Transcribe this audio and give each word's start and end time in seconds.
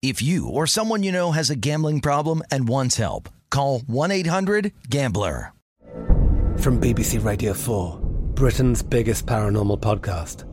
If 0.00 0.22
you 0.22 0.48
or 0.48 0.68
someone 0.68 1.02
you 1.02 1.10
know 1.10 1.32
has 1.32 1.50
a 1.50 1.56
gambling 1.56 2.00
problem 2.00 2.40
and 2.52 2.68
wants 2.68 2.96
help, 2.96 3.28
call 3.50 3.80
1-800-GAMBLER. 3.80 5.52
From 6.58 6.80
BBC 6.80 7.24
Radio 7.24 7.52
4, 7.52 7.98
Britain's 8.34 8.80
biggest 8.80 9.26
paranormal 9.26 9.80
podcast 9.80 10.44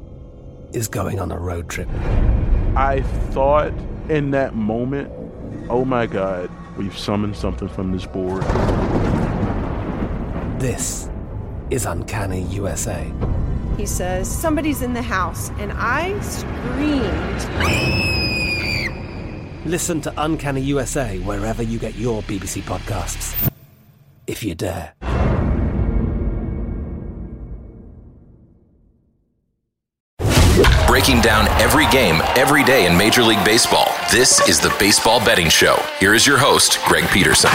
is 0.75 0.87
going 0.87 1.19
on 1.19 1.31
a 1.31 1.37
road 1.37 1.69
trip. 1.69 1.87
I 2.75 3.03
thought 3.29 3.71
in 4.09 4.31
that 4.31 4.55
moment, 4.55 5.11
oh 5.69 5.85
my 5.85 6.07
God, 6.07 6.49
we've 6.75 6.97
summoned 6.97 7.35
something 7.35 7.69
from 7.69 7.91
this 7.91 8.07
board. 8.07 8.41
This 10.59 11.07
is 11.69 11.85
Uncanny 11.85 12.41
USA. 12.45 13.11
He 13.77 13.85
says, 13.85 14.27
Somebody's 14.27 14.81
in 14.81 14.93
the 14.93 15.03
house, 15.03 15.51
and 15.59 15.71
I 15.75 16.19
screamed. 16.21 18.14
Listen 19.65 19.99
to 20.01 20.13
Uncanny 20.17 20.61
USA 20.61 21.17
wherever 21.19 21.63
you 21.63 21.79
get 21.79 21.95
your 21.95 22.21
BBC 22.23 22.61
podcasts, 22.61 23.51
if 24.27 24.43
you 24.43 24.53
dare. 24.53 24.93
Breaking 30.85 31.19
down 31.19 31.47
every 31.59 31.87
game, 31.87 32.21
every 32.35 32.63
day 32.63 32.85
in 32.85 32.95
Major 32.95 33.23
League 33.23 33.43
Baseball, 33.43 33.87
this 34.11 34.47
is 34.47 34.59
the 34.59 34.73
Baseball 34.77 35.19
Betting 35.19 35.49
Show. 35.49 35.77
Here 35.99 36.13
is 36.13 36.27
your 36.27 36.37
host, 36.37 36.77
Greg 36.85 37.09
Peterson. 37.09 37.49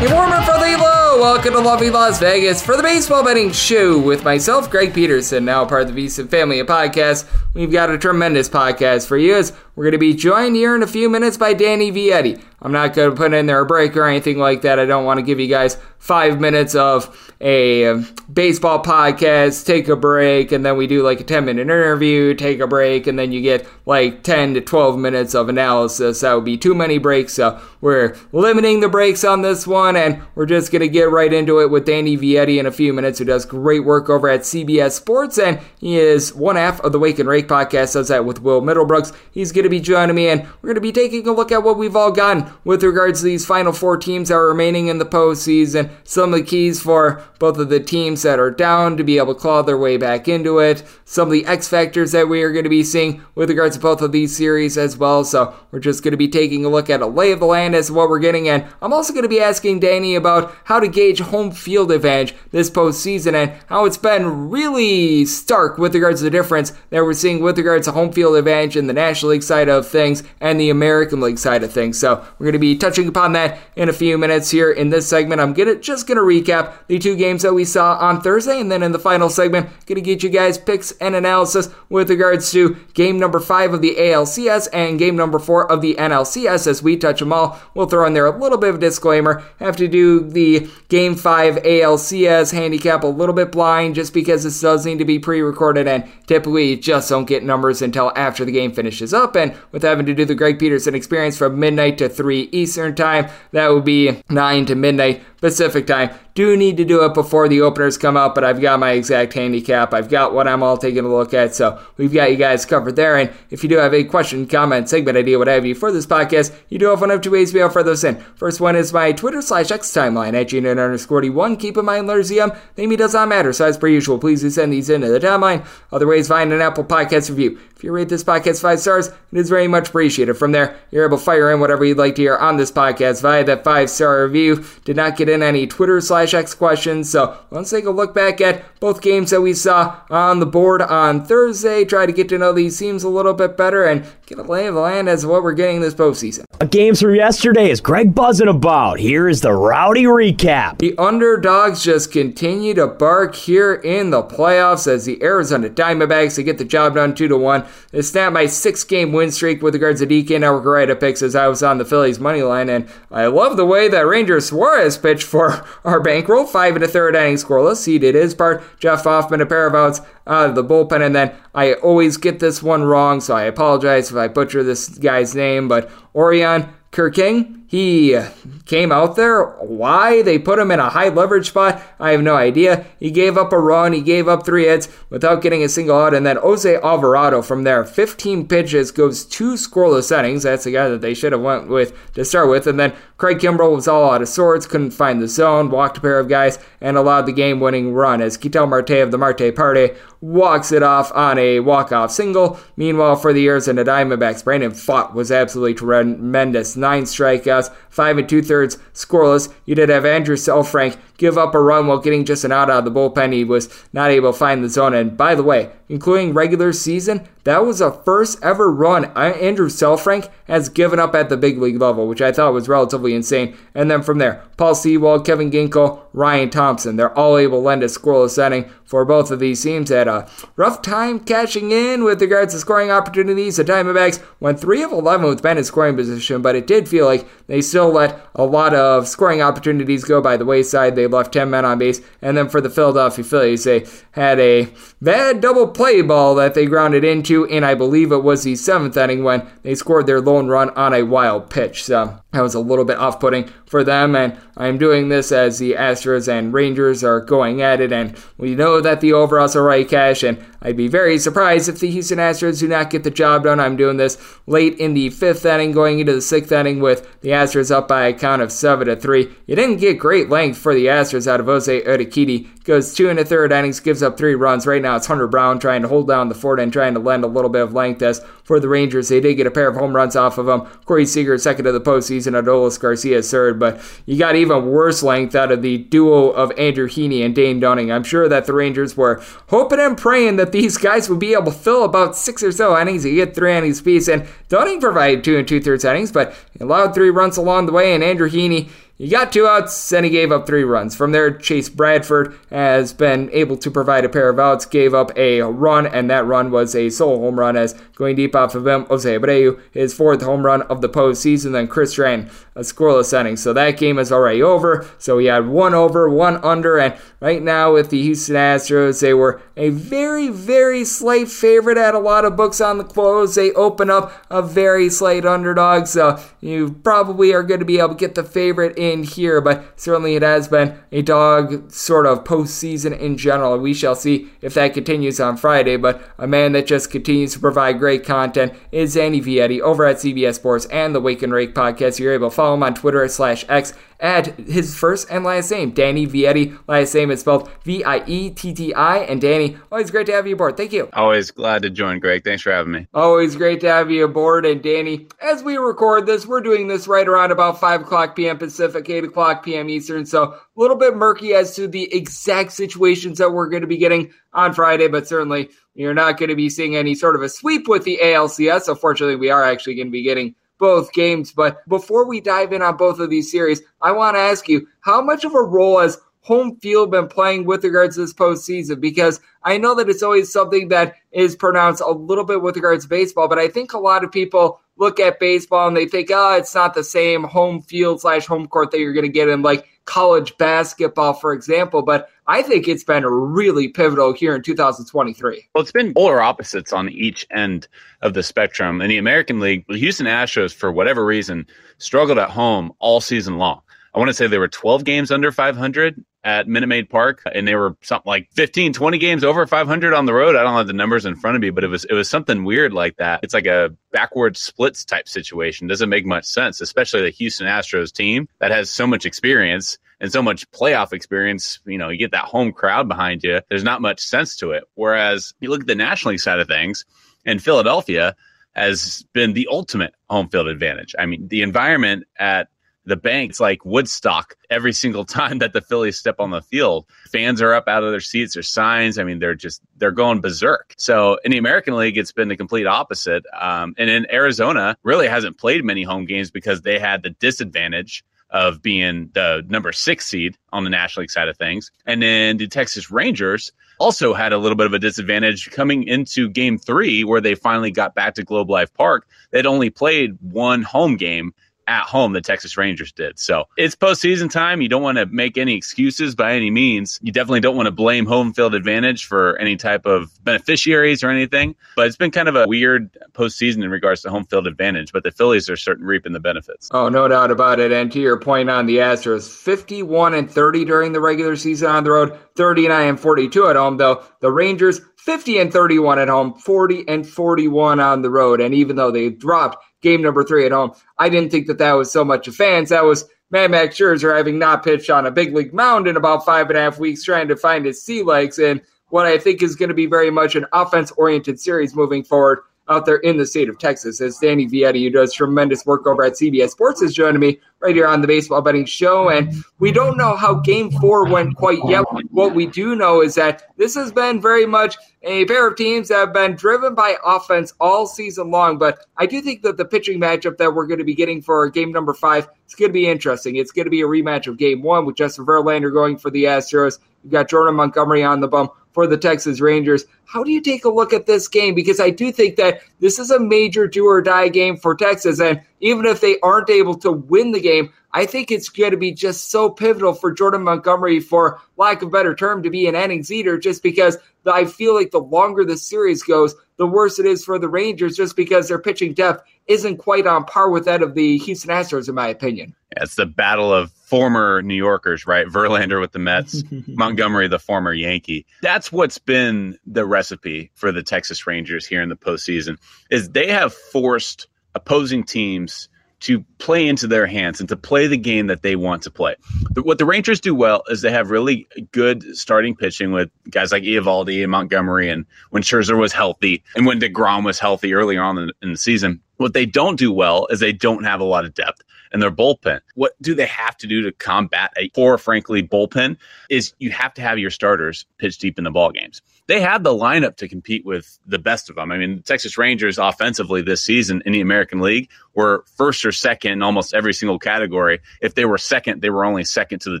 A 0.00 0.14
warmer 0.14 0.40
for 0.42 0.52
the 0.52 0.78
low. 0.80 1.20
Welcome 1.20 1.54
to 1.54 1.58
lovely 1.58 1.90
Las 1.90 2.20
Vegas 2.20 2.64
for 2.64 2.76
the 2.76 2.82
baseball 2.84 3.24
betting 3.24 3.50
show 3.50 3.98
with 3.98 4.22
myself, 4.22 4.70
Greg 4.70 4.94
Peterson, 4.94 5.44
now 5.44 5.64
part 5.64 5.88
of 5.88 5.92
the 5.92 6.06
VSiN 6.06 6.30
family 6.30 6.60
of 6.60 6.68
podcasts. 6.68 7.28
We've 7.52 7.72
got 7.72 7.90
a 7.90 7.98
tremendous 7.98 8.48
podcast 8.48 9.08
for 9.08 9.18
you 9.18 9.34
as 9.34 9.52
we're 9.78 9.84
going 9.84 9.92
to 9.92 9.98
be 9.98 10.12
joined 10.12 10.56
here 10.56 10.74
in 10.74 10.82
a 10.82 10.88
few 10.88 11.08
minutes 11.08 11.36
by 11.36 11.54
Danny 11.54 11.92
Vietti. 11.92 12.42
I'm 12.60 12.72
not 12.72 12.94
going 12.94 13.10
to 13.10 13.16
put 13.16 13.32
in 13.32 13.46
there 13.46 13.60
a 13.60 13.66
break 13.66 13.96
or 13.96 14.04
anything 14.04 14.36
like 14.36 14.62
that. 14.62 14.80
I 14.80 14.86
don't 14.86 15.04
want 15.04 15.18
to 15.18 15.22
give 15.22 15.38
you 15.38 15.46
guys 15.46 15.78
five 15.98 16.40
minutes 16.40 16.74
of 16.74 17.32
a 17.40 17.86
um, 17.86 18.08
baseball 18.32 18.82
podcast, 18.82 19.64
take 19.64 19.86
a 19.86 19.94
break, 19.94 20.50
and 20.50 20.66
then 20.66 20.76
we 20.76 20.88
do 20.88 21.04
like 21.04 21.20
a 21.20 21.24
10 21.24 21.44
minute 21.44 21.62
interview, 21.62 22.34
take 22.34 22.58
a 22.58 22.66
break, 22.66 23.06
and 23.06 23.16
then 23.16 23.30
you 23.30 23.40
get 23.40 23.68
like 23.86 24.24
10 24.24 24.54
to 24.54 24.60
12 24.60 24.98
minutes 24.98 25.34
of 25.34 25.48
analysis. 25.48 26.20
That 26.20 26.34
would 26.34 26.44
be 26.44 26.56
too 26.56 26.74
many 26.74 26.98
breaks. 26.98 27.34
So 27.34 27.60
we're 27.80 28.16
limiting 28.32 28.80
the 28.80 28.88
breaks 28.88 29.22
on 29.22 29.42
this 29.42 29.66
one, 29.66 29.94
and 29.94 30.20
we're 30.34 30.46
just 30.46 30.72
going 30.72 30.80
to 30.80 30.88
get 30.88 31.10
right 31.10 31.32
into 31.32 31.60
it 31.60 31.70
with 31.70 31.86
Danny 31.86 32.16
Vietti 32.16 32.58
in 32.58 32.66
a 32.66 32.72
few 32.72 32.92
minutes, 32.92 33.20
who 33.20 33.24
does 33.24 33.44
great 33.46 33.84
work 33.84 34.10
over 34.10 34.28
at 34.28 34.40
CBS 34.40 34.92
Sports, 34.92 35.38
and 35.38 35.60
he 35.78 35.96
is 35.96 36.34
one 36.34 36.56
half 36.56 36.80
of 36.80 36.90
the 36.90 36.98
Wake 36.98 37.20
and 37.20 37.28
Rake 37.28 37.46
podcast, 37.46 37.92
does 37.92 38.08
that 38.08 38.24
with 38.24 38.42
Will 38.42 38.62
Middlebrooks. 38.62 39.14
He's 39.30 39.52
going 39.52 39.62
to 39.62 39.67
be 39.70 39.80
joining 39.80 40.16
me, 40.16 40.28
and 40.28 40.42
we're 40.42 40.68
going 40.68 40.74
to 40.74 40.80
be 40.80 40.92
taking 40.92 41.26
a 41.26 41.32
look 41.32 41.52
at 41.52 41.62
what 41.62 41.76
we've 41.78 41.96
all 41.96 42.12
gotten 42.12 42.52
with 42.64 42.82
regards 42.82 43.20
to 43.20 43.24
these 43.24 43.46
final 43.46 43.72
four 43.72 43.96
teams 43.96 44.28
that 44.28 44.34
are 44.34 44.48
remaining 44.48 44.88
in 44.88 44.98
the 44.98 45.06
postseason, 45.06 45.90
some 46.04 46.32
of 46.32 46.40
the 46.40 46.44
keys 46.44 46.80
for 46.80 47.22
both 47.38 47.58
of 47.58 47.68
the 47.68 47.80
teams 47.80 48.22
that 48.22 48.38
are 48.38 48.50
down 48.50 48.96
to 48.96 49.04
be 49.04 49.18
able 49.18 49.34
to 49.34 49.40
claw 49.40 49.62
their 49.62 49.78
way 49.78 49.96
back 49.96 50.28
into 50.28 50.58
it, 50.58 50.82
some 51.04 51.28
of 51.28 51.32
the 51.32 51.46
X 51.46 51.68
factors 51.68 52.12
that 52.12 52.28
we 52.28 52.42
are 52.42 52.52
going 52.52 52.64
to 52.64 52.70
be 52.70 52.82
seeing 52.82 53.22
with 53.34 53.48
regards 53.48 53.76
to 53.76 53.82
both 53.82 54.02
of 54.02 54.12
these 54.12 54.36
series 54.36 54.76
as 54.76 54.96
well. 54.96 55.24
So 55.24 55.54
we're 55.70 55.80
just 55.80 56.02
going 56.02 56.12
to 56.12 56.18
be 56.18 56.28
taking 56.28 56.64
a 56.64 56.68
look 56.68 56.90
at 56.90 57.02
a 57.02 57.06
lay 57.06 57.32
of 57.32 57.40
the 57.40 57.46
land 57.46 57.74
as 57.74 57.86
to 57.86 57.94
what 57.94 58.08
we're 58.08 58.18
getting, 58.18 58.48
and 58.48 58.64
I'm 58.80 58.92
also 58.92 59.12
going 59.12 59.22
to 59.22 59.28
be 59.28 59.40
asking 59.40 59.80
Danny 59.80 60.14
about 60.14 60.54
how 60.64 60.78
to 60.80 60.88
gauge 60.88 61.20
home 61.20 61.50
field 61.50 61.90
advantage 61.90 62.34
this 62.50 62.70
postseason 62.70 63.34
and 63.34 63.52
how 63.66 63.84
it's 63.84 63.98
been 63.98 64.50
really 64.50 65.24
stark 65.24 65.78
with 65.78 65.94
regards 65.94 66.20
to 66.20 66.24
the 66.24 66.30
difference 66.30 66.72
that 66.90 67.02
we're 67.02 67.14
seeing 67.14 67.42
with 67.42 67.58
regards 67.58 67.86
to 67.86 67.92
home 67.92 68.12
field 68.12 68.36
advantage 68.36 68.76
in 68.76 68.86
the 68.86 68.92
National 68.92 69.32
League 69.32 69.42
side 69.42 69.57
of 69.66 69.88
things 69.88 70.22
and 70.40 70.60
the 70.60 70.70
American 70.70 71.20
League 71.20 71.38
side 71.38 71.64
of 71.64 71.72
things. 71.72 71.98
So 71.98 72.24
we're 72.38 72.44
going 72.44 72.52
to 72.52 72.58
be 72.60 72.76
touching 72.76 73.08
upon 73.08 73.32
that 73.32 73.58
in 73.74 73.88
a 73.88 73.92
few 73.92 74.16
minutes 74.18 74.50
here 74.50 74.70
in 74.70 74.90
this 74.90 75.08
segment. 75.08 75.40
I'm 75.40 75.54
gonna 75.54 75.74
just 75.74 76.06
going 76.06 76.18
to 76.18 76.22
recap 76.22 76.74
the 76.86 76.98
two 76.98 77.16
games 77.16 77.42
that 77.42 77.54
we 77.54 77.64
saw 77.64 77.96
on 77.96 78.20
Thursday, 78.20 78.60
and 78.60 78.70
then 78.70 78.82
in 78.82 78.92
the 78.92 78.98
final 78.98 79.28
segment, 79.28 79.68
going 79.86 79.96
to 79.96 80.02
get 80.02 80.22
you 80.22 80.28
guys 80.28 80.58
picks 80.58 80.92
and 81.00 81.14
analysis 81.14 81.70
with 81.88 82.10
regards 82.10 82.52
to 82.52 82.76
game 82.94 83.18
number 83.18 83.40
five 83.40 83.72
of 83.72 83.80
the 83.80 83.96
ALCS 83.96 84.68
and 84.72 84.98
game 84.98 85.16
number 85.16 85.38
four 85.38 85.70
of 85.70 85.80
the 85.80 85.94
NLCS. 85.94 86.66
As 86.66 86.82
we 86.82 86.96
touch 86.96 87.20
them 87.20 87.32
all, 87.32 87.58
we'll 87.74 87.86
throw 87.86 88.06
in 88.06 88.12
there 88.12 88.26
a 88.26 88.38
little 88.38 88.58
bit 88.58 88.70
of 88.70 88.76
a 88.76 88.78
disclaimer. 88.78 89.42
Have 89.58 89.76
to 89.76 89.88
do 89.88 90.20
the 90.20 90.68
game 90.88 91.14
five 91.14 91.56
ALCS 91.56 92.52
handicap 92.52 93.02
a 93.02 93.06
little 93.06 93.34
bit 93.34 93.50
blind 93.50 93.94
just 93.94 94.12
because 94.12 94.44
this 94.44 94.60
does 94.60 94.84
need 94.84 94.98
to 94.98 95.04
be 95.04 95.18
pre-recorded, 95.18 95.88
and 95.88 96.08
typically 96.26 96.70
you 96.70 96.76
just 96.76 97.08
don't 97.08 97.26
get 97.26 97.42
numbers 97.42 97.80
until 97.80 98.12
after 98.16 98.44
the 98.44 98.52
game 98.52 98.72
finishes 98.72 99.14
up. 99.14 99.36
And 99.36 99.47
with 99.72 99.82
having 99.82 100.06
to 100.06 100.14
do 100.14 100.24
the 100.24 100.34
Greg 100.34 100.58
Peterson 100.58 100.94
experience 100.94 101.36
from 101.36 101.58
midnight 101.58 101.98
to 101.98 102.08
3 102.08 102.48
Eastern 102.52 102.94
time, 102.94 103.28
that 103.52 103.68
would 103.68 103.84
be 103.84 104.22
9 104.30 104.66
to 104.66 104.74
midnight 104.74 105.22
Pacific 105.40 105.86
time. 105.86 106.10
Do 106.34 106.56
need 106.56 106.76
to 106.76 106.84
do 106.84 107.04
it 107.04 107.14
before 107.14 107.48
the 107.48 107.60
openers 107.60 107.98
come 107.98 108.16
out, 108.16 108.34
but 108.34 108.44
I've 108.44 108.60
got 108.60 108.78
my 108.78 108.92
exact 108.92 109.32
handicap. 109.34 109.92
I've 109.92 110.08
got 110.08 110.32
what 110.32 110.46
I'm 110.46 110.62
all 110.62 110.76
taking 110.76 111.04
a 111.04 111.08
look 111.08 111.34
at, 111.34 111.54
so 111.54 111.82
we've 111.96 112.12
got 112.12 112.30
you 112.30 112.36
guys 112.36 112.64
covered 112.64 112.96
there. 112.96 113.16
And 113.16 113.32
if 113.50 113.62
you 113.62 113.68
do 113.68 113.76
have 113.76 113.92
a 113.92 114.04
question, 114.04 114.46
comment, 114.46 114.88
segment 114.88 115.18
idea, 115.18 115.38
what 115.38 115.48
have 115.48 115.66
you 115.66 115.74
for 115.74 115.90
this 115.90 116.06
podcast, 116.06 116.56
you 116.68 116.78
do 116.78 116.86
have 116.86 117.00
one 117.00 117.10
of 117.10 117.20
two 117.20 117.32
ways 117.32 117.50
to 117.50 117.54
be 117.54 117.60
able 117.60 117.70
to 117.70 117.82
those 117.82 118.04
in. 118.04 118.16
First 118.36 118.60
one 118.60 118.76
is 118.76 118.92
my 118.92 119.12
Twitter 119.12 119.42
slash 119.42 119.70
X 119.70 119.90
timeline 119.90 120.40
at 120.40 120.48
GNN 120.48 120.82
underscore 120.82 121.22
D1. 121.22 121.58
Keep 121.58 121.76
in 121.76 121.84
mind, 121.84 122.06
letters 122.06 122.30
EM, 122.30 122.52
name 122.76 122.94
does 122.96 123.14
not 123.14 123.28
matter, 123.28 123.52
so 123.52 123.66
as 123.66 123.76
per 123.76 123.88
usual, 123.88 124.18
please 124.18 124.42
do 124.42 124.50
send 124.50 124.72
these 124.72 124.90
into 124.90 125.08
the 125.08 125.20
timeline. 125.20 125.66
Other 125.90 126.06
ways, 126.06 126.28
find 126.28 126.52
an 126.52 126.60
Apple 126.60 126.84
Podcast 126.84 127.30
review. 127.30 127.58
If 127.78 127.84
you 127.84 127.92
rate 127.92 128.08
this 128.08 128.24
podcast 128.24 128.60
five 128.60 128.80
stars, 128.80 129.06
it 129.06 129.38
is 129.38 129.48
very 129.48 129.68
much 129.68 129.90
appreciated. 129.90 130.34
From 130.34 130.50
there, 130.50 130.76
you're 130.90 131.06
able 131.06 131.16
to 131.16 131.22
fire 131.22 131.52
in 131.52 131.60
whatever 131.60 131.84
you'd 131.84 131.96
like 131.96 132.16
to 132.16 132.22
hear 132.22 132.36
on 132.36 132.56
this 132.56 132.72
podcast 132.72 133.22
via 133.22 133.44
that 133.44 133.62
five 133.62 133.88
star 133.88 134.24
review. 134.24 134.64
Did 134.84 134.96
not 134.96 135.16
get 135.16 135.27
in 135.28 135.42
any 135.42 135.66
Twitter 135.66 136.00
slash 136.00 136.34
X 136.34 136.54
questions, 136.54 137.10
so 137.10 137.36
let's 137.50 137.70
take 137.70 137.84
a 137.84 137.90
look 137.90 138.14
back 138.14 138.40
at 138.40 138.64
both 138.80 139.02
games 139.02 139.30
that 139.30 139.40
we 139.40 139.54
saw 139.54 140.00
on 140.08 140.40
the 140.40 140.46
board 140.46 140.80
on 140.80 141.24
Thursday. 141.24 141.84
Try 141.84 142.06
to 142.06 142.12
get 142.12 142.28
to 142.30 142.38
know 142.38 142.52
these 142.52 142.78
teams 142.78 143.02
a 143.04 143.08
little 143.08 143.34
bit 143.34 143.56
better 143.56 143.84
and 143.84 144.04
get 144.26 144.38
a 144.38 144.42
lay 144.42 144.66
of 144.66 144.74
the 144.74 144.80
land 144.80 145.08
as 145.08 145.22
to 145.22 145.28
what 145.28 145.42
we're 145.42 145.52
getting 145.52 145.80
this 145.80 145.94
postseason. 145.94 146.44
Games 146.70 147.00
from 147.00 147.14
yesterday 147.14 147.70
is 147.70 147.80
Greg 147.80 148.14
buzzing 148.14 148.48
about. 148.48 148.98
Here 148.98 149.28
is 149.28 149.40
the 149.40 149.52
rowdy 149.52 150.04
recap. 150.04 150.78
The 150.78 150.96
underdogs 150.98 151.82
just 151.82 152.12
continue 152.12 152.74
to 152.74 152.86
bark 152.86 153.34
here 153.34 153.74
in 153.74 154.10
the 154.10 154.22
playoffs 154.22 154.86
as 154.86 155.04
the 155.04 155.22
Arizona 155.22 155.68
Diamondbacks 155.68 156.36
they 156.36 156.44
get 156.44 156.58
the 156.58 156.64
job 156.64 156.94
done 156.94 157.14
two 157.14 157.28
to 157.28 157.36
one. 157.36 157.64
They 157.90 158.02
snap 158.02 158.32
my 158.32 158.46
six 158.46 158.84
game 158.84 159.12
win 159.12 159.30
streak 159.30 159.62
with 159.62 159.74
regards 159.74 160.00
to 160.00 160.06
DK 160.06 160.40
Network 160.40 160.64
right 160.64 160.90
up 160.90 161.00
picks 161.00 161.20
as 161.20 161.34
I 161.34 161.48
was 161.48 161.62
on 161.62 161.78
the 161.78 161.84
Phillies 161.84 162.20
money 162.20 162.42
line, 162.42 162.68
and 162.68 162.88
I 163.10 163.26
love 163.26 163.56
the 163.56 163.66
way 163.66 163.88
that 163.88 164.06
Ranger 164.06 164.40
Suarez 164.40 164.96
pitched 164.96 165.17
for 165.24 165.66
our 165.84 166.00
bankroll. 166.00 166.46
Five 166.46 166.74
and 166.74 166.84
a 166.84 166.88
third 166.88 167.14
inning 167.14 167.34
scoreless. 167.34 167.86
He 167.86 167.98
did 167.98 168.14
his 168.14 168.34
part. 168.34 168.62
Jeff 168.80 169.04
Hoffman 169.04 169.40
a 169.40 169.46
pair 169.46 169.66
of 169.66 169.74
outs 169.74 170.00
out 170.26 170.50
of 170.50 170.54
the 170.54 170.64
bullpen, 170.64 171.04
and 171.04 171.14
then 171.14 171.34
I 171.54 171.74
always 171.74 172.16
get 172.16 172.40
this 172.40 172.62
one 172.62 172.84
wrong, 172.84 173.20
so 173.20 173.34
I 173.34 173.44
apologize 173.44 174.10
if 174.10 174.16
I 174.16 174.28
butcher 174.28 174.62
this 174.62 174.88
guy's 174.88 175.34
name, 175.34 175.68
but 175.68 175.90
Orion 176.14 176.68
Kerking 176.92 177.58
he 177.68 178.18
came 178.64 178.90
out 178.90 179.14
there. 179.16 179.44
Why 179.44 180.22
they 180.22 180.38
put 180.38 180.58
him 180.58 180.70
in 180.70 180.80
a 180.80 180.88
high 180.88 181.10
leverage 181.10 181.50
spot, 181.50 181.82
I 182.00 182.12
have 182.12 182.22
no 182.22 182.34
idea. 182.34 182.86
He 182.98 183.10
gave 183.10 183.36
up 183.36 183.52
a 183.52 183.58
run, 183.58 183.92
he 183.92 184.00
gave 184.00 184.26
up 184.26 184.46
three 184.46 184.64
hits 184.64 184.88
without 185.10 185.42
getting 185.42 185.62
a 185.62 185.68
single 185.68 185.98
out, 185.98 186.14
and 186.14 186.24
then 186.24 186.38
Jose 186.38 186.76
Alvarado 186.76 187.42
from 187.42 187.64
there, 187.64 187.84
15 187.84 188.48
pitches, 188.48 188.90
goes 188.90 189.26
two 189.26 189.52
scoreless 189.52 190.18
innings. 190.18 190.44
That's 190.44 190.64
the 190.64 190.72
guy 190.72 190.88
that 190.88 191.02
they 191.02 191.12
should 191.12 191.32
have 191.32 191.42
went 191.42 191.68
with 191.68 191.92
to 192.14 192.24
start 192.24 192.48
with, 192.48 192.66
and 192.66 192.80
then 192.80 192.94
Craig 193.18 193.38
Kimbrel 193.40 193.74
was 193.74 193.88
all 193.88 194.12
out 194.12 194.22
of 194.22 194.28
sorts, 194.28 194.64
couldn't 194.64 194.92
find 194.92 195.20
the 195.20 195.26
zone, 195.26 195.70
walked 195.70 195.98
a 195.98 196.00
pair 196.00 196.20
of 196.20 196.28
guys, 196.28 196.58
and 196.80 196.96
allowed 196.96 197.26
the 197.26 197.32
game 197.32 197.58
winning 197.58 197.92
run 197.92 198.22
as 198.22 198.36
Ketel 198.36 198.68
Marte 198.68 198.90
of 198.90 199.10
the 199.10 199.18
Marte 199.18 199.54
Party 199.54 199.90
walks 200.20 200.72
it 200.72 200.82
off 200.82 201.12
on 201.14 201.36
a 201.36 201.60
walk-off 201.60 202.12
single. 202.12 202.58
Meanwhile, 202.76 203.16
for 203.16 203.32
the 203.32 203.46
Arizona 203.46 203.82
the 203.82 203.90
Diamondbacks, 203.90 204.44
Brandon 204.44 204.72
Pfaadt 204.72 205.14
was 205.14 205.30
absolutely 205.30 205.74
tremendous. 205.74 206.76
Nine 206.76 207.04
strikeouts, 207.04 207.74
five 207.90 208.18
and 208.18 208.28
two-thirds 208.28 208.78
scoreless. 208.94 209.52
You 209.64 209.74
did 209.74 209.88
have 209.88 210.04
Andrew 210.04 210.36
Saalfrank 210.36 210.96
give 211.18 211.36
up 211.36 211.54
a 211.54 211.60
run 211.60 211.86
while 211.86 211.98
getting 211.98 212.24
just 212.24 212.44
an 212.44 212.52
out 212.52 212.70
out 212.70 212.78
of 212.78 212.84
the 212.86 212.90
bullpen. 212.90 213.34
He 213.34 213.44
was 213.44 213.68
not 213.92 214.10
able 214.10 214.32
to 214.32 214.38
find 214.38 214.64
the 214.64 214.70
zone. 214.70 214.94
And 214.94 215.16
by 215.16 215.34
the 215.34 215.42
way, 215.42 215.70
including 215.90 216.32
regular 216.32 216.72
season, 216.72 217.28
that 217.44 217.64
was 217.64 217.80
a 217.80 217.92
first 217.92 218.42
ever 218.42 218.70
run 218.70 219.06
Andrew 219.16 219.68
Saalfrank 219.68 220.30
has 220.46 220.68
given 220.68 220.98
up 220.98 221.14
at 221.14 221.28
the 221.28 221.36
big 221.36 221.58
league 221.58 221.80
level, 221.80 222.06
which 222.06 222.20
I 222.22 222.32
thought 222.32 222.52
was 222.52 222.68
relatively 222.68 223.14
insane. 223.14 223.56
And 223.74 223.90
then 223.90 224.02
from 224.02 224.18
there, 224.18 224.44
Paul 224.56 224.74
Sewald, 224.74 225.26
Kevin 225.26 225.50
Ginkel, 225.50 226.00
Ryan 226.12 226.50
Thompson, 226.50 226.96
they're 226.96 227.16
all 227.16 227.36
able 227.36 227.60
to 227.60 227.66
lend 227.66 227.82
a 227.82 227.86
scoreless 227.86 228.44
inning 228.44 228.70
for 228.84 229.04
both 229.04 229.30
of 229.30 229.40
these 229.40 229.62
teams. 229.62 229.88
Had 229.88 230.08
a 230.08 230.28
rough 230.56 230.82
time 230.82 231.20
catching 231.20 231.70
in 231.70 232.04
with 232.04 232.20
regards 232.20 232.52
to 232.52 232.60
scoring 232.60 232.90
opportunities. 232.90 233.56
The 233.56 233.64
Diamondbacks 233.64 234.22
went 234.40 234.60
3 234.60 234.82
of 234.82 234.92
11 234.92 235.26
with 235.26 235.42
Ben 235.42 235.58
in 235.58 235.64
scoring 235.64 235.96
position, 235.96 236.42
but 236.42 236.54
it 236.54 236.66
did 236.66 236.88
feel 236.88 237.06
like 237.06 237.26
they 237.46 237.62
still 237.62 237.90
let 237.90 238.20
a 238.34 238.44
lot 238.44 238.74
of 238.74 239.08
scoring 239.08 239.40
opportunities 239.40 240.04
go 240.04 240.20
by 240.20 240.36
the 240.36 240.44
wayside. 240.44 240.96
They 240.96 241.06
left 241.10 241.32
10 241.32 241.50
men 241.50 241.64
on 241.64 241.78
base. 241.78 242.00
And 242.22 242.36
then 242.36 242.48
for 242.48 242.60
the 242.60 242.70
Philadelphia 242.70 243.24
Phillies, 243.24 243.64
they 243.64 243.86
had 244.12 244.38
a 244.40 244.68
bad 245.00 245.40
double 245.40 245.68
play 245.68 246.02
ball 246.02 246.34
that 246.36 246.54
they 246.54 246.66
grounded 246.66 247.04
into, 247.04 247.46
and 247.46 247.64
I 247.64 247.74
believe 247.74 248.12
it 248.12 248.22
was 248.22 248.44
the 248.44 248.56
seventh 248.56 248.96
inning 248.96 249.24
when 249.24 249.46
they 249.62 249.74
scored 249.74 250.06
their 250.06 250.20
lone 250.20 250.48
run 250.48 250.70
on 250.70 250.94
a 250.94 251.02
wild 251.02 251.50
pitch. 251.50 251.84
So 251.84 252.20
that 252.32 252.42
was 252.42 252.54
a 252.54 252.60
little 252.60 252.84
bit 252.84 252.98
off 252.98 253.20
putting 253.20 253.48
for 253.64 253.82
them, 253.82 254.14
and 254.14 254.36
I'm 254.56 254.76
doing 254.76 255.08
this 255.08 255.32
as 255.32 255.58
the 255.58 255.72
Astros 255.72 256.28
and 256.28 256.52
Rangers 256.52 257.02
are 257.02 257.20
going 257.20 257.62
at 257.62 257.80
it, 257.80 257.90
and 257.90 258.16
we 258.36 258.54
know 258.54 258.82
that 258.82 259.00
the 259.00 259.14
over 259.14 259.38
also 259.38 259.62
right 259.62 259.88
cash, 259.88 260.22
and 260.22 260.44
I'd 260.60 260.76
be 260.76 260.88
very 260.88 261.18
surprised 261.18 261.68
if 261.68 261.80
the 261.80 261.90
Houston 261.90 262.18
Astros 262.18 262.60
do 262.60 262.68
not 262.68 262.90
get 262.90 263.04
the 263.04 263.10
job 263.10 263.44
done. 263.44 263.60
I'm 263.60 263.76
doing 263.76 263.96
this 263.96 264.18
late 264.46 264.76
in 264.78 264.92
the 264.92 265.08
fifth 265.08 265.46
inning, 265.46 265.72
going 265.72 266.00
into 266.00 266.12
the 266.12 266.20
sixth 266.20 266.52
inning 266.52 266.80
with 266.80 267.20
the 267.20 267.30
Astros 267.30 267.70
up 267.70 267.88
by 267.88 268.06
a 268.06 268.12
count 268.12 268.42
of 268.42 268.52
seven 268.52 268.88
to 268.88 268.96
three. 268.96 269.34
You 269.46 269.56
didn't 269.56 269.76
get 269.76 269.98
great 269.98 270.28
length 270.28 270.58
for 270.58 270.74
the 270.74 270.86
Astros 270.86 271.26
out 271.26 271.40
of 271.40 271.46
Jose 271.46 271.82
Urquidy. 271.82 272.48
Goes 272.64 272.92
two 272.92 273.08
and 273.08 273.18
a 273.18 273.24
third 273.24 273.52
innings, 273.52 273.80
gives 273.80 274.02
up 274.02 274.18
three 274.18 274.34
runs. 274.34 274.66
Right 274.66 274.82
now 274.82 274.96
it's 274.96 275.06
Hunter 275.06 275.28
Brown 275.28 275.58
trying 275.58 275.80
to 275.82 275.88
hold 275.88 276.08
down 276.08 276.28
the 276.28 276.34
fort 276.34 276.60
and 276.60 276.70
trying 276.70 276.92
to 276.92 277.00
lend 277.00 277.24
a 277.24 277.28
little 277.28 277.48
bit 277.48 277.62
of 277.62 277.72
length. 277.72 278.02
As 278.02 278.22
for 278.44 278.60
the 278.60 278.68
Rangers, 278.68 279.08
they 279.08 279.20
did 279.20 279.36
get 279.36 279.46
a 279.46 279.50
pair 279.50 279.68
of 279.68 279.76
home 279.76 279.96
runs 279.96 280.16
off 280.16 280.36
of 280.36 280.46
them. 280.46 280.66
Corey 280.84 281.06
Seager 281.06 281.38
second 281.38 281.66
of 281.66 281.72
the 281.72 281.80
postseason, 281.80 282.17
Adolis 282.26 282.78
Garcia 282.78 283.22
third, 283.22 283.58
but 283.58 283.80
you 284.06 284.18
got 284.18 284.36
even 284.36 284.66
worse 284.66 285.02
length 285.02 285.34
out 285.34 285.52
of 285.52 285.62
the 285.62 285.78
duo 285.78 286.30
of 286.30 286.52
Andrew 286.58 286.88
Heaney 286.88 287.24
and 287.24 287.34
Dane 287.34 287.60
Dunning. 287.60 287.92
I'm 287.92 288.04
sure 288.04 288.28
that 288.28 288.46
the 288.46 288.52
Rangers 288.52 288.96
were 288.96 289.22
hoping 289.48 289.80
and 289.80 289.96
praying 289.96 290.36
that 290.36 290.52
these 290.52 290.76
guys 290.76 291.08
would 291.08 291.18
be 291.18 291.32
able 291.32 291.46
to 291.46 291.52
fill 291.52 291.84
about 291.84 292.16
six 292.16 292.42
or 292.42 292.52
so 292.52 292.78
innings. 292.78 293.04
You 293.04 293.14
get 293.14 293.34
three 293.34 293.56
innings 293.56 293.80
apiece, 293.80 294.08
and 294.08 294.26
Dunning 294.48 294.80
provided 294.80 295.24
two 295.24 295.38
and 295.38 295.46
two 295.46 295.60
thirds 295.60 295.84
innings, 295.84 296.12
but 296.12 296.34
allowed 296.60 296.94
three 296.94 297.10
runs 297.10 297.36
along 297.36 297.66
the 297.66 297.72
way, 297.72 297.94
and 297.94 298.02
Andrew 298.02 298.28
Heaney 298.28 298.68
he 298.98 299.08
got 299.08 299.32
two 299.32 299.46
outs, 299.46 299.92
and 299.92 300.04
he 300.04 300.10
gave 300.10 300.32
up 300.32 300.44
three 300.44 300.64
runs. 300.64 300.96
From 300.96 301.12
there, 301.12 301.30
Chase 301.30 301.68
Bradford 301.68 302.34
has 302.50 302.92
been 302.92 303.30
able 303.32 303.56
to 303.58 303.70
provide 303.70 304.04
a 304.04 304.08
pair 304.08 304.28
of 304.28 304.40
outs, 304.40 304.66
gave 304.66 304.92
up 304.92 305.16
a 305.16 305.40
run, 305.42 305.86
and 305.86 306.10
that 306.10 306.26
run 306.26 306.50
was 306.50 306.74
a 306.74 306.90
solo 306.90 307.20
home 307.20 307.38
run 307.38 307.56
as 307.56 307.74
going 307.94 308.16
deep 308.16 308.34
off 308.34 308.56
of 308.56 308.66
him, 308.66 308.86
Jose 308.86 309.16
Abreu, 309.16 309.60
his 309.72 309.94
fourth 309.94 310.22
home 310.22 310.44
run 310.44 310.62
of 310.62 310.80
the 310.80 310.88
postseason. 310.88 311.52
Then 311.52 311.68
Chris 311.68 311.92
Stratton, 311.92 312.28
a 312.56 312.62
scoreless 312.62 313.18
inning. 313.18 313.36
So 313.36 313.52
that 313.52 313.76
game 313.76 314.00
is 314.00 314.10
already 314.10 314.42
over. 314.42 314.88
So 314.98 315.16
we 315.16 315.26
had 315.26 315.46
one 315.46 315.74
over, 315.74 316.08
one 316.08 316.42
under, 316.44 316.76
and 316.76 316.98
right 317.20 317.40
now 317.40 317.74
with 317.74 317.90
the 317.90 318.02
Houston 318.02 318.34
Astros, 318.34 319.00
they 319.00 319.14
were 319.14 319.40
a 319.56 319.70
very, 319.70 320.28
very 320.28 320.84
slight 320.84 321.28
favorite 321.28 321.78
at 321.78 321.94
a 321.94 322.00
lot 322.00 322.24
of 322.24 322.36
books 322.36 322.60
on 322.60 322.78
the 322.78 322.84
close. 322.84 323.36
They 323.36 323.52
open 323.52 323.90
up 323.90 324.12
a 324.28 324.42
very 324.42 324.90
slight 324.90 325.24
underdog, 325.24 325.86
so 325.86 326.20
you 326.40 326.72
probably 326.82 327.32
are 327.32 327.44
going 327.44 327.60
to 327.60 327.66
be 327.66 327.78
able 327.78 327.90
to 327.90 327.94
get 327.94 328.16
the 328.16 328.24
favorite 328.24 328.76
in 328.76 328.87
in 328.88 329.02
here, 329.04 329.40
but 329.40 329.78
certainly 329.78 330.16
it 330.16 330.22
has 330.22 330.48
been 330.48 330.78
a 330.90 331.02
dog 331.02 331.70
sort 331.70 332.06
of 332.06 332.24
postseason 332.24 332.98
in 332.98 333.16
general. 333.16 333.58
We 333.58 333.74
shall 333.74 333.94
see 333.94 334.28
if 334.40 334.54
that 334.54 334.74
continues 334.74 335.20
on 335.20 335.36
Friday, 335.36 335.76
but 335.76 336.02
a 336.18 336.26
man 336.26 336.52
that 336.52 336.66
just 336.66 336.90
continues 336.90 337.34
to 337.34 337.40
provide 337.40 337.78
great 337.78 338.04
content 338.04 338.54
is 338.72 338.94
Danny 338.94 339.20
Vietti 339.20 339.60
over 339.60 339.84
at 339.84 339.96
CBS 339.96 340.34
Sports 340.34 340.66
and 340.66 340.94
the 340.94 341.00
Wake 341.00 341.22
and 341.22 341.32
Rake 341.32 341.54
podcast. 341.54 341.98
You're 341.98 342.14
able 342.14 342.30
to 342.30 342.34
follow 342.34 342.54
him 342.54 342.62
on 342.62 342.74
Twitter 342.74 343.06
slash 343.08 343.44
X 343.48 343.72
at 344.00 344.38
his 344.38 344.76
first 344.76 345.08
and 345.10 345.24
last 345.24 345.50
name, 345.50 345.70
Danny 345.70 346.06
Vietti. 346.06 346.58
Last 346.66 346.94
name 346.94 347.10
is 347.10 347.20
spelled 347.20 347.50
V 347.64 347.82
I 347.84 348.04
E 348.06 348.30
T 348.30 348.52
T 348.52 348.74
I. 348.74 348.98
And 348.98 349.20
Danny, 349.20 349.56
always 349.70 349.90
great 349.90 350.06
to 350.06 350.12
have 350.12 350.26
you 350.26 350.34
aboard. 350.34 350.56
Thank 350.56 350.72
you. 350.72 350.88
Always 350.92 351.30
glad 351.30 351.62
to 351.62 351.70
join, 351.70 351.98
Greg. 351.98 352.24
Thanks 352.24 352.42
for 352.42 352.52
having 352.52 352.72
me. 352.72 352.86
Always 352.94 353.36
great 353.36 353.60
to 353.60 353.68
have 353.68 353.90
you 353.90 354.04
aboard. 354.04 354.46
And 354.46 354.62
Danny, 354.62 355.08
as 355.20 355.42
we 355.42 355.56
record 355.56 356.06
this, 356.06 356.26
we're 356.26 356.40
doing 356.40 356.68
this 356.68 356.86
right 356.86 357.08
around 357.08 357.32
about 357.32 357.60
5 357.60 357.82
o'clock 357.82 358.14
p.m. 358.14 358.38
Pacific, 358.38 358.88
8 358.88 359.04
o'clock 359.04 359.44
p.m. 359.44 359.68
Eastern. 359.68 360.06
So 360.06 360.24
a 360.24 360.40
little 360.56 360.76
bit 360.76 360.96
murky 360.96 361.34
as 361.34 361.54
to 361.56 361.66
the 361.66 361.92
exact 361.94 362.52
situations 362.52 363.18
that 363.18 363.32
we're 363.32 363.48
going 363.48 363.62
to 363.62 363.68
be 363.68 363.78
getting 363.78 364.12
on 364.32 364.54
Friday, 364.54 364.88
but 364.88 365.08
certainly 365.08 365.50
you're 365.74 365.94
not 365.94 366.18
going 366.18 366.28
to 366.28 366.36
be 366.36 366.50
seeing 366.50 366.76
any 366.76 366.94
sort 366.94 367.16
of 367.16 367.22
a 367.22 367.28
sweep 367.28 367.68
with 367.68 367.84
the 367.84 367.98
ALCS. 368.02 368.62
So 368.62 368.74
fortunately, 368.74 369.16
we 369.16 369.30
are 369.30 369.44
actually 369.44 369.74
going 369.74 369.88
to 369.88 369.92
be 369.92 370.02
getting 370.02 370.34
both 370.58 370.92
games. 370.92 371.32
But 371.32 371.66
before 371.68 372.06
we 372.06 372.20
dive 372.20 372.52
in 372.52 372.62
on 372.62 372.76
both 372.76 372.98
of 372.98 373.10
these 373.10 373.30
series, 373.30 373.62
I 373.80 373.92
want 373.92 374.16
to 374.16 374.20
ask 374.20 374.48
you 374.48 374.66
how 374.80 375.00
much 375.00 375.24
of 375.24 375.34
a 375.34 375.42
role 375.42 375.80
has 375.80 375.98
home 376.28 376.56
field 376.56 376.90
been 376.90 377.08
playing 377.08 377.46
with 377.46 377.64
regards 377.64 377.94
to 377.94 378.02
this 378.02 378.12
postseason? 378.12 378.80
Because 378.80 379.18
I 379.44 379.56
know 379.56 379.74
that 379.74 379.88
it's 379.88 380.02
always 380.02 380.30
something 380.30 380.68
that 380.68 380.94
is 381.10 381.34
pronounced 381.34 381.80
a 381.80 381.90
little 381.90 382.24
bit 382.24 382.42
with 382.42 382.54
regards 382.54 382.84
to 382.84 382.88
baseball, 382.90 383.28
but 383.28 383.38
I 383.38 383.48
think 383.48 383.72
a 383.72 383.78
lot 383.78 384.04
of 384.04 384.12
people 384.12 384.60
look 384.76 385.00
at 385.00 385.20
baseball 385.20 385.68
and 385.68 385.76
they 385.76 385.86
think, 385.86 386.10
oh, 386.12 386.36
it's 386.36 386.54
not 386.54 386.74
the 386.74 386.84
same 386.84 387.24
home 387.24 387.62
field 387.62 388.02
slash 388.02 388.26
home 388.26 388.46
court 388.46 388.70
that 388.70 388.78
you're 388.78 388.92
going 388.92 389.06
to 389.06 389.12
get 389.12 389.30
in 389.30 389.40
like 389.40 389.66
college 389.88 390.36
basketball, 390.36 391.14
for 391.14 391.32
example. 391.32 391.82
But 391.82 392.10
I 392.26 392.42
think 392.42 392.68
it's 392.68 392.84
been 392.84 393.06
really 393.06 393.68
pivotal 393.68 394.12
here 394.12 394.36
in 394.36 394.42
2023. 394.42 395.48
Well, 395.54 395.62
it's 395.62 395.72
been 395.72 395.94
polar 395.94 396.20
opposites 396.20 396.72
on 396.72 396.90
each 396.90 397.26
end 397.30 397.66
of 398.02 398.12
the 398.12 398.22
spectrum. 398.22 398.82
In 398.82 398.90
the 398.90 398.98
American 398.98 399.40
League, 399.40 399.64
the 399.66 399.78
Houston 399.78 400.06
Astros, 400.06 400.54
for 400.54 400.70
whatever 400.70 401.04
reason, 401.04 401.46
struggled 401.78 402.18
at 402.18 402.28
home 402.28 402.70
all 402.78 403.00
season 403.00 403.38
long. 403.38 403.62
I 403.98 404.00
want 404.00 404.10
to 404.10 404.14
say 404.14 404.28
they 404.28 404.38
were 404.38 404.46
12 404.46 404.84
games 404.84 405.10
under 405.10 405.32
500 405.32 406.04
at 406.22 406.46
Minute 406.46 406.68
Maid 406.68 406.88
Park, 406.88 407.20
and 407.34 407.48
they 407.48 407.56
were 407.56 407.76
something 407.82 408.08
like 408.08 408.28
15, 408.30 408.72
20 408.72 408.96
games 408.98 409.24
over 409.24 409.44
500 409.44 409.92
on 409.92 410.06
the 410.06 410.14
road. 410.14 410.36
I 410.36 410.44
don't 410.44 410.54
have 410.54 410.68
the 410.68 410.72
numbers 410.72 411.04
in 411.04 411.16
front 411.16 411.34
of 411.34 411.42
me, 411.42 411.50
but 411.50 411.64
it 411.64 411.66
was 411.66 411.84
it 411.84 411.94
was 411.94 412.08
something 412.08 412.44
weird 412.44 412.72
like 412.72 412.96
that. 412.98 413.18
It's 413.24 413.34
like 413.34 413.46
a 413.46 413.74
backward 413.90 414.36
splits 414.36 414.84
type 414.84 415.08
situation. 415.08 415.66
Doesn't 415.66 415.88
make 415.88 416.06
much 416.06 416.26
sense, 416.26 416.60
especially 416.60 417.02
the 417.02 417.10
Houston 417.10 417.48
Astros 417.48 417.92
team 417.92 418.28
that 418.38 418.52
has 418.52 418.70
so 418.70 418.86
much 418.86 419.04
experience 419.04 419.78
and 419.98 420.12
so 420.12 420.22
much 420.22 420.48
playoff 420.52 420.92
experience, 420.92 421.58
you 421.66 421.76
know, 421.76 421.88
you 421.88 421.98
get 421.98 422.12
that 422.12 422.24
home 422.24 422.52
crowd 422.52 422.86
behind 422.86 423.24
you. 423.24 423.40
There's 423.48 423.64
not 423.64 423.82
much 423.82 423.98
sense 423.98 424.36
to 424.36 424.52
it. 424.52 424.62
Whereas 424.76 425.34
you 425.40 425.50
look 425.50 425.62
at 425.62 425.66
the 425.66 425.74
National 425.74 426.12
League 426.12 426.20
side 426.20 426.38
of 426.38 426.46
things, 426.46 426.84
and 427.26 427.42
Philadelphia 427.42 428.14
has 428.54 429.04
been 429.12 429.32
the 429.32 429.48
ultimate 429.50 429.92
home 430.08 430.28
field 430.28 430.46
advantage. 430.46 430.94
I 430.96 431.06
mean, 431.06 431.26
the 431.26 431.42
environment 431.42 432.04
at 432.16 432.46
the 432.88 432.96
bank, 432.96 433.30
it's 433.30 433.40
like 433.40 433.64
Woodstock 433.64 434.36
every 434.50 434.72
single 434.72 435.04
time 435.18 435.38
that 435.38 435.52
the 435.52 435.60
Phillies 435.60 435.98
step 435.98 436.16
on 436.18 436.30
the 436.30 436.42
field. 436.42 436.86
Fans 437.10 437.40
are 437.40 437.54
up 437.54 437.68
out 437.68 437.84
of 437.84 437.90
their 437.90 438.00
seats, 438.00 438.34
there's 438.34 438.48
signs. 438.48 438.98
I 438.98 439.04
mean, 439.04 439.18
they're 439.18 439.34
just 439.34 439.62
they're 439.76 439.90
going 439.90 440.20
berserk. 440.20 440.74
So 440.76 441.18
in 441.24 441.30
the 441.30 441.38
American 441.38 441.76
League, 441.76 441.96
it's 441.96 442.12
been 442.12 442.28
the 442.28 442.36
complete 442.36 442.66
opposite. 442.66 443.24
Um, 443.38 443.74
and 443.78 443.88
in 443.88 444.10
Arizona, 444.12 444.76
really 444.82 445.08
hasn't 445.08 445.38
played 445.38 445.64
many 445.64 445.82
home 445.82 446.04
games 446.04 446.30
because 446.30 446.62
they 446.62 446.78
had 446.78 447.02
the 447.02 447.10
disadvantage 447.10 448.04
of 448.30 448.60
being 448.60 449.10
the 449.14 449.42
number 449.48 449.72
six 449.72 450.06
seed 450.06 450.36
on 450.52 450.64
the 450.64 450.70
National 450.70 451.02
League 451.02 451.10
side 451.10 451.28
of 451.28 451.36
things. 451.36 451.70
And 451.86 452.02
then 452.02 452.36
the 452.36 452.46
Texas 452.46 452.90
Rangers 452.90 453.52
also 453.78 454.12
had 454.12 454.32
a 454.32 454.38
little 454.38 454.56
bit 454.56 454.66
of 454.66 454.74
a 454.74 454.78
disadvantage 454.78 455.50
coming 455.50 455.84
into 455.84 456.28
game 456.28 456.58
three, 456.58 457.04
where 457.04 457.20
they 457.20 457.34
finally 457.34 457.70
got 457.70 457.94
back 457.94 458.14
to 458.14 458.24
Globe 458.24 458.50
Life 458.50 458.72
Park. 458.74 459.06
They'd 459.30 459.46
only 459.46 459.70
played 459.70 460.18
one 460.20 460.62
home 460.62 460.96
game 460.96 461.32
at 461.68 461.84
home 461.84 462.12
the 462.12 462.20
Texas 462.20 462.56
Rangers 462.56 462.90
did. 462.90 463.18
So 463.18 463.44
it's 463.56 463.76
postseason 463.76 464.30
time. 464.30 464.60
You 464.60 464.68
don't 464.68 464.82
want 464.82 464.98
to 464.98 465.06
make 465.06 465.38
any 465.38 465.54
excuses 465.54 466.14
by 466.14 466.32
any 466.32 466.50
means. 466.50 466.98
You 467.02 467.12
definitely 467.12 467.40
don't 467.40 467.56
want 467.56 467.66
to 467.66 467.72
blame 467.72 468.06
home 468.06 468.32
field 468.32 468.54
advantage 468.54 469.04
for 469.04 469.36
any 469.38 469.56
type 469.56 469.86
of 469.86 470.12
beneficiaries 470.24 471.04
or 471.04 471.10
anything. 471.10 471.54
But 471.76 471.86
it's 471.86 471.96
been 471.96 472.10
kind 472.10 472.28
of 472.28 472.34
a 472.34 472.48
weird 472.48 472.96
postseason 473.12 473.62
in 473.62 473.70
regards 473.70 474.02
to 474.02 474.10
home 474.10 474.24
field 474.24 474.46
advantage. 474.46 474.92
But 474.92 475.04
the 475.04 475.12
Phillies 475.12 475.48
are 475.50 475.56
certain 475.56 475.86
reaping 475.86 476.14
the 476.14 476.20
benefits. 476.20 476.68
Oh, 476.72 476.88
no 476.88 477.06
doubt 477.06 477.30
about 477.30 477.60
it. 477.60 477.70
And 477.70 477.92
to 477.92 478.00
your 478.00 478.18
point 478.18 478.50
on 478.50 478.66
the 478.66 478.78
Astros, 478.78 479.28
51 479.28 480.14
and 480.14 480.30
30 480.30 480.64
during 480.64 480.92
the 480.92 481.00
regular 481.00 481.36
season 481.36 481.68
on 481.68 481.84
the 481.84 481.90
road, 481.90 482.18
39 482.36 482.88
and 482.88 483.00
42 483.00 483.46
at 483.46 483.56
home, 483.56 483.76
though. 483.76 484.02
The 484.20 484.32
Rangers 484.32 484.80
50 484.96 485.38
and 485.38 485.52
31 485.52 485.98
at 485.98 486.08
home, 486.08 486.34
40 486.34 486.88
and 486.88 487.08
41 487.08 487.80
on 487.80 488.02
the 488.02 488.10
road. 488.10 488.40
And 488.40 488.54
even 488.54 488.76
though 488.76 488.90
they 488.90 489.10
dropped 489.10 489.64
game 489.82 490.02
number 490.02 490.24
three 490.24 490.46
at 490.46 490.52
home. 490.52 490.72
I 490.98 491.08
didn't 491.08 491.30
think 491.30 491.46
that 491.46 491.58
that 491.58 491.72
was 491.72 491.90
so 491.90 492.04
much 492.04 492.28
of 492.28 492.34
fans. 492.34 492.68
That 492.70 492.84
was 492.84 493.08
Mad 493.30 493.50
Max 493.50 493.76
Scherzer 493.76 494.16
having 494.16 494.38
not 494.38 494.64
pitched 494.64 494.90
on 494.90 495.06
a 495.06 495.10
big 495.10 495.34
league 495.34 495.52
mound 495.52 495.86
in 495.86 495.96
about 495.96 496.24
five 496.24 496.48
and 496.48 496.58
a 496.58 496.62
half 496.62 496.78
weeks, 496.78 497.04
trying 497.04 497.28
to 497.28 497.36
find 497.36 497.64
his 497.64 497.82
sea 497.82 498.02
legs 498.02 498.38
in 498.38 498.60
what 498.88 499.06
I 499.06 499.18
think 499.18 499.42
is 499.42 499.54
going 499.54 499.68
to 499.68 499.74
be 499.74 499.86
very 499.86 500.10
much 500.10 500.34
an 500.34 500.46
offense 500.52 500.90
oriented 500.92 501.38
series 501.38 501.74
moving 501.74 502.02
forward 502.02 502.40
out 502.68 502.86
there 502.86 502.96
in 502.96 503.16
the 503.16 503.26
state 503.26 503.48
of 503.48 503.58
Texas. 503.58 504.00
As 504.00 504.18
Danny 504.18 504.46
Vietti, 504.46 504.82
who 504.84 504.90
does 504.90 505.12
tremendous 505.12 505.64
work 505.66 505.86
over 505.86 506.04
at 506.04 506.14
CBS 506.14 506.50
Sports, 506.50 506.82
is 506.82 506.94
joining 506.94 507.20
me 507.20 507.40
right 507.60 507.74
here 507.74 507.86
on 507.86 508.00
the 508.00 508.06
Baseball 508.06 508.42
Betting 508.42 508.64
Show. 508.64 509.08
And 509.08 509.32
we 509.58 509.72
don't 509.72 509.96
know 509.96 510.16
how 510.16 510.34
game 510.34 510.70
four 510.70 511.08
went 511.08 511.36
quite 511.36 511.58
yet. 511.66 511.84
What 512.10 512.34
we 512.34 512.46
do 512.46 512.76
know 512.76 513.02
is 513.02 513.14
that 513.16 513.42
this 513.56 513.74
has 513.74 513.90
been 513.90 514.20
very 514.20 514.46
much 514.46 514.76
a 515.02 515.24
pair 515.26 515.48
of 515.48 515.56
teams 515.56 515.88
that 515.88 515.98
have 515.98 516.12
been 516.12 516.34
driven 516.34 516.74
by 516.74 516.96
offense 517.04 517.52
all 517.60 517.86
season 517.86 518.30
long. 518.30 518.58
But 518.58 518.86
I 518.96 519.06
do 519.06 519.20
think 519.22 519.42
that 519.42 519.56
the 519.56 519.64
pitching 519.64 520.00
matchup 520.00 520.36
that 520.38 520.54
we're 520.54 520.66
going 520.66 520.78
to 520.78 520.84
be 520.84 520.94
getting 520.94 521.22
for 521.22 521.48
game 521.48 521.72
number 521.72 521.94
five 521.94 522.28
is 522.46 522.54
going 522.54 522.70
to 522.70 522.74
be 522.74 522.88
interesting. 522.88 523.36
It's 523.36 523.52
going 523.52 523.66
to 523.66 523.70
be 523.70 523.80
a 523.80 523.86
rematch 523.86 524.26
of 524.26 524.38
game 524.38 524.62
one 524.62 524.86
with 524.86 524.96
Justin 524.96 525.26
Verlander 525.26 525.72
going 525.72 525.98
for 525.98 526.10
the 526.10 526.24
Astros. 526.24 526.78
You've 527.02 527.12
got 527.12 527.28
Jordan 527.28 527.54
Montgomery 527.54 528.02
on 528.02 528.20
the 528.20 528.28
bump 528.28 528.52
for 528.78 528.86
the 528.86 528.96
Texas 528.96 529.40
Rangers. 529.40 529.86
How 530.04 530.22
do 530.22 530.30
you 530.30 530.40
take 530.40 530.64
a 530.64 530.68
look 530.68 530.92
at 530.92 531.04
this 531.04 531.26
game? 531.26 531.52
Because 531.52 531.80
I 531.80 531.90
do 531.90 532.12
think 532.12 532.36
that 532.36 532.60
this 532.78 533.00
is 533.00 533.10
a 533.10 533.18
major 533.18 533.66
do 533.66 533.84
or 533.84 534.00
die 534.00 534.28
game 534.28 534.56
for 534.56 534.76
Texas. 534.76 535.18
And 535.18 535.42
even 535.58 535.84
if 535.84 536.00
they 536.00 536.20
aren't 536.20 536.48
able 536.48 536.76
to 536.76 536.92
win 536.92 537.32
the 537.32 537.40
game, 537.40 537.72
I 537.92 538.04
think 538.06 538.30
it's 538.30 538.48
going 538.48 538.72
to 538.72 538.76
be 538.76 538.92
just 538.92 539.30
so 539.30 539.48
pivotal 539.48 539.94
for 539.94 540.12
Jordan 540.12 540.42
Montgomery, 540.42 541.00
for 541.00 541.40
lack 541.56 541.82
of 541.82 541.88
a 541.88 541.90
better 541.90 542.14
term, 542.14 542.42
to 542.42 542.50
be 542.50 542.66
an 542.66 542.74
innings 542.74 543.10
eater, 543.10 543.38
just 543.38 543.62
because 543.62 543.96
I 544.26 544.44
feel 544.44 544.74
like 544.74 544.90
the 544.90 545.00
longer 545.00 545.44
the 545.44 545.56
series 545.56 546.02
goes, 546.02 546.34
the 546.58 546.66
worse 546.66 546.98
it 546.98 547.06
is 547.06 547.24
for 547.24 547.38
the 547.38 547.48
Rangers, 547.48 547.96
just 547.96 548.14
because 548.14 548.48
their 548.48 548.58
pitching 548.58 548.92
depth 548.92 549.24
isn't 549.46 549.78
quite 549.78 550.06
on 550.06 550.24
par 550.24 550.50
with 550.50 550.66
that 550.66 550.82
of 550.82 550.94
the 550.94 551.18
Houston 551.18 551.50
Astros, 551.50 551.88
in 551.88 551.94
my 551.94 552.08
opinion. 552.08 552.54
Yeah, 552.76 552.82
it's 552.82 552.96
the 552.96 553.06
battle 553.06 553.52
of 553.52 553.72
former 553.72 554.42
New 554.42 554.54
Yorkers, 554.54 555.06
right? 555.06 555.26
Verlander 555.26 555.80
with 555.80 555.92
the 555.92 555.98
Mets, 555.98 556.42
Montgomery, 556.66 557.28
the 557.28 557.38
former 557.38 557.72
Yankee. 557.72 558.26
That's 558.42 558.70
what's 558.70 558.98
been 558.98 559.58
the 559.66 559.86
recipe 559.86 560.50
for 560.54 560.72
the 560.72 560.82
Texas 560.82 561.26
Rangers 561.26 561.66
here 561.66 561.80
in 561.80 561.88
the 561.88 561.96
postseason. 561.96 562.58
Is 562.90 563.08
they 563.10 563.28
have 563.28 563.54
forced 563.54 564.26
opposing 564.54 565.04
teams 565.04 565.68
to 566.00 566.20
play 566.38 566.66
into 566.66 566.86
their 566.86 567.06
hands 567.06 567.40
and 567.40 567.48
to 567.48 567.56
play 567.56 567.86
the 567.86 567.96
game 567.96 568.28
that 568.28 568.42
they 568.42 568.56
want 568.56 568.82
to 568.82 568.90
play. 568.90 569.16
What 569.56 569.78
the 569.78 569.84
Rangers 569.84 570.20
do 570.20 570.34
well 570.34 570.62
is 570.68 570.82
they 570.82 570.92
have 570.92 571.10
really 571.10 571.48
good 571.72 572.16
starting 572.16 572.54
pitching 572.54 572.92
with 572.92 573.10
guys 573.30 573.50
like 573.50 573.64
Eovaldi 573.64 574.22
and 574.22 574.30
Montgomery, 574.30 574.88
and 574.88 575.04
when 575.30 575.42
Scherzer 575.42 575.78
was 575.78 575.92
healthy, 575.92 576.42
and 576.54 576.66
when 576.66 576.80
Degrom 576.80 577.24
was 577.24 577.38
healthy 577.38 577.74
earlier 577.74 578.02
on 578.02 578.18
in, 578.18 578.30
in 578.42 578.52
the 578.52 578.58
season. 578.58 579.00
What 579.16 579.34
they 579.34 579.46
don't 579.46 579.76
do 579.76 579.92
well 579.92 580.28
is 580.30 580.38
they 580.38 580.52
don't 580.52 580.84
have 580.84 581.00
a 581.00 581.04
lot 581.04 581.24
of 581.24 581.34
depth 581.34 581.62
in 581.92 582.00
their 582.00 582.10
bullpen. 582.10 582.60
What 582.74 582.92
do 583.00 583.14
they 583.14 583.26
have 583.26 583.56
to 583.58 583.66
do 583.66 583.82
to 583.82 583.92
combat 583.92 584.52
a 584.56 584.68
poor, 584.70 584.98
frankly, 584.98 585.42
bullpen? 585.42 585.96
Is 586.30 586.54
you 586.58 586.70
have 586.70 586.94
to 586.94 587.02
have 587.02 587.18
your 587.18 587.30
starters 587.30 587.86
pitch 587.98 588.18
deep 588.18 588.38
in 588.38 588.44
the 588.44 588.50
ball 588.50 588.70
games. 588.70 589.02
They 589.26 589.40
have 589.40 589.62
the 589.62 589.74
lineup 589.74 590.16
to 590.16 590.28
compete 590.28 590.64
with 590.64 590.98
the 591.06 591.18
best 591.18 591.50
of 591.50 591.56
them. 591.56 591.70
I 591.70 591.76
mean, 591.76 591.96
the 591.96 592.02
Texas 592.02 592.38
Rangers 592.38 592.78
offensively 592.78 593.42
this 593.42 593.62
season 593.62 594.02
in 594.06 594.12
the 594.12 594.22
American 594.22 594.60
League 594.60 594.90
were 595.14 595.44
first 595.56 595.84
or 595.84 595.92
second 595.92 596.32
in 596.32 596.42
almost 596.42 596.72
every 596.72 596.94
single 596.94 597.18
category. 597.18 597.80
If 598.00 598.14
they 598.14 598.24
were 598.24 598.38
second, 598.38 598.80
they 598.80 598.90
were 598.90 599.04
only 599.04 599.24
second 599.24 599.60
to 599.60 599.70
the 599.70 599.80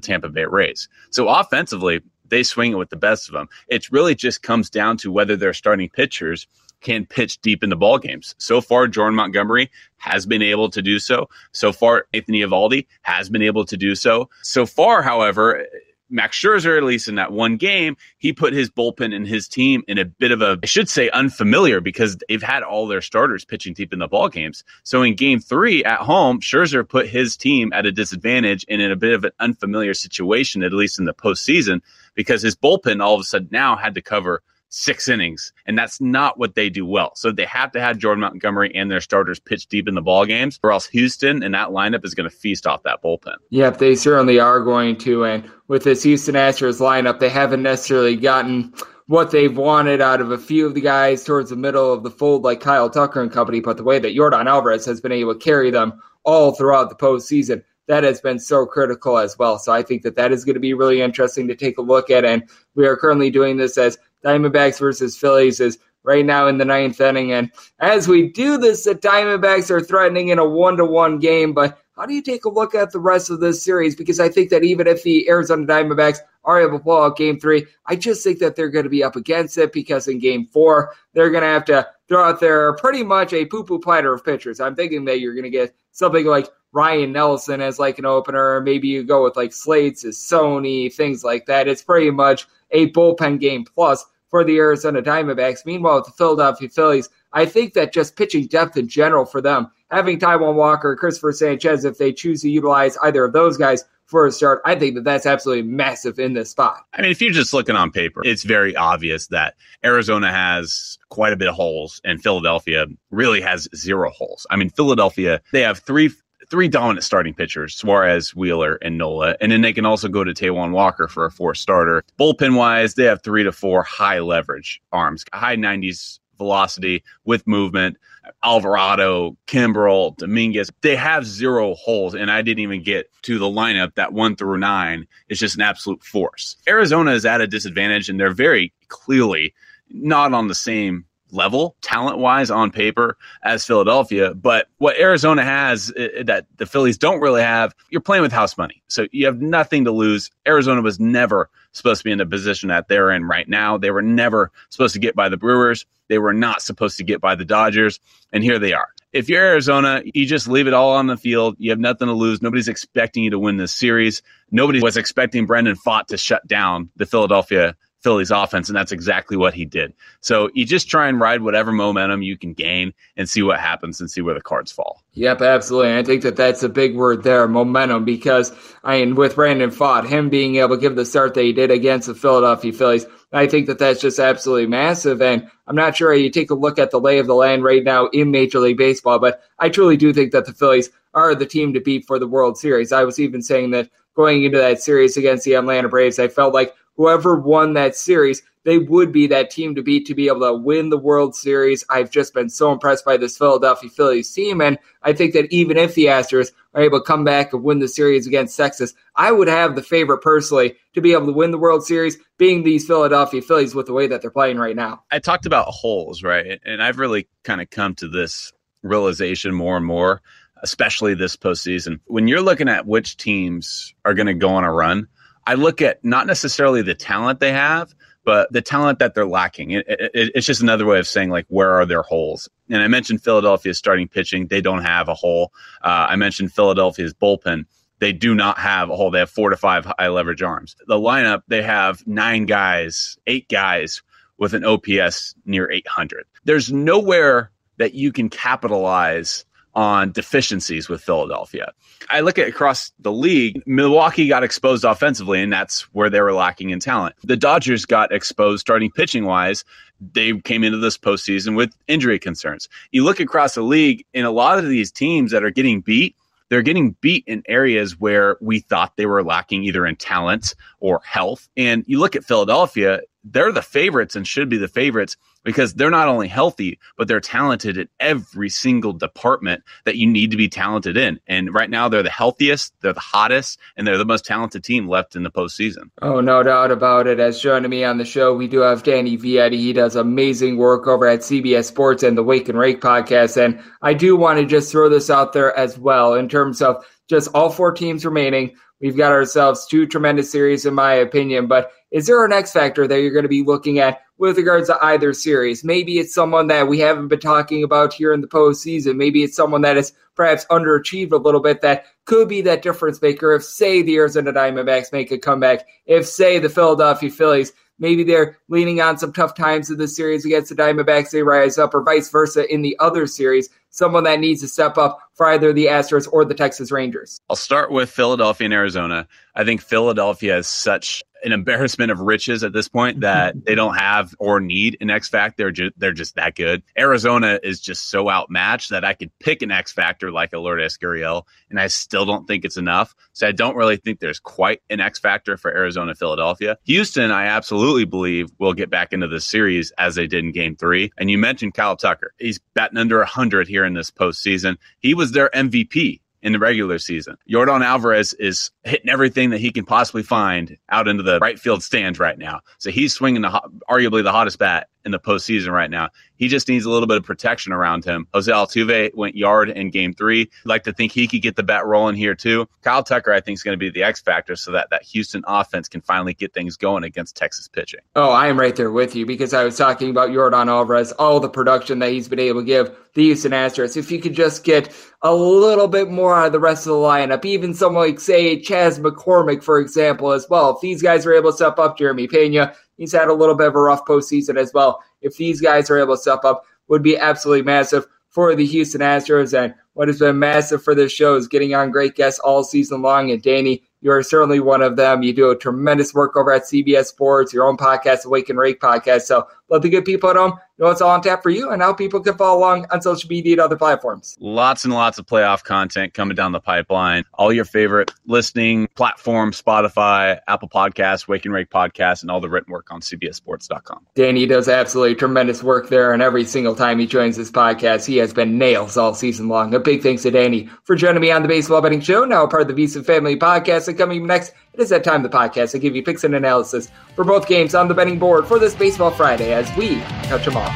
Tampa 0.00 0.28
Bay 0.28 0.44
Rays. 0.44 0.88
So 1.10 1.28
offensively, 1.28 2.02
they 2.28 2.42
swing 2.42 2.72
it 2.72 2.76
with 2.76 2.90
the 2.90 2.96
best 2.96 3.28
of 3.28 3.32
them. 3.32 3.48
It 3.68 3.90
really 3.90 4.14
just 4.14 4.42
comes 4.42 4.68
down 4.68 4.98
to 4.98 5.10
whether 5.10 5.36
they're 5.36 5.54
starting 5.54 5.88
pitchers 5.88 6.46
can 6.80 7.06
pitch 7.06 7.40
deep 7.40 7.62
in 7.62 7.70
the 7.70 7.76
ball 7.76 7.98
games. 7.98 8.34
So 8.38 8.60
far, 8.60 8.86
Jordan 8.88 9.16
Montgomery 9.16 9.70
has 9.96 10.26
been 10.26 10.42
able 10.42 10.70
to 10.70 10.82
do 10.82 10.98
so. 10.98 11.28
So 11.52 11.72
far, 11.72 12.06
Anthony 12.12 12.40
Eovaldi 12.40 12.86
has 13.02 13.28
been 13.28 13.42
able 13.42 13.64
to 13.66 13.76
do 13.76 13.94
so. 13.94 14.28
So 14.42 14.64
far, 14.66 15.02
however, 15.02 15.66
Max 16.10 16.38
Scherzer, 16.38 16.76
at 16.76 16.84
least 16.84 17.08
in 17.08 17.16
that 17.16 17.32
one 17.32 17.56
game, 17.56 17.96
he 18.16 18.32
put 18.32 18.52
his 18.52 18.70
bullpen 18.70 19.14
and 19.14 19.26
his 19.26 19.46
team 19.46 19.82
in 19.88 19.98
a 19.98 20.04
bit 20.04 20.30
of 20.30 20.40
a, 20.40 20.58
I 20.62 20.66
should 20.66 20.88
say, 20.88 21.10
unfamiliar 21.10 21.80
because 21.80 22.16
they've 22.28 22.42
had 22.42 22.62
all 22.62 22.86
their 22.86 23.02
starters 23.02 23.44
pitching 23.44 23.74
deep 23.74 23.92
in 23.92 23.98
the 23.98 24.08
ball 24.08 24.28
games. 24.28 24.64
So 24.84 25.02
in 25.02 25.16
game 25.16 25.40
three 25.40 25.84
at 25.84 26.00
home, 26.00 26.40
Scherzer 26.40 26.88
put 26.88 27.08
his 27.08 27.36
team 27.36 27.72
at 27.74 27.86
a 27.86 27.92
disadvantage 27.92 28.64
and 28.68 28.80
in 28.80 28.90
a 28.90 28.96
bit 28.96 29.12
of 29.12 29.24
an 29.24 29.32
unfamiliar 29.38 29.94
situation, 29.94 30.62
at 30.62 30.72
least 30.72 30.98
in 30.98 31.04
the 31.04 31.14
postseason, 31.14 31.82
because 32.14 32.42
his 32.42 32.56
bullpen 32.56 33.02
all 33.02 33.14
of 33.14 33.20
a 33.20 33.24
sudden 33.24 33.48
now 33.50 33.76
had 33.76 33.94
to 33.94 34.02
cover 34.02 34.42
six 34.68 35.08
innings, 35.08 35.52
and 35.66 35.78
that's 35.78 36.00
not 36.00 36.38
what 36.38 36.54
they 36.54 36.68
do 36.68 36.84
well. 36.84 37.12
So 37.14 37.32
they 37.32 37.44
have 37.46 37.72
to 37.72 37.80
have 37.80 37.98
Jordan 37.98 38.20
Montgomery 38.20 38.74
and 38.74 38.90
their 38.90 39.00
starters 39.00 39.40
pitch 39.40 39.66
deep 39.66 39.88
in 39.88 39.94
the 39.94 40.02
ball 40.02 40.26
games, 40.26 40.58
or 40.62 40.72
else 40.72 40.86
Houston 40.88 41.42
and 41.42 41.54
that 41.54 41.68
lineup 41.68 42.04
is 42.04 42.14
going 42.14 42.28
to 42.28 42.34
feast 42.34 42.66
off 42.66 42.82
that 42.82 43.02
bullpen. 43.02 43.36
Yep, 43.50 43.78
they 43.78 43.94
certainly 43.94 44.38
are 44.38 44.60
going 44.60 44.96
to. 44.98 45.24
And 45.24 45.50
with 45.68 45.84
this 45.84 46.02
Houston 46.02 46.34
Astros 46.34 46.80
lineup, 46.80 47.18
they 47.18 47.30
haven't 47.30 47.62
necessarily 47.62 48.16
gotten 48.16 48.72
what 49.06 49.30
they've 49.30 49.56
wanted 49.56 50.02
out 50.02 50.20
of 50.20 50.30
a 50.30 50.38
few 50.38 50.66
of 50.66 50.74
the 50.74 50.82
guys 50.82 51.24
towards 51.24 51.48
the 51.48 51.56
middle 51.56 51.92
of 51.92 52.02
the 52.02 52.10
fold, 52.10 52.44
like 52.44 52.60
Kyle 52.60 52.90
Tucker 52.90 53.22
and 53.22 53.32
company. 53.32 53.60
But 53.60 53.78
the 53.78 53.84
way 53.84 53.98
that 53.98 54.14
Yordan 54.14 54.46
Alvarez 54.46 54.84
has 54.84 55.00
been 55.00 55.12
able 55.12 55.32
to 55.32 55.40
carry 55.40 55.70
them 55.70 56.00
all 56.24 56.52
throughout 56.52 56.90
the 56.90 56.94
postseason, 56.94 57.62
that 57.86 58.04
has 58.04 58.20
been 58.20 58.38
so 58.38 58.66
critical 58.66 59.16
as 59.16 59.38
well. 59.38 59.58
So 59.58 59.72
I 59.72 59.82
think 59.82 60.02
that 60.02 60.16
that 60.16 60.30
is 60.30 60.44
going 60.44 60.54
to 60.54 60.60
be 60.60 60.74
really 60.74 61.00
interesting 61.00 61.48
to 61.48 61.56
take 61.56 61.78
a 61.78 61.82
look 61.82 62.10
at. 62.10 62.26
And 62.26 62.48
we 62.74 62.86
are 62.86 62.96
currently 62.96 63.30
doing 63.30 63.56
this 63.56 63.78
as 63.78 63.98
Diamondbacks 64.24 64.78
versus 64.78 65.16
Phillies 65.16 65.60
is 65.60 65.78
right 66.02 66.24
now 66.24 66.46
in 66.46 66.58
the 66.58 66.64
ninth 66.64 67.00
inning. 67.00 67.32
And 67.32 67.50
as 67.80 68.08
we 68.08 68.28
do 68.30 68.56
this, 68.56 68.84
the 68.84 68.94
Diamondbacks 68.94 69.70
are 69.70 69.80
threatening 69.80 70.28
in 70.28 70.38
a 70.38 70.48
one 70.48 70.76
to 70.76 70.84
one 70.84 71.18
game. 71.18 71.52
But 71.52 71.78
how 71.96 72.06
do 72.06 72.14
you 72.14 72.22
take 72.22 72.44
a 72.44 72.48
look 72.48 72.74
at 72.74 72.92
the 72.92 73.00
rest 73.00 73.28
of 73.28 73.40
this 73.40 73.62
series? 73.62 73.96
Because 73.96 74.20
I 74.20 74.28
think 74.28 74.50
that 74.50 74.64
even 74.64 74.86
if 74.86 75.02
the 75.02 75.28
Arizona 75.28 75.66
Diamondbacks 75.66 76.18
are 76.44 76.60
able 76.60 76.78
to 76.78 76.84
pull 76.84 77.02
out 77.02 77.16
game 77.16 77.38
three, 77.38 77.66
I 77.86 77.96
just 77.96 78.22
think 78.22 78.38
that 78.38 78.56
they're 78.56 78.70
going 78.70 78.84
to 78.84 78.90
be 78.90 79.04
up 79.04 79.16
against 79.16 79.58
it 79.58 79.72
because 79.72 80.08
in 80.08 80.18
game 80.18 80.46
four, 80.46 80.94
they're 81.12 81.30
going 81.30 81.42
to 81.42 81.48
have 81.48 81.64
to 81.66 81.88
throw 82.08 82.24
out 82.24 82.40
there 82.40 82.72
pretty 82.74 83.02
much 83.02 83.32
a 83.32 83.44
poo 83.44 83.64
poo 83.64 83.80
platter 83.80 84.14
of 84.14 84.24
pitchers. 84.24 84.60
I'm 84.60 84.76
thinking 84.76 85.04
that 85.06 85.20
you're 85.20 85.34
going 85.34 85.44
to 85.44 85.50
get 85.50 85.74
something 85.90 86.24
like 86.24 86.48
Ryne 86.72 87.12
Nelson 87.12 87.60
as 87.60 87.78
like 87.78 87.98
an 87.98 88.04
opener. 88.04 88.60
Maybe 88.60 88.88
you 88.88 89.02
go 89.02 89.24
with 89.24 89.36
like 89.36 89.52
Slade 89.52 89.94
Cecconi, 89.94 90.92
things 90.92 91.24
like 91.24 91.46
that. 91.46 91.68
It's 91.68 91.82
pretty 91.82 92.10
much 92.10 92.46
a 92.70 92.90
bullpen 92.90 93.40
game 93.40 93.64
plus 93.64 94.04
for 94.28 94.44
the 94.44 94.56
Arizona 94.58 95.02
Diamondbacks. 95.02 95.64
Meanwhile, 95.64 95.96
with 95.96 96.06
the 96.06 96.12
Philadelphia 96.12 96.68
Phillies, 96.68 97.08
I 97.32 97.46
think 97.46 97.74
that 97.74 97.92
just 97.92 98.16
pitching 98.16 98.46
depth 98.46 98.76
in 98.76 98.88
general 98.88 99.24
for 99.24 99.40
them, 99.40 99.70
having 99.90 100.18
Taijuan 100.18 100.54
Walker, 100.54 100.96
Christopher 100.96 101.32
Sanchez, 101.32 101.84
if 101.84 101.98
they 101.98 102.12
choose 102.12 102.42
to 102.42 102.50
utilize 102.50 102.96
either 103.02 103.24
of 103.24 103.32
those 103.32 103.56
guys 103.56 103.84
for 104.06 104.26
a 104.26 104.32
start, 104.32 104.62
I 104.64 104.74
think 104.74 104.94
that 104.94 105.04
that's 105.04 105.26
absolutely 105.26 105.70
massive 105.70 106.18
in 106.18 106.32
this 106.32 106.50
spot. 106.50 106.84
I 106.94 107.02
mean, 107.02 107.10
if 107.10 107.20
you're 107.20 107.30
just 107.30 107.52
looking 107.52 107.76
on 107.76 107.90
paper, 107.90 108.22
it's 108.24 108.42
very 108.42 108.74
obvious 108.74 109.26
that 109.28 109.54
Arizona 109.84 110.32
has 110.32 110.98
quite 111.10 111.34
a 111.34 111.36
bit 111.36 111.48
of 111.48 111.54
holes 111.54 112.00
and 112.04 112.22
Philadelphia 112.22 112.86
really 113.10 113.42
has 113.42 113.68
zero 113.76 114.10
holes. 114.10 114.46
I 114.50 114.56
mean, 114.56 114.70
Philadelphia, 114.70 115.42
they 115.52 115.60
have 115.60 115.80
three 115.80 116.10
three 116.50 116.68
dominant 116.68 117.04
starting 117.04 117.34
pitchers, 117.34 117.74
Suarez, 117.74 118.34
Wheeler, 118.34 118.76
and 118.82 118.98
Nola. 118.98 119.36
And 119.40 119.52
then 119.52 119.60
they 119.60 119.72
can 119.72 119.86
also 119.86 120.08
go 120.08 120.24
to 120.24 120.32
Taijuan 120.32 120.72
Walker 120.72 121.08
for 121.08 121.26
a 121.26 121.30
four 121.30 121.54
starter. 121.54 122.04
Bullpen 122.18 122.56
wise, 122.56 122.94
they 122.94 123.04
have 123.04 123.22
three 123.22 123.44
to 123.44 123.52
four 123.52 123.82
high 123.82 124.20
leverage 124.20 124.80
arms, 124.92 125.24
high 125.32 125.56
90s 125.56 126.18
velocity 126.38 127.02
with 127.24 127.46
movement. 127.46 127.96
Alvarado, 128.42 129.36
Kimbrel, 129.46 130.16
Dominguez, 130.16 130.70
they 130.82 130.96
have 130.96 131.26
zero 131.26 131.74
holes. 131.74 132.14
And 132.14 132.30
I 132.30 132.42
didn't 132.42 132.60
even 132.60 132.82
get 132.82 133.10
to 133.22 133.38
the 133.38 133.46
lineup 133.46 133.94
that 133.94 134.12
one 134.12 134.36
through 134.36 134.58
nine 134.58 135.06
is 135.28 135.38
just 135.38 135.56
an 135.56 135.62
absolute 135.62 136.02
force. 136.04 136.56
Arizona 136.68 137.12
is 137.12 137.26
at 137.26 137.40
a 137.40 137.46
disadvantage 137.46 138.08
and 138.08 138.20
they're 138.20 138.30
very 138.30 138.72
clearly 138.88 139.54
not 139.90 140.34
on 140.34 140.48
the 140.48 140.54
same 140.54 141.04
level, 141.30 141.76
talent 141.80 142.18
wise, 142.18 142.50
on 142.50 142.70
paper 142.70 143.16
as 143.42 143.64
Philadelphia. 143.64 144.34
But 144.34 144.68
what 144.78 144.98
Arizona 144.98 145.44
has 145.44 145.90
uh, 145.90 146.22
that 146.24 146.46
the 146.56 146.66
Phillies 146.66 146.98
don't 146.98 147.20
really 147.20 147.42
have, 147.42 147.74
you're 147.90 148.00
playing 148.00 148.22
with 148.22 148.32
house 148.32 148.56
money. 148.56 148.82
So 148.88 149.06
you 149.12 149.26
have 149.26 149.40
nothing 149.40 149.84
to 149.84 149.92
lose. 149.92 150.30
Arizona 150.46 150.82
was 150.82 150.98
never 150.98 151.50
supposed 151.72 152.00
to 152.00 152.04
be 152.04 152.12
in 152.12 152.18
the 152.18 152.26
position 152.26 152.68
that 152.70 152.88
they're 152.88 153.10
in 153.10 153.24
right 153.24 153.48
now. 153.48 153.78
They 153.78 153.90
were 153.90 154.02
never 154.02 154.50
supposed 154.70 154.94
to 154.94 155.00
get 155.00 155.14
by 155.14 155.28
the 155.28 155.36
Brewers. 155.36 155.86
They 156.08 156.18
were 156.18 156.34
not 156.34 156.62
supposed 156.62 156.98
to 156.98 157.04
get 157.04 157.20
by 157.20 157.34
the 157.34 157.44
Dodgers. 157.44 158.00
And 158.32 158.42
here 158.42 158.58
they 158.58 158.72
are. 158.72 158.88
If 159.12 159.30
you're 159.30 159.42
Arizona, 159.42 160.02
you 160.04 160.26
just 160.26 160.48
leave 160.48 160.66
it 160.66 160.74
all 160.74 160.92
on 160.92 161.06
the 161.06 161.16
field. 161.16 161.56
You 161.58 161.70
have 161.70 161.78
nothing 161.78 162.08
to 162.08 162.14
lose. 162.14 162.42
Nobody's 162.42 162.68
expecting 162.68 163.24
you 163.24 163.30
to 163.30 163.38
win 163.38 163.56
this 163.56 163.72
series. 163.72 164.22
Nobody 164.50 164.80
was 164.80 164.98
expecting 164.98 165.46
Brandon 165.46 165.76
Pfaadt 165.76 166.08
to 166.08 166.18
shut 166.18 166.46
down 166.46 166.90
the 166.96 167.06
Philadelphia 167.06 167.74
Phillies 168.00 168.30
offense, 168.30 168.68
and 168.68 168.76
that's 168.76 168.92
exactly 168.92 169.36
what 169.36 169.54
he 169.54 169.64
did. 169.64 169.92
So 170.20 170.50
you 170.54 170.64
just 170.64 170.88
try 170.88 171.08
and 171.08 171.20
ride 171.20 171.42
whatever 171.42 171.72
momentum 171.72 172.22
you 172.22 172.36
can 172.36 172.52
gain 172.52 172.94
and 173.16 173.28
see 173.28 173.42
what 173.42 173.58
happens 173.58 174.00
and 174.00 174.10
see 174.10 174.20
where 174.20 174.34
the 174.34 174.40
cards 174.40 174.70
fall. 174.70 175.02
Yep, 175.14 175.42
absolutely. 175.42 175.96
I 175.96 176.04
think 176.04 176.22
that 176.22 176.36
that's 176.36 176.62
a 176.62 176.68
big 176.68 176.94
word 176.94 177.24
there, 177.24 177.48
momentum, 177.48 178.04
because 178.04 178.52
I 178.84 179.00
mean, 179.00 179.16
with 179.16 179.34
Brandon 179.34 179.70
Pfaadt, 179.70 180.06
him 180.06 180.28
being 180.28 180.56
able 180.56 180.76
to 180.76 180.80
give 180.80 180.94
the 180.94 181.04
start 181.04 181.34
that 181.34 181.42
he 181.42 181.52
did 181.52 181.72
against 181.72 182.06
the 182.06 182.14
Philadelphia 182.14 182.72
Phillies, 182.72 183.06
I 183.32 183.46
think 183.46 183.66
that 183.66 183.80
that's 183.80 184.00
just 184.00 184.20
absolutely 184.20 184.66
massive. 184.66 185.20
And 185.20 185.50
I'm 185.66 185.76
not 185.76 185.96
sure 185.96 186.14
you 186.14 186.30
take 186.30 186.50
a 186.50 186.54
look 186.54 186.78
at 186.78 186.92
the 186.92 187.00
lay 187.00 187.18
of 187.18 187.26
the 187.26 187.34
land 187.34 187.64
right 187.64 187.82
now 187.82 188.06
in 188.08 188.30
Major 188.30 188.60
League 188.60 188.78
Baseball, 188.78 189.18
but 189.18 189.42
I 189.58 189.68
truly 189.70 189.96
do 189.96 190.12
think 190.12 190.32
that 190.32 190.46
the 190.46 190.52
Phillies 190.52 190.90
are 191.14 191.34
the 191.34 191.46
team 191.46 191.72
to 191.74 191.80
beat 191.80 192.06
for 192.06 192.18
the 192.20 192.28
World 192.28 192.56
Series. 192.56 192.92
I 192.92 193.02
was 193.02 193.18
even 193.18 193.42
saying 193.42 193.72
that 193.72 193.90
going 194.14 194.44
into 194.44 194.58
that 194.58 194.80
series 194.80 195.16
against 195.16 195.44
the 195.44 195.54
Atlanta 195.54 195.88
Braves, 195.88 196.18
I 196.18 196.28
felt 196.28 196.54
like 196.54 196.74
whoever 196.98 197.36
won 197.36 197.72
that 197.72 197.96
series, 197.96 198.42
they 198.64 198.76
would 198.76 199.12
be 199.12 199.26
that 199.28 199.50
team 199.50 199.74
to 199.76 199.82
beat 199.82 200.04
to 200.06 200.14
be 200.14 200.26
able 200.26 200.40
to 200.40 200.52
win 200.52 200.90
the 200.90 200.98
World 200.98 201.34
Series. 201.34 201.84
I've 201.88 202.10
just 202.10 202.34
been 202.34 202.50
so 202.50 202.70
impressed 202.70 203.04
by 203.04 203.16
this 203.16 203.38
Philadelphia 203.38 203.88
Phillies 203.88 204.30
team. 204.30 204.60
And 204.60 204.78
I 205.02 205.14
think 205.14 205.32
that 205.32 205.50
even 205.50 205.78
if 205.78 205.94
the 205.94 206.06
Astros 206.06 206.50
are 206.74 206.82
able 206.82 206.98
to 206.98 207.04
come 207.04 207.24
back 207.24 207.54
and 207.54 207.62
win 207.62 207.78
the 207.78 207.88
series 207.88 208.26
against 208.26 208.56
Texas, 208.56 208.92
I 209.16 209.32
would 209.32 209.48
have 209.48 209.74
the 209.74 209.82
favorite 209.82 210.18
personally 210.18 210.74
to 210.92 211.00
be 211.00 211.12
able 211.12 211.26
to 211.26 211.32
win 211.32 211.52
the 211.52 211.56
World 211.56 211.86
Series 211.86 212.18
being 212.36 212.62
these 212.62 212.86
Philadelphia 212.86 213.40
Phillies 213.40 213.74
with 213.74 213.86
the 213.86 213.94
way 213.94 214.08
that 214.08 214.20
they're 214.20 214.30
playing 214.30 214.58
right 214.58 214.76
now. 214.76 215.04
I 215.10 215.20
talked 215.20 215.46
about 215.46 215.68
holes, 215.68 216.22
right? 216.22 216.60
And 216.66 216.82
I've 216.82 216.98
really 216.98 217.28
kind 217.44 217.62
of 217.62 217.70
come 217.70 217.94
to 217.94 218.08
this 218.08 218.52
realization 218.82 219.54
more 219.54 219.76
and 219.76 219.86
more, 219.86 220.20
especially 220.62 221.14
this 221.14 221.36
postseason. 221.36 222.00
When 222.06 222.28
you're 222.28 222.42
looking 222.42 222.68
at 222.68 222.86
which 222.86 223.16
teams 223.16 223.94
are 224.04 224.14
going 224.14 224.26
to 224.26 224.34
go 224.34 224.50
on 224.50 224.64
a 224.64 224.72
run, 224.72 225.08
I 225.48 225.54
look 225.54 225.80
at 225.80 226.04
not 226.04 226.26
necessarily 226.26 226.82
the 226.82 226.94
talent 226.94 227.40
they 227.40 227.52
have, 227.52 227.94
but 228.22 228.52
the 228.52 228.60
talent 228.60 228.98
that 228.98 229.14
they're 229.14 229.26
lacking. 229.26 229.70
It, 229.70 229.86
it, 229.88 230.10
it's 230.34 230.46
just 230.46 230.60
another 230.60 230.84
way 230.84 230.98
of 230.98 231.08
saying 231.08 231.30
like 231.30 231.46
where 231.48 231.72
are 231.72 231.86
their 231.86 232.02
holes. 232.02 232.50
And 232.68 232.82
I 232.82 232.88
mentioned 232.88 233.22
Philadelphia's 233.22 233.78
starting 233.78 234.08
pitching; 234.08 234.48
they 234.48 234.60
don't 234.60 234.84
have 234.84 235.08
a 235.08 235.14
hole. 235.14 235.50
Uh, 235.82 236.06
I 236.10 236.16
mentioned 236.16 236.52
Philadelphia's 236.52 237.14
bullpen; 237.14 237.64
they 237.98 238.12
do 238.12 238.34
not 238.34 238.58
have 238.58 238.90
a 238.90 238.96
hole. 238.96 239.10
They 239.10 239.20
have 239.20 239.30
four 239.30 239.48
to 239.48 239.56
five 239.56 239.86
high 239.98 240.08
leverage 240.08 240.42
arms. 240.42 240.76
The 240.86 240.96
lineup 240.96 241.44
they 241.48 241.62
have 241.62 242.06
nine 242.06 242.44
guys, 242.44 243.16
eight 243.26 243.48
guys 243.48 244.02
with 244.36 244.52
an 244.52 244.66
OPS 244.66 245.34
near 245.46 245.70
800. 245.70 246.26
There's 246.44 246.70
nowhere 246.70 247.50
that 247.78 247.94
you 247.94 248.12
can 248.12 248.28
capitalize 248.28 249.46
on 249.78 250.10
deficiencies 250.10 250.88
with 250.88 251.00
Philadelphia. 251.00 251.70
I 252.10 252.18
look 252.18 252.36
at 252.36 252.48
across 252.48 252.90
the 252.98 253.12
league, 253.12 253.62
Milwaukee 253.64 254.26
got 254.26 254.42
exposed 254.42 254.84
offensively, 254.84 255.40
and 255.40 255.52
that's 255.52 255.82
where 255.94 256.10
they 256.10 256.20
were 256.20 256.32
lacking 256.32 256.70
in 256.70 256.80
talent. 256.80 257.14
The 257.22 257.36
Dodgers 257.36 257.84
got 257.84 258.10
exposed 258.10 258.60
starting 258.60 258.90
pitching 258.90 259.24
wise. 259.24 259.64
They 260.00 260.36
came 260.40 260.64
into 260.64 260.78
this 260.78 260.98
postseason 260.98 261.54
with 261.54 261.72
injury 261.86 262.18
concerns. 262.18 262.68
You 262.90 263.04
look 263.04 263.20
across 263.20 263.54
the 263.54 263.62
league, 263.62 264.04
in 264.14 264.24
a 264.24 264.32
lot 264.32 264.58
of 264.58 264.68
these 264.68 264.90
teams 264.90 265.30
that 265.30 265.44
are 265.44 265.50
getting 265.50 265.80
beat, 265.80 266.16
they're 266.48 266.62
getting 266.62 266.96
beat 267.00 267.22
in 267.28 267.44
areas 267.46 268.00
where 268.00 268.36
we 268.40 268.58
thought 268.58 268.96
they 268.96 269.06
were 269.06 269.22
lacking 269.22 269.62
either 269.62 269.86
in 269.86 269.94
talent 269.94 270.56
or 270.80 271.00
health. 271.04 271.48
And 271.56 271.84
you 271.86 272.00
look 272.00 272.16
at 272.16 272.24
Philadelphia, 272.24 273.02
they're 273.24 273.52
the 273.52 273.62
favorites 273.62 274.16
and 274.16 274.26
should 274.26 274.48
be 274.48 274.56
the 274.56 274.68
favorites 274.68 275.16
because 275.44 275.74
they're 275.74 275.90
not 275.90 276.08
only 276.08 276.28
healthy, 276.28 276.78
but 276.96 277.08
they're 277.08 277.20
talented 277.20 277.78
in 277.78 277.88
every 278.00 278.48
single 278.48 278.92
department 278.92 279.62
that 279.84 279.96
you 279.96 280.06
need 280.06 280.30
to 280.30 280.36
be 280.36 280.48
talented 280.48 280.96
in. 280.96 281.18
And 281.26 281.54
right 281.54 281.70
now, 281.70 281.88
they're 281.88 282.02
the 282.02 282.10
healthiest, 282.10 282.74
they're 282.80 282.92
the 282.92 283.00
hottest, 283.00 283.58
and 283.76 283.86
they're 283.86 283.98
the 283.98 284.04
most 284.04 284.24
talented 284.24 284.64
team 284.64 284.88
left 284.88 285.16
in 285.16 285.22
the 285.22 285.30
postseason. 285.30 285.90
Oh, 286.02 286.20
no 286.20 286.42
doubt 286.42 286.70
about 286.70 287.06
it. 287.06 287.20
As 287.20 287.40
joining 287.40 287.70
me 287.70 287.84
on 287.84 287.98
the 287.98 288.04
show, 288.04 288.34
we 288.34 288.48
do 288.48 288.60
have 288.60 288.82
Danny 288.82 289.16
Vietti. 289.16 289.56
He 289.56 289.72
does 289.72 289.96
amazing 289.96 290.58
work 290.58 290.86
over 290.86 291.06
at 291.06 291.20
CBS 291.20 291.64
Sports 291.64 292.02
and 292.02 292.16
the 292.16 292.22
Wake 292.22 292.48
and 292.48 292.58
Rake 292.58 292.80
podcast. 292.80 293.42
And 293.42 293.60
I 293.82 293.94
do 293.94 294.16
want 294.16 294.38
to 294.38 294.46
just 294.46 294.70
throw 294.70 294.88
this 294.88 295.10
out 295.10 295.32
there 295.32 295.56
as 295.56 295.78
well 295.78 296.14
in 296.14 296.28
terms 296.28 296.60
of 296.60 296.84
just 297.08 297.30
all 297.34 297.50
four 297.50 297.72
teams 297.72 298.04
remaining. 298.04 298.54
We've 298.80 298.96
got 298.96 299.12
ourselves 299.12 299.66
two 299.66 299.86
tremendous 299.86 300.30
series, 300.30 300.64
in 300.64 300.74
my 300.74 300.94
opinion. 300.94 301.46
But 301.46 301.72
is 301.90 302.06
there 302.06 302.24
an 302.24 302.32
X 302.32 302.52
factor 302.52 302.86
that 302.86 303.00
you're 303.00 303.12
going 303.12 303.24
to 303.24 303.28
be 303.28 303.42
looking 303.42 303.78
at 303.78 304.02
with 304.18 304.36
regards 304.36 304.68
to 304.68 304.78
either 304.84 305.12
series? 305.12 305.64
Maybe 305.64 305.98
it's 305.98 306.14
someone 306.14 306.46
that 306.48 306.68
we 306.68 306.78
haven't 306.78 307.08
been 307.08 307.20
talking 307.20 307.64
about 307.64 307.92
here 307.92 308.12
in 308.12 308.20
the 308.20 308.28
postseason. 308.28 308.96
Maybe 308.96 309.22
it's 309.22 309.36
someone 309.36 309.62
that 309.62 309.76
is 309.76 309.92
perhaps 310.14 310.46
underachieved 310.46 311.12
a 311.12 311.16
little 311.16 311.40
bit 311.40 311.60
that 311.62 311.86
could 312.04 312.28
be 312.28 312.40
that 312.42 312.62
difference 312.62 313.02
maker 313.02 313.34
if, 313.34 313.42
say, 313.42 313.82
the 313.82 313.96
Arizona 313.96 314.32
Diamondbacks 314.32 314.92
make 314.92 315.10
a 315.10 315.18
comeback. 315.18 315.66
If, 315.86 316.06
say, 316.06 316.38
the 316.38 316.48
Philadelphia 316.48 317.10
Phillies 317.10 317.52
maybe 317.78 318.04
they're 318.04 318.38
leaning 318.48 318.80
on 318.80 318.98
some 318.98 319.12
tough 319.12 319.34
times 319.34 319.70
in 319.70 319.78
the 319.78 319.88
series 319.88 320.24
against 320.24 320.48
the 320.54 320.60
Diamondbacks, 320.60 321.10
they 321.10 321.22
rise 321.22 321.58
up, 321.58 321.74
or 321.74 321.82
vice 321.82 322.10
versa 322.10 322.52
in 322.52 322.62
the 322.62 322.76
other 322.80 323.06
series 323.06 323.48
someone 323.70 324.04
that 324.04 324.20
needs 324.20 324.40
to 324.40 324.48
step 324.48 324.78
up 324.78 324.98
for 325.14 325.26
either 325.26 325.52
the 325.52 325.66
Astros 325.66 326.08
or 326.10 326.24
the 326.24 326.34
Texas 326.34 326.70
Rangers? 326.70 327.20
I'll 327.28 327.36
start 327.36 327.70
with 327.70 327.90
Philadelphia 327.90 328.46
and 328.46 328.54
Arizona. 328.54 329.06
I 329.34 329.44
think 329.44 329.60
Philadelphia 329.60 330.38
is 330.38 330.48
such 330.48 331.02
an 331.24 331.32
embarrassment 331.32 331.90
of 331.90 332.00
riches 332.00 332.44
at 332.44 332.52
this 332.52 332.68
point 332.68 333.00
that 333.00 333.44
they 333.44 333.54
don't 333.54 333.76
have 333.76 334.14
or 334.18 334.40
need 334.40 334.76
an 334.80 334.90
X 334.90 335.08
factor. 335.08 335.44
They're 335.44 335.50
just, 335.50 335.78
they're 335.78 335.92
just 335.92 336.16
that 336.16 336.34
good. 336.34 336.62
Arizona 336.78 337.38
is 337.42 337.60
just 337.60 337.90
so 337.90 338.10
outmatched 338.10 338.70
that 338.70 338.84
I 338.84 338.94
could 338.94 339.16
pick 339.18 339.42
an 339.42 339.50
X 339.50 339.72
factor 339.72 340.10
like 340.10 340.32
a 340.32 340.38
Lourdes 340.38 340.78
Gurriel, 340.78 341.24
and 341.50 341.60
I 341.60 341.68
still 341.68 342.04
don't 342.04 342.26
think 342.26 342.44
it's 342.44 342.56
enough. 342.56 342.94
So 343.12 343.26
I 343.26 343.32
don't 343.32 343.56
really 343.56 343.76
think 343.76 344.00
there's 344.00 344.20
quite 344.20 344.62
an 344.70 344.80
X 344.80 344.98
factor 344.98 345.36
for 345.36 345.50
Arizona, 345.50 345.94
Philadelphia. 345.94 346.58
Houston, 346.64 347.10
I 347.10 347.26
absolutely 347.26 347.84
believe 347.84 348.28
will 348.38 348.54
get 348.54 348.70
back 348.70 348.92
into 348.92 349.08
the 349.08 349.20
series 349.20 349.72
as 349.78 349.94
they 349.94 350.06
did 350.06 350.24
in 350.24 350.32
Game 350.32 350.56
Three. 350.56 350.92
And 350.98 351.10
you 351.10 351.18
mentioned 351.18 351.54
Kyle 351.54 351.76
Tucker. 351.76 352.14
He's 352.18 352.38
batting 352.54 352.78
under 352.78 352.98
100 352.98 353.48
here 353.48 353.64
in 353.64 353.74
this 353.74 353.90
postseason. 353.90 354.56
He 354.80 354.94
was 354.94 355.12
their 355.12 355.30
MVP 355.30 356.00
in 356.22 356.32
the 356.32 356.38
regular 356.38 356.78
season. 356.78 357.16
Yordan 357.30 357.64
Alvarez 357.64 358.12
is 358.14 358.50
hitting 358.64 358.90
everything 358.90 359.30
that 359.30 359.40
he 359.40 359.50
can 359.50 359.64
possibly 359.64 360.02
find 360.02 360.56
out 360.68 360.88
into 360.88 361.02
the 361.02 361.18
right 361.20 361.38
field 361.38 361.62
stands 361.62 361.98
right 361.98 362.18
now. 362.18 362.40
So 362.58 362.70
he's 362.70 362.92
swinging 362.92 363.22
the 363.22 363.50
arguably 363.70 364.02
the 364.02 364.12
hottest 364.12 364.38
bat 364.38 364.68
in 364.88 364.92
the 364.92 364.98
postseason 364.98 365.52
right 365.52 365.70
now. 365.70 365.90
He 366.16 366.26
just 366.26 366.48
needs 366.48 366.64
a 366.64 366.70
little 366.70 366.88
bit 366.88 366.96
of 366.96 367.04
protection 367.04 367.52
around 367.52 367.84
him. 367.84 368.08
Jose 368.12 368.30
Altuve 368.30 368.92
went 368.94 369.14
yard 369.14 369.50
in 369.50 369.70
game 369.70 369.94
three. 369.94 370.22
I'd 370.22 370.48
like 370.48 370.64
to 370.64 370.72
think 370.72 370.90
he 370.90 371.06
could 371.06 371.22
get 371.22 371.36
the 371.36 371.44
bat 371.44 371.64
rolling 371.64 371.94
here 371.94 372.14
too. 372.14 372.48
Kyle 372.62 372.82
Tucker, 372.82 373.12
I 373.12 373.20
think, 373.20 373.36
is 373.36 373.44
going 373.44 373.56
to 373.56 373.58
be 373.58 373.70
the 373.70 373.84
X 373.84 374.00
factor 374.00 374.34
so 374.34 374.50
that 374.52 374.70
that 374.70 374.82
Houston 374.82 375.22
offense 375.28 375.68
can 375.68 375.80
finally 375.82 376.14
get 376.14 376.34
things 376.34 376.56
going 376.56 376.82
against 376.82 377.16
Texas 377.16 377.46
pitching. 377.46 377.80
Oh, 377.94 378.10
I 378.10 378.26
am 378.26 378.40
right 378.40 378.56
there 378.56 378.72
with 378.72 378.96
you 378.96 379.06
because 379.06 379.32
I 379.32 379.44
was 379.44 379.56
talking 379.56 379.90
about 379.90 380.08
Yordan 380.08 380.48
Alvarez, 380.48 380.90
all 380.92 381.20
the 381.20 381.28
production 381.28 381.78
that 381.78 381.92
he's 381.92 382.08
been 382.08 382.18
able 382.18 382.40
to 382.40 382.46
give 382.46 382.76
the 382.94 383.04
Houston 383.04 383.30
Astros. 383.30 383.76
If 383.76 383.92
you 383.92 384.00
could 384.00 384.14
just 384.14 384.42
get 384.42 384.74
a 385.02 385.14
little 385.14 385.68
bit 385.68 385.88
more 385.88 386.16
out 386.16 386.26
of 386.26 386.32
the 386.32 386.40
rest 386.40 386.66
of 386.66 386.72
the 386.72 386.78
lineup, 386.78 387.24
even 387.24 387.54
someone 387.54 387.86
like, 387.86 388.00
say, 388.00 388.40
Chas 388.40 388.80
McCormick, 388.80 389.44
for 389.44 389.60
example, 389.60 390.10
as 390.10 390.26
well. 390.28 390.56
If 390.56 390.60
these 390.60 390.82
guys 390.82 391.06
are 391.06 391.12
able 391.12 391.30
to 391.30 391.36
step 391.36 391.60
up, 391.60 391.78
Jeremy 391.78 392.08
Pena, 392.08 392.54
He's 392.78 392.92
had 392.92 393.08
a 393.08 393.12
little 393.12 393.34
bit 393.34 393.48
of 393.48 393.54
a 393.54 393.60
rough 393.60 393.84
postseason 393.84 394.38
as 394.38 394.54
well. 394.54 394.82
If 395.02 395.16
these 395.16 395.40
guys 395.40 395.68
are 395.68 395.78
able 395.78 395.96
to 395.96 396.00
step 396.00 396.24
up, 396.24 396.44
would 396.68 396.82
be 396.82 396.96
absolutely 396.96 397.42
massive 397.42 397.86
for 398.08 398.34
the 398.34 398.46
Houston 398.46 398.80
Astros. 398.80 399.36
And 399.36 399.54
what 399.74 399.88
has 399.88 399.98
been 399.98 400.18
massive 400.18 400.62
for 400.62 400.74
this 400.74 400.92
show 400.92 401.16
is 401.16 401.28
getting 401.28 401.54
on 401.54 401.70
great 401.70 401.94
guests 401.94 402.20
all 402.20 402.44
season 402.44 402.82
long. 402.82 403.10
And 403.10 403.22
Danny, 403.22 403.62
you 403.80 403.90
are 403.90 404.02
certainly 404.02 404.40
one 404.40 404.62
of 404.62 404.76
them. 404.76 405.02
You 405.02 405.12
do 405.12 405.30
a 405.30 405.36
tremendous 405.36 405.94
work 405.94 406.16
over 406.16 406.32
at 406.32 406.42
CBS 406.42 406.86
Sports, 406.86 407.32
your 407.32 407.46
own 407.46 407.56
podcast, 407.56 408.04
Awake 408.04 408.28
and 408.28 408.38
Rake 408.38 408.60
podcast. 408.60 409.02
So 409.02 409.26
let 409.48 409.62
the 409.62 409.68
good 409.68 409.84
people 409.84 410.10
at 410.10 410.16
home 410.16 410.38
know 410.58 410.66
what's 410.66 410.80
all 410.80 410.90
on 410.90 411.00
tap 411.02 411.22
for 411.22 411.30
you 411.30 411.50
and 411.50 411.62
how 411.62 411.72
people 411.72 412.00
can 412.00 412.16
follow 412.16 412.38
along 412.38 412.66
on 412.70 412.82
social 412.82 413.08
media 413.08 413.34
and 413.34 413.40
other 413.40 413.56
platforms. 413.56 414.16
Lots 414.20 414.64
and 414.64 414.74
lots 414.74 414.98
of 414.98 415.06
playoff 415.06 415.44
content 415.44 415.94
coming 415.94 416.14
down 416.14 416.32
the 416.32 416.40
pipeline. 416.40 417.04
All 417.14 417.32
your 417.32 417.44
favorite 417.44 417.92
listening 418.06 418.68
platforms, 418.74 419.40
Spotify, 419.40 420.18
Apple 420.26 420.48
Podcasts, 420.48 421.06
Wake 421.06 421.24
and 421.24 421.34
Rake 421.34 421.50
Podcasts, 421.50 422.02
and 422.02 422.10
all 422.10 422.20
the 422.20 422.28
written 422.28 422.52
work 422.52 422.70
on 422.70 422.80
CBSSports.com. 422.80 423.86
Danny 423.94 424.26
does 424.26 424.48
absolutely 424.48 424.94
tremendous 424.96 425.42
work 425.42 425.68
there, 425.68 425.92
and 425.92 426.02
every 426.02 426.24
single 426.24 426.54
time 426.54 426.78
he 426.78 426.86
joins 426.86 427.16
this 427.16 427.30
podcast, 427.30 427.86
he 427.86 427.96
has 427.98 428.12
been 428.12 428.38
nails 428.38 428.76
all 428.76 428.94
season 428.94 429.28
long. 429.28 429.54
A 429.54 429.60
big 429.60 429.82
thanks 429.82 430.02
to 430.02 430.10
Danny 430.10 430.48
for 430.64 430.74
joining 430.76 431.00
me 431.00 431.10
on 431.10 431.22
the 431.22 431.28
Baseball 431.28 431.60
Betting 431.60 431.80
Show, 431.80 432.04
now 432.04 432.24
a 432.24 432.28
part 432.28 432.48
of 432.48 432.54
the 432.54 432.64
VSiN 432.64 432.84
Family 432.84 433.16
Podcast. 433.16 433.68
And 433.68 433.78
coming 433.78 434.06
next, 434.06 434.32
it 434.58 434.62
is 434.62 434.70
that 434.70 434.82
time 434.82 435.04
of 435.04 435.10
the 435.10 435.16
podcast 435.16 435.52
to 435.52 435.58
give 435.58 435.76
you 435.76 435.84
picks 435.84 436.02
and 436.02 436.16
analysis 436.16 436.68
for 436.96 437.04
both 437.04 437.28
games 437.28 437.54
on 437.54 437.68
the 437.68 437.74
betting 437.74 437.98
board 437.98 438.26
for 438.26 438.40
this 438.40 438.56
Baseball 438.56 438.90
Friday 438.90 439.32
as 439.32 439.54
we 439.56 439.80
touch 440.04 440.24
them 440.24 440.36
all. 440.36 440.50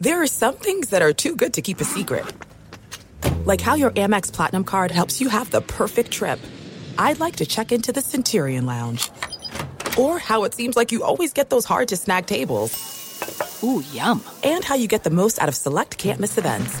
There 0.00 0.22
are 0.22 0.26
some 0.26 0.54
things 0.54 0.88
that 0.90 1.02
are 1.02 1.12
too 1.12 1.36
good 1.36 1.52
to 1.54 1.62
keep 1.62 1.80
a 1.80 1.84
secret. 1.84 2.24
Like 3.44 3.60
how 3.60 3.74
your 3.74 3.90
Amex 3.90 4.32
Platinum 4.32 4.64
card 4.64 4.90
helps 4.90 5.20
you 5.20 5.28
have 5.28 5.50
the 5.50 5.60
perfect 5.60 6.10
trip. 6.10 6.40
I'd 6.96 7.20
like 7.20 7.36
to 7.36 7.46
check 7.46 7.70
into 7.70 7.92
the 7.92 8.00
Centurion 8.00 8.64
Lounge. 8.64 9.10
Or 9.98 10.18
how 10.18 10.44
it 10.44 10.54
seems 10.54 10.74
like 10.74 10.90
you 10.90 11.04
always 11.04 11.34
get 11.34 11.50
those 11.50 11.66
hard 11.66 11.88
to 11.88 11.96
snag 11.96 12.24
tables. 12.26 13.62
Ooh, 13.62 13.82
yum. 13.92 14.22
And 14.42 14.64
how 14.64 14.74
you 14.74 14.88
get 14.88 15.04
the 15.04 15.10
most 15.10 15.38
out 15.40 15.48
of 15.48 15.54
select 15.54 15.98
can't 15.98 16.20
miss 16.20 16.38
events. 16.38 16.80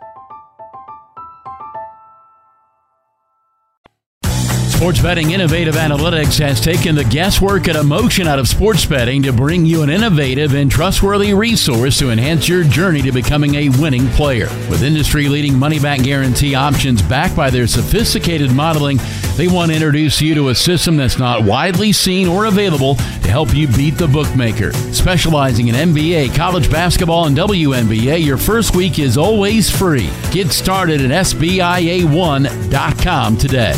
Sports 4.81 5.03
Betting 5.03 5.29
Innovative 5.29 5.75
Analytics 5.75 6.39
has 6.39 6.59
taken 6.59 6.95
the 6.95 7.03
guesswork 7.03 7.67
and 7.67 7.77
emotion 7.77 8.25
out 8.25 8.39
of 8.39 8.47
sports 8.47 8.83
betting 8.83 9.21
to 9.21 9.31
bring 9.31 9.63
you 9.63 9.83
an 9.83 9.91
innovative 9.91 10.55
and 10.55 10.71
trustworthy 10.71 11.35
resource 11.35 11.99
to 11.99 12.09
enhance 12.09 12.49
your 12.49 12.63
journey 12.63 13.03
to 13.03 13.11
becoming 13.11 13.53
a 13.53 13.69
winning 13.69 14.07
player. 14.07 14.47
With 14.71 14.81
industry 14.81 15.29
leading 15.29 15.55
money 15.55 15.77
back 15.77 16.01
guarantee 16.01 16.55
options 16.55 17.03
backed 17.03 17.35
by 17.35 17.51
their 17.51 17.67
sophisticated 17.67 18.51
modeling, 18.51 18.97
they 19.37 19.47
want 19.47 19.69
to 19.69 19.75
introduce 19.75 20.19
you 20.19 20.33
to 20.33 20.49
a 20.49 20.55
system 20.55 20.97
that's 20.97 21.19
not 21.19 21.43
widely 21.43 21.91
seen 21.91 22.27
or 22.27 22.45
available 22.45 22.95
to 22.95 23.29
help 23.29 23.53
you 23.53 23.67
beat 23.67 23.99
the 23.99 24.07
bookmaker. 24.07 24.73
Specializing 24.93 25.67
in 25.67 25.75
NBA, 25.75 26.35
college 26.35 26.71
basketball, 26.71 27.27
and 27.27 27.37
WNBA, 27.37 28.25
your 28.25 28.37
first 28.37 28.75
week 28.75 28.97
is 28.97 29.15
always 29.15 29.69
free. 29.69 30.09
Get 30.31 30.51
started 30.51 31.01
at 31.01 31.11
SBIA1.com 31.11 33.37
today. 33.37 33.75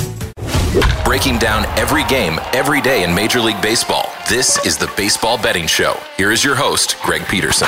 Breaking 1.05 1.38
down 1.38 1.65
every 1.77 2.03
game, 2.05 2.39
every 2.51 2.81
day 2.81 3.03
in 3.03 3.13
Major 3.13 3.39
League 3.39 3.62
Baseball. 3.62 4.12
This 4.27 4.63
is 4.65 4.75
the 4.75 4.91
Baseball 4.97 5.39
Betting 5.39 5.67
Show. 5.67 5.99
Here 6.17 6.31
is 6.31 6.43
your 6.43 6.55
host, 6.55 6.99
Greg 7.03 7.21
Peterson. 7.27 7.67